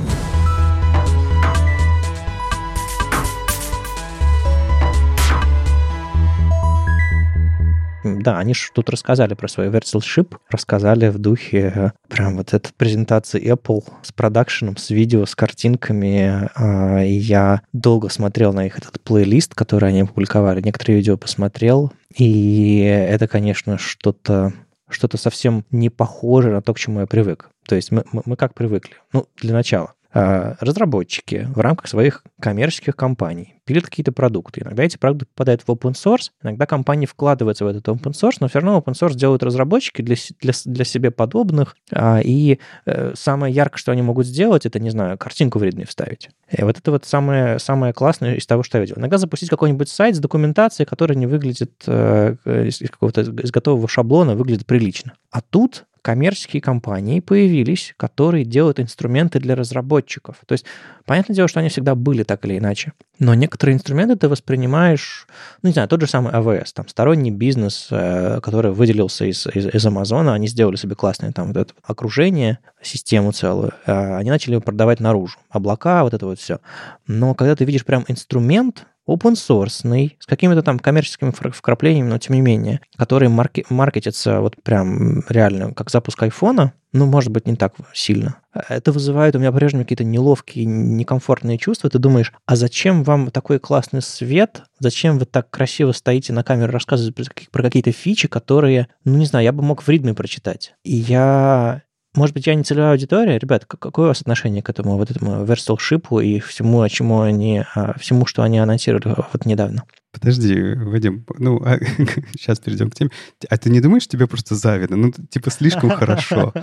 [8.03, 12.73] Да, они же тут рассказали про свой Ship, рассказали в духе э, прям вот этой
[12.73, 16.49] презентации Apple с продакшеном, с видео, с картинками.
[16.55, 20.61] А, я долго смотрел на их этот плейлист, который они опубликовали.
[20.61, 24.53] Некоторые видео посмотрел, и это, конечно, что-то
[24.89, 27.49] что-то совсем не похоже на то, к чему я привык.
[27.65, 28.93] То есть мы, мы, мы как привыкли?
[29.11, 29.93] Ну, для начала.
[30.15, 34.61] А, разработчики в рамках своих коммерческих компаний пилят какие-то продукты.
[34.61, 38.48] Иногда эти продукты попадают в open source, иногда компании вкладываются в этот open source, но
[38.48, 41.76] все равно open source делают разработчики для, для, для себе подобных.
[41.91, 45.88] А, и э, самое яркое, что они могут сделать, это, не знаю, картинку в Readme
[45.88, 46.30] вставить.
[46.52, 48.98] И вот это вот самое, самое классное из того, что я видел.
[48.98, 54.35] Иногда запустить какой-нибудь сайт с документацией, который не выглядит э, из какого-то из готового шаблона,
[54.35, 55.14] выглядит прилично.
[55.31, 60.35] А тут коммерческие компании появились, которые делают инструменты для разработчиков.
[60.45, 60.65] То есть,
[61.05, 62.91] понятное дело, что они всегда были так или иначе.
[63.19, 65.27] Но некоторые инструменты ты воспринимаешь,
[65.61, 69.65] ну, не знаю, тот же самый AWS, там, сторонний бизнес, э, который выделился из, из,
[69.73, 74.57] из Amazon, они сделали себе классное там вот это окружение, систему целую, э, они начали
[74.57, 75.38] продавать наружу.
[75.49, 76.59] Облака, вот это вот все.
[77.07, 82.35] Но когда ты видишь прям инструмент, open source, с какими-то там коммерческими вкраплениями, но тем
[82.35, 87.55] не менее, который марки- маркетится вот прям реально как запуск айфона, ну, может быть, не
[87.55, 88.38] так сильно.
[88.69, 91.89] Это вызывает у меня по-прежнему какие-то неловкие, некомфортные чувства.
[91.89, 94.61] Ты думаешь, а зачем вам такой классный свет?
[94.80, 99.43] Зачем вы так красиво стоите на камеру, рассказываете про какие-то фичи, которые, ну, не знаю,
[99.43, 100.75] я бы мог в ритме прочитать.
[100.84, 101.81] И я
[102.15, 103.38] может быть, я не целевая аудитория?
[103.38, 107.64] Ребят, какое у вас отношение к этому, вот этому Versal шипу и всему, чему они,
[107.76, 109.84] а, всему, что они анонсировали вот недавно?
[110.11, 111.80] Подожди, Вадим, ну, а,
[112.38, 113.10] сейчас перейдем к теме.
[113.49, 114.95] А ты не думаешь, тебе просто завидно?
[114.95, 116.53] Ну, типа, слишком хорошо.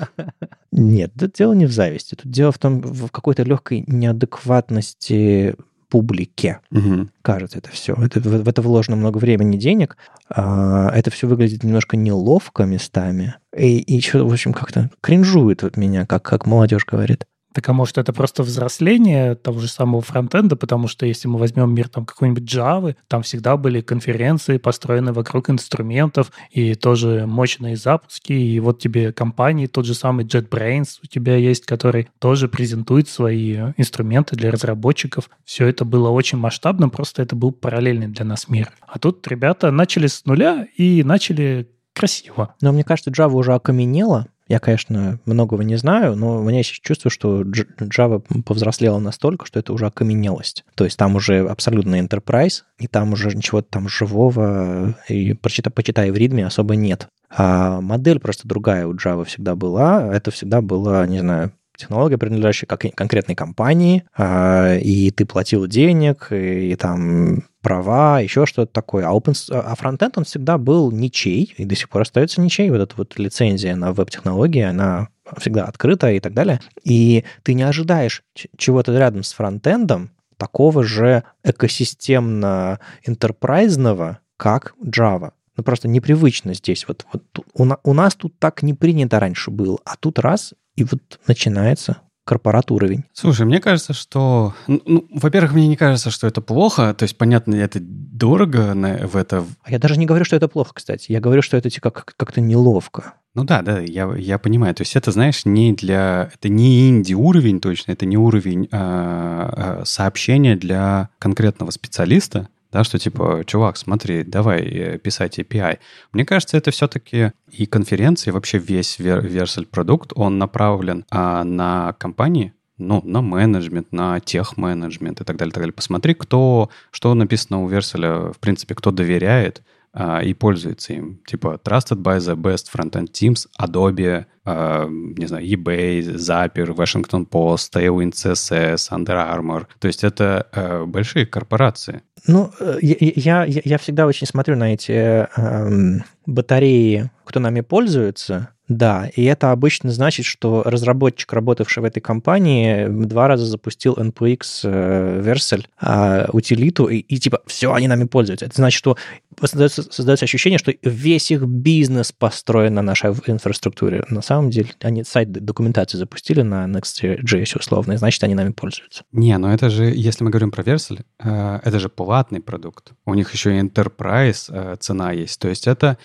[0.71, 2.15] Нет, тут дело не в зависти.
[2.15, 5.57] Тут дело в том, в какой-то легкой неадекватности
[5.91, 6.61] публике.
[6.71, 7.09] Угу.
[7.23, 7.95] Кажется, это все.
[7.95, 9.97] Это, в, в это вложено много времени и денег.
[10.31, 13.35] А, это все выглядит немножко неловко местами.
[13.57, 17.27] И, и еще, в общем, как-то кринжует вот меня, как, как молодежь говорит.
[17.53, 21.75] Так а может это просто взросление того же самого фронтенда, потому что если мы возьмем
[21.75, 28.33] мир там какой-нибудь Java, там всегда были конференции, построенные вокруг инструментов, и тоже мощные запуски,
[28.33, 33.57] и вот тебе компании, тот же самый JetBrains у тебя есть, который тоже презентует свои
[33.77, 35.29] инструменты для разработчиков.
[35.45, 38.71] Все это было очень масштабно, просто это был параллельный для нас мир.
[38.87, 42.55] А тут ребята начали с нуля и начали красиво.
[42.61, 46.71] Но мне кажется, Java уже окаменела, я, конечно, многого не знаю, но у меня есть
[46.83, 50.65] чувство, что Java повзрослела настолько, что это уже окаменелость.
[50.75, 56.11] То есть там уже абсолютно enterprise, и там уже ничего там живого, и почитай, почитай
[56.11, 57.07] в ритме особо нет.
[57.31, 60.13] А модель просто другая у Java всегда была.
[60.13, 66.77] Это всегда было, не знаю, технология, принадлежащая конкретной компании, а, и ты платил денег, и,
[66.77, 69.07] там права, еще что-то такое.
[69.07, 72.71] А, open, а фронтенд, он всегда был ничей, и до сих пор остается ничей.
[72.71, 75.09] Вот эта вот лицензия на веб-технологии, она
[75.39, 76.61] всегда открыта и так далее.
[76.85, 78.23] И ты не ожидаешь
[78.57, 85.33] чего-то рядом с фронтендом, такого же экосистемно-энтерпрайзного, как Java.
[85.57, 86.87] Ну, просто непривычно здесь.
[86.89, 87.25] Вот, вот
[87.55, 91.99] у, у нас тут так не принято раньше было, а тут раз, и вот начинается
[92.25, 93.05] корпорат уровень.
[93.13, 94.55] Слушай, мне кажется, что...
[94.69, 96.95] Ну, во-первых, мне не кажется, что это плохо.
[96.95, 99.45] То есть, понятно, это дорого на, в это...
[99.65, 101.11] А я даже не говорю, что это плохо, кстати.
[101.11, 103.15] Я говорю, что это как- как-то неловко.
[103.35, 104.75] Ну да, да, я, я понимаю.
[104.77, 106.31] То есть это, знаешь, не для...
[106.33, 112.49] Это не инди-уровень точно, это не уровень а, а, сообщения для конкретного специалиста.
[112.73, 115.79] Да, что типа, чувак, смотри, давай э, писать API.
[116.13, 122.55] Мне кажется, это все-таки и конференции, вообще весь Vercel продукт, он направлен а, на компании,
[122.79, 125.75] ну, на менеджмент, на тех-менеджмент и так далее, так далее.
[125.75, 131.21] Посмотри, кто, что написано у Верселя, в принципе, кто доверяет, а, и пользуется им.
[131.27, 137.73] Типа Trusted by the Best Frontend Teams, Adobe, а, не знаю, eBay, Zapier, Washington Post,
[137.75, 139.67] Tailwind CSS, Under Armour.
[139.79, 142.03] То есть это а, большие корпорации.
[142.27, 148.51] Ну, э, я, я, я всегда очень смотрю на эти э, батареи, кто нами пользуется,
[148.71, 154.61] да, и это обычно значит, что разработчик, работавший в этой компании, два раза запустил NPX
[154.63, 158.47] э, Vercel э, утилиту, и, и типа все, они нами пользуются.
[158.47, 158.97] Это значит, что
[159.39, 164.05] создается, создается ощущение, что весь их бизнес построен на нашей инфраструктуре.
[164.09, 169.05] На самом деле, они сайт документации запустили на Next.js условно, и значит, они нами пользуются.
[169.13, 172.93] Не, но это же, если мы говорим про Vercel, э, это же платный продукт.
[173.05, 175.39] У них еще и Enterprise цена есть.
[175.41, 175.99] То есть это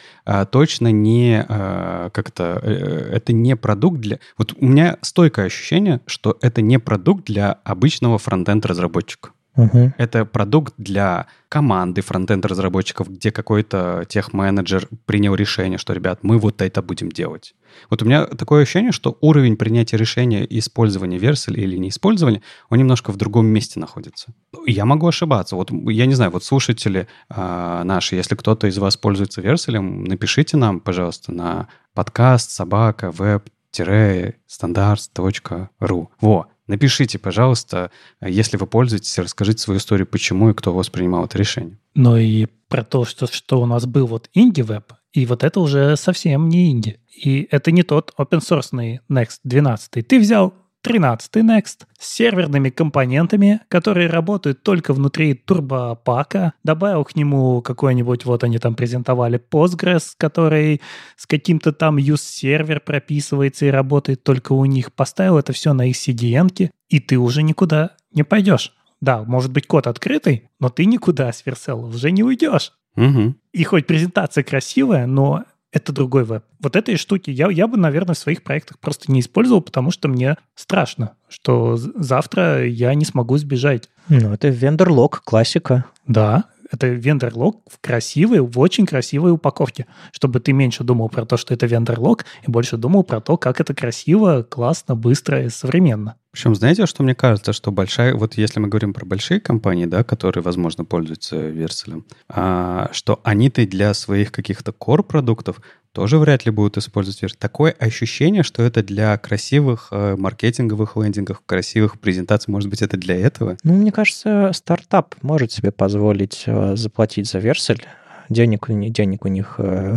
[0.52, 4.20] точно не как-то Э, это не продукт для...
[4.38, 9.32] Вот у меня стойкое ощущение, что это не продукт для обычного фронтенд-разработчика.
[9.56, 9.94] Угу.
[9.98, 16.82] Это продукт для команды фронтенд-разработчиков, где какой-то тех-менеджер принял решение, что, ребят, мы вот это
[16.82, 17.56] будем делать.
[17.90, 22.78] Вот у меня такое ощущение, что уровень принятия решения использования Vercel или не использования, он
[22.80, 24.34] немножко в другом месте находится.
[24.66, 25.56] Я могу ошибаться.
[25.56, 30.58] Вот я не знаю, вот слушатели э, наши, если кто-то из вас пользуется Vercel, напишите
[30.58, 36.08] нам, пожалуйста, на подкаст собака web-standards.ru.
[36.22, 41.78] Во, Напишите, пожалуйста, если вы пользуетесь, расскажите свою историю, почему и кто воспринимал это решение.
[41.94, 45.96] Ну и про то, что, что у нас был вот инди-веб, и вот это уже
[45.96, 47.00] совсем не инди.
[47.16, 50.06] И это не тот open source Next 12.
[50.08, 50.54] Ты взял
[50.86, 56.54] 13 Next с серверными компонентами, которые работают только внутри турбопака.
[56.64, 60.82] Добавил к нему какой-нибудь, вот они там презентовали Postgres, который
[61.18, 64.94] с каким-то там use-сервер прописывается и работает только у них.
[64.94, 68.72] Поставил это все на их CDN, и ты уже никуда не пойдешь.
[69.02, 72.74] Да, может быть код открытый, но ты никуда с Vercel уже не уйдешь.
[72.96, 73.34] Угу.
[73.54, 75.46] И хоть презентация красивая, но
[75.76, 76.46] это другой веб.
[76.62, 80.08] Вот этой штуки я, я бы, наверное, в своих проектах просто не использовал, потому что
[80.08, 83.90] мне страшно, что завтра я не смогу сбежать.
[84.08, 85.84] Ну, это вендор-лог, классика.
[86.08, 91.36] Да, это вендор-лог в красивой, в очень красивой упаковке, чтобы ты меньше думал про то,
[91.36, 96.16] что это вендор-лог, и больше думал про то, как это красиво, классно, быстро и современно.
[96.36, 100.04] Причем, знаете, что мне кажется, что большая, вот если мы говорим про большие компании, да,
[100.04, 105.62] которые, возможно, пользуются Верселем, а, что они-то для своих каких-то core-продуктов
[105.94, 107.38] тоже вряд ли будут использовать Версель.
[107.40, 113.16] Такое ощущение, что это для красивых э, маркетинговых лендингов, красивых презентаций, может быть, это для
[113.16, 113.56] этого?
[113.64, 117.86] Ну, мне кажется, стартап может себе позволить э, заплатить за Версель.
[118.28, 119.96] Денег, денег у них э,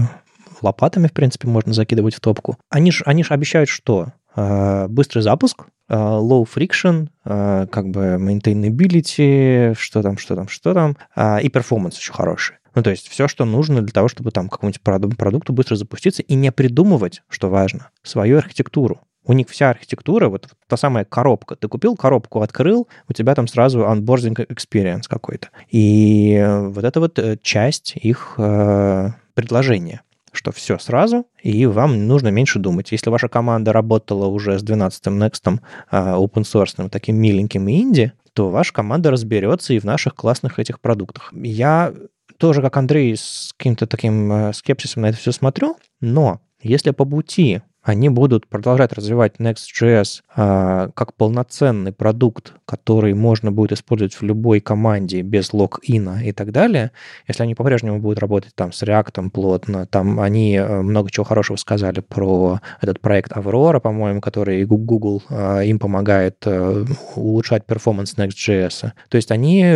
[0.62, 2.56] лопатами, в принципе, можно закидывать в топку.
[2.70, 4.12] Они же они ж обещают что?
[4.36, 10.96] Э, быстрый запуск, low friction, э, как бы maintainability, что там, что там, что там,
[11.16, 12.56] и performance еще хороший.
[12.74, 14.82] Ну, то есть все, что нужно для того, чтобы там какому-нибудь
[15.16, 19.00] продукту быстро запуститься и не придумывать, что важно, свою архитектуру.
[19.24, 21.56] У них вся архитектура, вот та самая коробка.
[21.56, 25.48] Ты купил коробку, открыл, у тебя там сразу onboarding experience какой-то.
[25.70, 30.02] И вот это вот часть их э, предложения
[30.32, 32.92] что все сразу, и вам нужно меньше думать.
[32.92, 35.60] Если ваша команда работала уже с 12-м Next,
[35.90, 40.58] а, open source, таким миленьким и инди, то ваша команда разберется и в наших классных
[40.58, 41.32] этих продуктах.
[41.34, 41.92] Я
[42.36, 47.04] тоже, как Андрей, с каким-то таким э, скепсисом на это все смотрю, но если по
[47.04, 54.22] пути они будут продолжать развивать Next.js а, как полноценный продукт, который можно будет использовать в
[54.22, 56.92] любой команде без логина и так далее,
[57.26, 61.56] если они по-прежнему будут работать там с React плотно, там они э, много чего хорошего
[61.56, 66.84] сказали про этот проект Aurora, по-моему, который Google а, им помогает а,
[67.16, 68.92] улучшать перформанс Next.js.
[69.08, 69.74] То есть они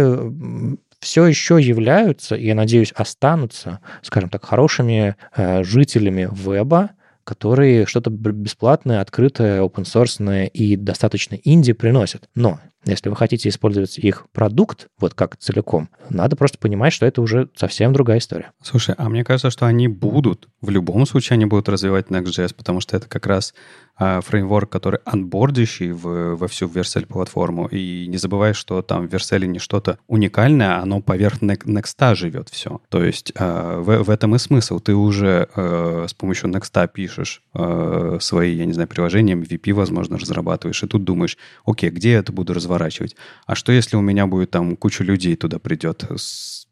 [1.00, 6.90] все еще являются, и я надеюсь, останутся, скажем так, хорошими э, жителями веба,
[7.24, 12.28] которые что-то бесплатное, открытое, open source и достаточно инди приносят.
[12.34, 17.22] Но если вы хотите использовать их продукт, вот как целиком, надо просто понимать, что это
[17.22, 18.52] уже совсем другая история.
[18.62, 22.80] Слушай, а мне кажется, что они будут, в любом случае они будут развивать Next.js, потому
[22.80, 23.54] что это как раз
[23.96, 27.66] а, фреймворк, который анбордящий в, во всю Vercel платформу.
[27.66, 32.80] И не забывай, что там в Vercel не что-то уникальное, оно поверх Next живет все.
[32.88, 34.80] То есть а, в, в этом и смысл.
[34.80, 37.42] Ты уже а, с помощью Next пишешь
[38.20, 42.32] свои, я не знаю, приложения, MVP, возможно, разрабатываешь, и тут думаешь, окей, где я это
[42.32, 42.71] буду развивать?
[42.72, 43.16] Разворачивать.
[43.46, 46.04] А что, если у меня будет там куча людей туда придет?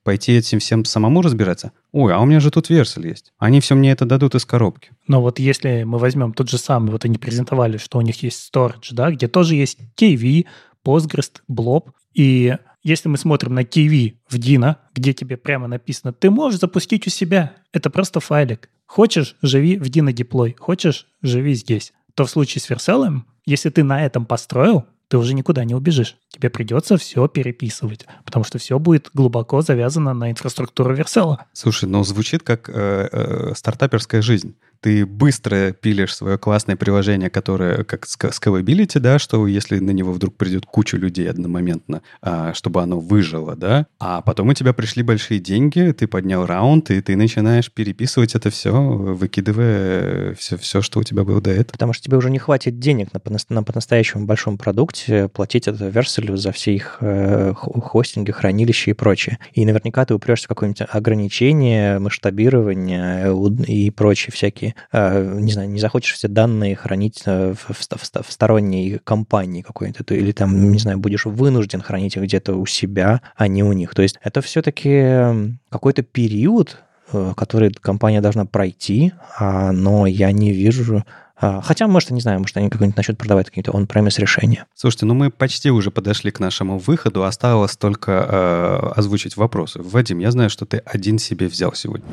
[0.02, 1.72] Пойти этим всем самому разбираться?
[1.92, 3.32] Ой, а у меня же тут Версель есть.
[3.38, 4.90] Они все мне это дадут из коробки.
[5.06, 8.50] Но вот если мы возьмем тот же самый, вот они презентовали, что у них есть
[8.52, 10.46] Storage, да, где тоже есть KV,
[10.84, 16.30] Postgres, Blob, и если мы смотрим на KV в Dino, где тебе прямо написано, ты
[16.30, 17.52] можешь запустить у себя.
[17.72, 18.70] Это просто файлик.
[18.86, 20.56] Хочешь, живи в Dino Deploy.
[20.58, 21.92] Хочешь, живи здесь.
[22.14, 26.16] То в случае с Vercel, если ты на этом построил, ты уже никуда не убежишь.
[26.30, 31.46] Тебе придется все переписывать, потому что все будет глубоко завязано на инфраструктуру Версела.
[31.52, 37.84] Слушай, ну звучит как э, э, стартаперская жизнь ты быстро пилишь свое классное приложение, которое
[37.84, 42.98] как scalability, да, что если на него вдруг придет куча людей одномоментно, а, чтобы оно
[42.98, 47.70] выжило, да, а потом у тебя пришли большие деньги, ты поднял раунд, и ты начинаешь
[47.70, 51.72] переписывать это все, выкидывая все, все что у тебя было до этого.
[51.72, 56.36] Потому что тебе уже не хватит денег на, на по-настоящему большом продукте платить это Верселю
[56.36, 59.38] за все их э, хостинги, хранилища и прочее.
[59.52, 65.68] И наверняка ты упрешься в какое-нибудь ограничение, масштабирование э, и прочие всякие Э, не знаю,
[65.70, 70.78] не захочешь все данные хранить э, в, в, в сторонней компании какой-то, или там, не
[70.78, 73.94] знаю, будешь вынужден хранить их где-то у себя, а не у них.
[73.94, 76.78] То есть это все-таки какой-то период,
[77.12, 81.04] э, который компания должна пройти, а, но я не вижу
[81.40, 84.66] Хотя, может, не знаю, может, они как-нибудь начнут продавать какие-то он-премис решения.
[84.74, 87.24] Слушайте, ну мы почти уже подошли к нашему выходу.
[87.24, 89.80] Осталось только э, озвучить вопросы.
[89.82, 92.04] Вадим, я знаю, что ты один себе взял сегодня.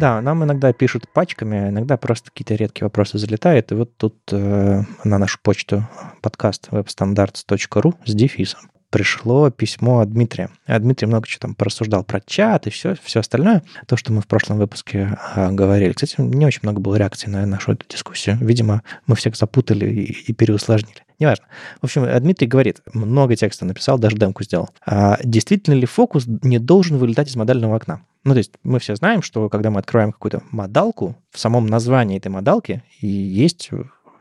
[0.00, 3.70] Да, нам иногда пишут пачками, а иногда просто какие-то редкие вопросы залетают.
[3.70, 5.86] И вот тут э, на нашу почту
[6.22, 10.48] подкаст webstandards.ru с дефисом пришло письмо от Дмитрия.
[10.64, 13.62] А Дмитрий много чего там порассуждал про чат и все, все остальное.
[13.86, 15.92] То, что мы в прошлом выпуске а, говорили.
[15.92, 18.38] Кстати, не очень много было реакций на нашу эту дискуссию.
[18.40, 21.02] Видимо, мы всех запутали и, и переусложнили.
[21.18, 21.44] Неважно.
[21.82, 24.70] В общем, Дмитрий говорит, много текста написал, даже демку сделал.
[24.86, 28.00] А действительно ли фокус не должен вылетать из модального окна?
[28.24, 32.18] Ну, то есть мы все знаем, что когда мы открываем какую-то модалку, в самом названии
[32.18, 33.70] этой модалки есть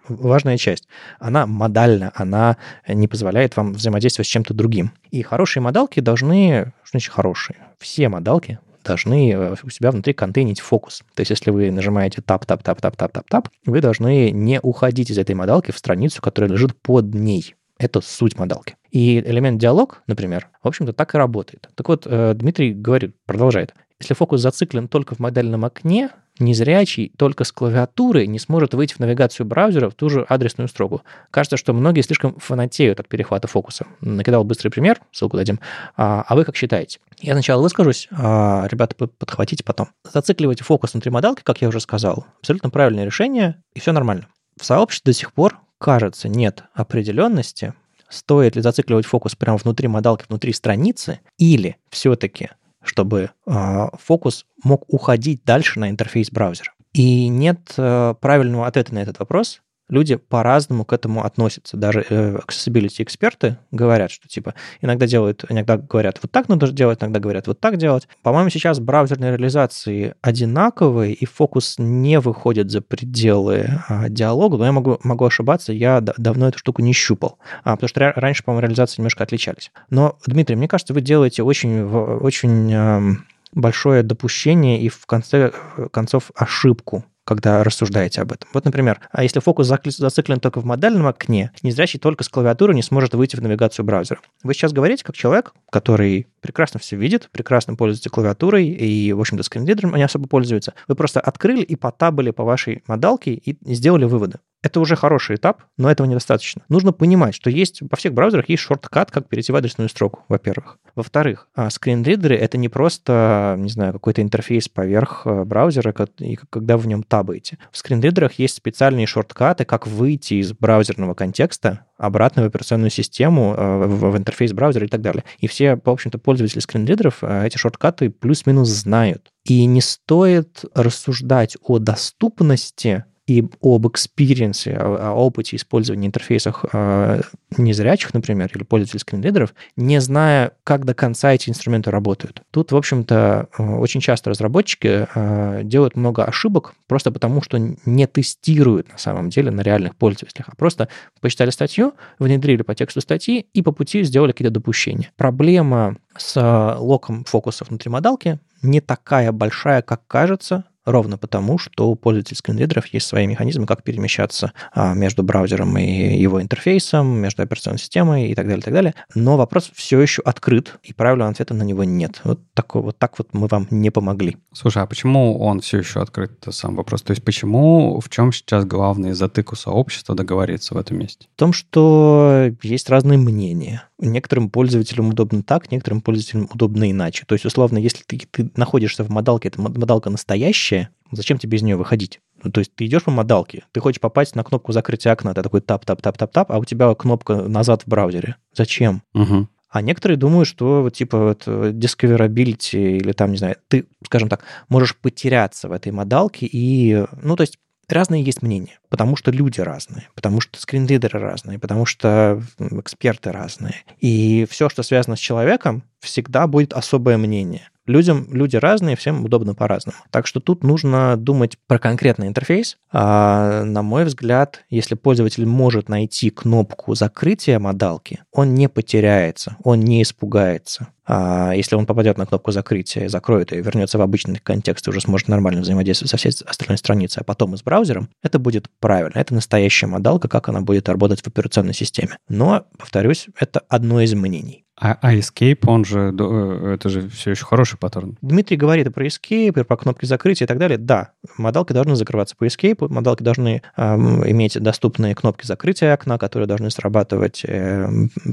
[0.08, 0.88] важная часть.
[1.20, 2.58] Она модальна, она
[2.88, 4.92] не позволяет вам взаимодействовать с чем-то другим.
[5.12, 6.74] И хорошие модалки должны...
[6.84, 7.58] Что значит хорошие?
[7.78, 11.04] Все модалки должны э, у себя внутри контейнить фокус.
[11.14, 14.60] То есть если вы нажимаете тап, тап, тап, тап, тап, тап, тап, вы должны не
[14.62, 17.56] уходить из этой модалки в страницу, которая лежит под ней.
[17.78, 18.76] Это суть модалки.
[18.92, 21.70] И элемент диалог, например, в общем-то, так и работает.
[21.76, 23.74] Так вот, э, Дмитрий говорит, продолжает.
[24.02, 26.10] Если фокус зациклен только в модельном окне,
[26.40, 31.02] незрячий только с клавиатуры не сможет выйти в навигацию браузера в ту же адресную строку.
[31.32, 33.88] Кажется, что многие слишком фанатеют от перехвата фокуса.
[34.00, 35.60] Накидал быстрый пример, ссылку дадим.
[35.98, 37.00] А, а вы как считаете?
[37.20, 39.90] Я сначала выскажусь, а ребята подхватите потом.
[40.10, 42.26] Зацикливайте фокус внутри модалки, как я уже сказал.
[42.40, 44.28] Абсолютно правильное решение, и все нормально.
[44.58, 47.74] В сообществе до сих пор, кажется, нет определенности,
[48.08, 52.50] стоит ли зацикливать фокус прямо внутри модалки, внутри страницы, или все-таки
[52.90, 56.72] чтобы э, фокус мог уходить дальше на интерфейс браузера.
[56.92, 61.78] И нет э, правильного ответа на этот вопрос люди по-разному к этому относятся.
[61.78, 67.02] Даже э, accessibility эксперты говорят, что типа иногда делают, иногда говорят, вот так надо делать,
[67.02, 68.08] иногда говорят, вот так делать.
[68.22, 74.72] По-моему, сейчас браузерные реализации одинаковые, и фокус не выходит за пределы а, диалога, но я
[74.72, 77.40] могу, могу ошибаться, я давно эту штуку не щупал.
[77.64, 79.72] А, потому что раньше, по-моему, реализации немножко отличались.
[79.90, 83.16] Но, Дмитрий, мне кажется, вы делаете очень, очень э,
[83.54, 85.52] большое допущение и в конце
[85.92, 88.50] концов ошибку когда рассуждаете об этом.
[88.56, 92.82] Вот, например, а если фокус зациклен только в модельном окне, незрячий только с клавиатуры не
[92.82, 94.20] сможет выйти в навигацию браузера.
[94.42, 99.44] Вы сейчас говорите как человек, который прекрасно все видит, прекрасно пользуется клавиатурой и, в общем-то,
[99.44, 100.74] скринридером не особо пользуется.
[100.88, 104.40] Вы просто открыли и потабали по вашей модалке и сделали выводы.
[104.62, 106.64] Это уже хороший этап, но этого недостаточно.
[106.68, 110.80] Нужно понимать, что есть во всех браузерах есть шорткат, как перейти в адресную строку, во-первых.
[110.96, 116.84] Во-вторых, а, скринридеры— это не просто, не знаю, какой-то интерфейс поверх э, браузера, когда вы
[116.84, 117.58] в нем табаете.
[117.72, 123.86] В скринридерах есть специальные шорткаты, как выйти из браузерного контекста обратно в операционную систему, э,
[123.86, 125.24] в интерфейс браузера и так далее.
[125.40, 129.32] И все, в общем-то, пользователи screen reader ов э, эти shortcut ы плюс-минус знают.
[129.46, 136.66] И не стоит рассуждать о доступности и об experience е, о, о опыте использования интерфейсов
[136.74, 137.22] э,
[137.58, 142.42] незрячих, например, или пользователей screen reader ов, не зная, как до конца эти инструменты работают.
[142.50, 148.08] Тут, в общем-то, э, очень часто разработчики э, делают много ошибок просто потому, что не
[148.08, 150.90] тестируют на самом деле на реальных пользователях, а просто
[151.22, 155.12] почитали статью, внедрили по тексту статьи и по пути сделали какие-то допущения.
[155.18, 161.96] Проблема с локом фокуса внутри модалки не такая большая, как кажется, ровно потому, что у
[161.96, 167.80] пользователей скринридеров есть свои механизмы, как перемещаться а, между браузером и его интерфейсом, между операционной
[167.80, 168.96] системой и так далее, и так далее.
[169.16, 172.22] Но вопрос все еще открыт, и правильного ответа на него нет.
[172.24, 174.38] Вот, такой, вот так вот мы вам не помогли.
[174.54, 177.02] Слушай, а почему он все еще открыт, это сам вопрос?
[177.02, 181.28] То есть почему, в чем сейчас главный затык у сообщества договориться в этом месте?
[181.36, 183.89] В том, что есть разные мнения.
[184.00, 187.26] Некоторым пользователям удобно так, некоторым пользователям удобно иначе.
[187.28, 191.62] То есть, условно, если ты, ты находишься в модалке, эта модалка настоящая, зачем тебе из
[191.62, 192.22] нее выходить?
[192.42, 195.42] Ну, то есть ты идешь по модалке, ты хочешь попасть на кнопку закрытия окна, ты
[195.42, 198.38] такой tab-tab-tab-tab-tab, а у тебя кнопка назад в браузере.
[198.54, 199.04] Зачем?
[199.14, 199.48] Угу.
[199.72, 204.44] А некоторые думают, что вот, типа вот discoverability или там, не знаю, ты, скажем так,
[204.68, 207.60] можешь потеряться в этой модалке и, ну, то есть
[207.90, 213.76] разные есть мнения, потому что люди разные, потому что скринридеры разные, потому что эксперты разные.
[214.00, 217.70] И все, что связано с человеком, всегда будет особое мнение.
[217.90, 219.98] Людям, люди разные, всем удобно по-разному.
[220.12, 222.78] Так что тут нужно думать про конкретный интерфейс.
[222.92, 229.80] А, на мой взгляд, если пользователь может найти кнопку закрытия модалки, он не потеряется, он
[229.80, 230.90] не испугается.
[231.08, 235.02] А если он попадет на кнопку закрытия, закроет ее вернется в обычный контекст и уже
[235.02, 239.18] сможет нормально взаимодействовать со всей остальной страницей, а потом и с браузером, это будет правильно.
[239.18, 242.20] Это настоящая модалка, как она будет работать в операционной системе.
[242.28, 244.66] Но, повторюсь, это одно из мнений.
[244.82, 248.18] А, а Escape, он же, э, это же все еще хороший паттерн.
[248.22, 250.78] Дмитрий говорит и про Escape, про кнопки закрытия и так далее.
[250.78, 256.48] Да, модалки должны закрываться по Escape, модалки должны э, иметь доступные кнопки закрытия окна, которые
[256.48, 257.90] должны срабатывать э,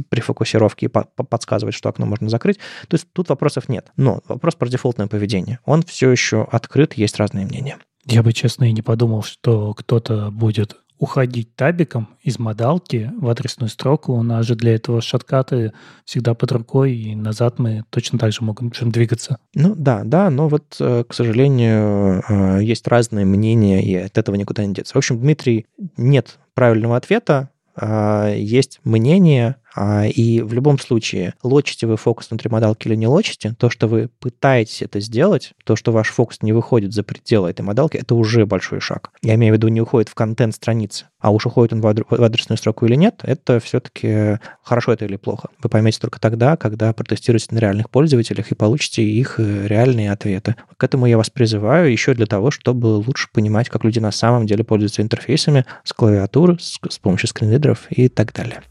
[0.08, 2.58] при фокусировке и по подсказывать, что окно можно закрыть.
[2.88, 3.90] То есть тут вопросов нет.
[3.96, 5.58] Но вопрос про дефолтное поведение.
[5.64, 7.78] Он все еще открыт, есть разные мнения.
[8.04, 13.68] Я бы, честно, и не подумал, что кто-то будет уходить табиком из модалки в адресную
[13.68, 14.14] строку.
[14.14, 15.72] У нас же для этого шаткаты
[16.04, 19.38] всегда под рукой, и назад мы точно так же можем двигаться.
[19.54, 24.36] Ну да, да, но вот, э, к сожалению, э, есть разные мнения, и от этого
[24.36, 24.94] никуда не деться.
[24.94, 25.66] В общем, Дмитрий,
[25.96, 32.88] нет правильного ответа, а, есть мнение, и в любом случае, лочите вы фокус внутри модалки
[32.88, 36.92] или не лочите, то, что вы пытаетесь это сделать, то, что ваш фокус не выходит
[36.92, 39.10] за пределы этой модалки, это уже большой шаг.
[39.22, 42.58] Я имею в виду, не уходит в контент страницы, а уж уходит он в адресную
[42.58, 45.48] строку или нет, это все-таки хорошо это или плохо.
[45.62, 50.56] Вы поймете только тогда, когда протестируете на реальных пользователях и получите их э, реальные ответы.
[50.76, 54.46] К этому я вас призываю еще для того, чтобы лучше понимать, как люди на самом
[54.46, 58.62] деле пользуются интерфейсами с клавиатуры, с помощью скринридеров и так далее.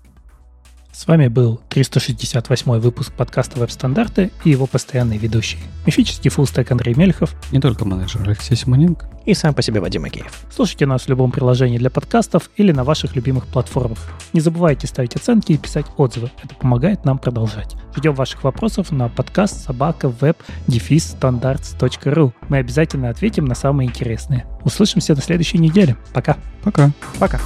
[0.96, 5.58] С вами был 368 выпуск подкаста «Веб-стандарты» и его постоянный ведущий.
[5.86, 7.36] Мифический фуллстек Андрей Мельхов.
[7.52, 9.10] Не только менеджер Алексей Симоненко.
[9.26, 10.46] И сам по себе Вадим Агеев.
[10.50, 14.00] Слушайте нас в любом приложении для подкастов или на ваших любимых платформах.
[14.32, 16.32] Не забывайте ставить оценки и писать отзывы.
[16.42, 17.76] Это помогает нам продолжать.
[17.94, 20.38] Ждем ваших вопросов на подкаст собака веб
[20.70, 22.32] standards.ru.
[22.48, 24.46] Мы обязательно ответим на самые интересные.
[24.64, 25.98] Услышимся на следующей неделе.
[26.14, 26.38] Пока.
[26.64, 26.92] Пока.
[27.20, 27.42] Пока.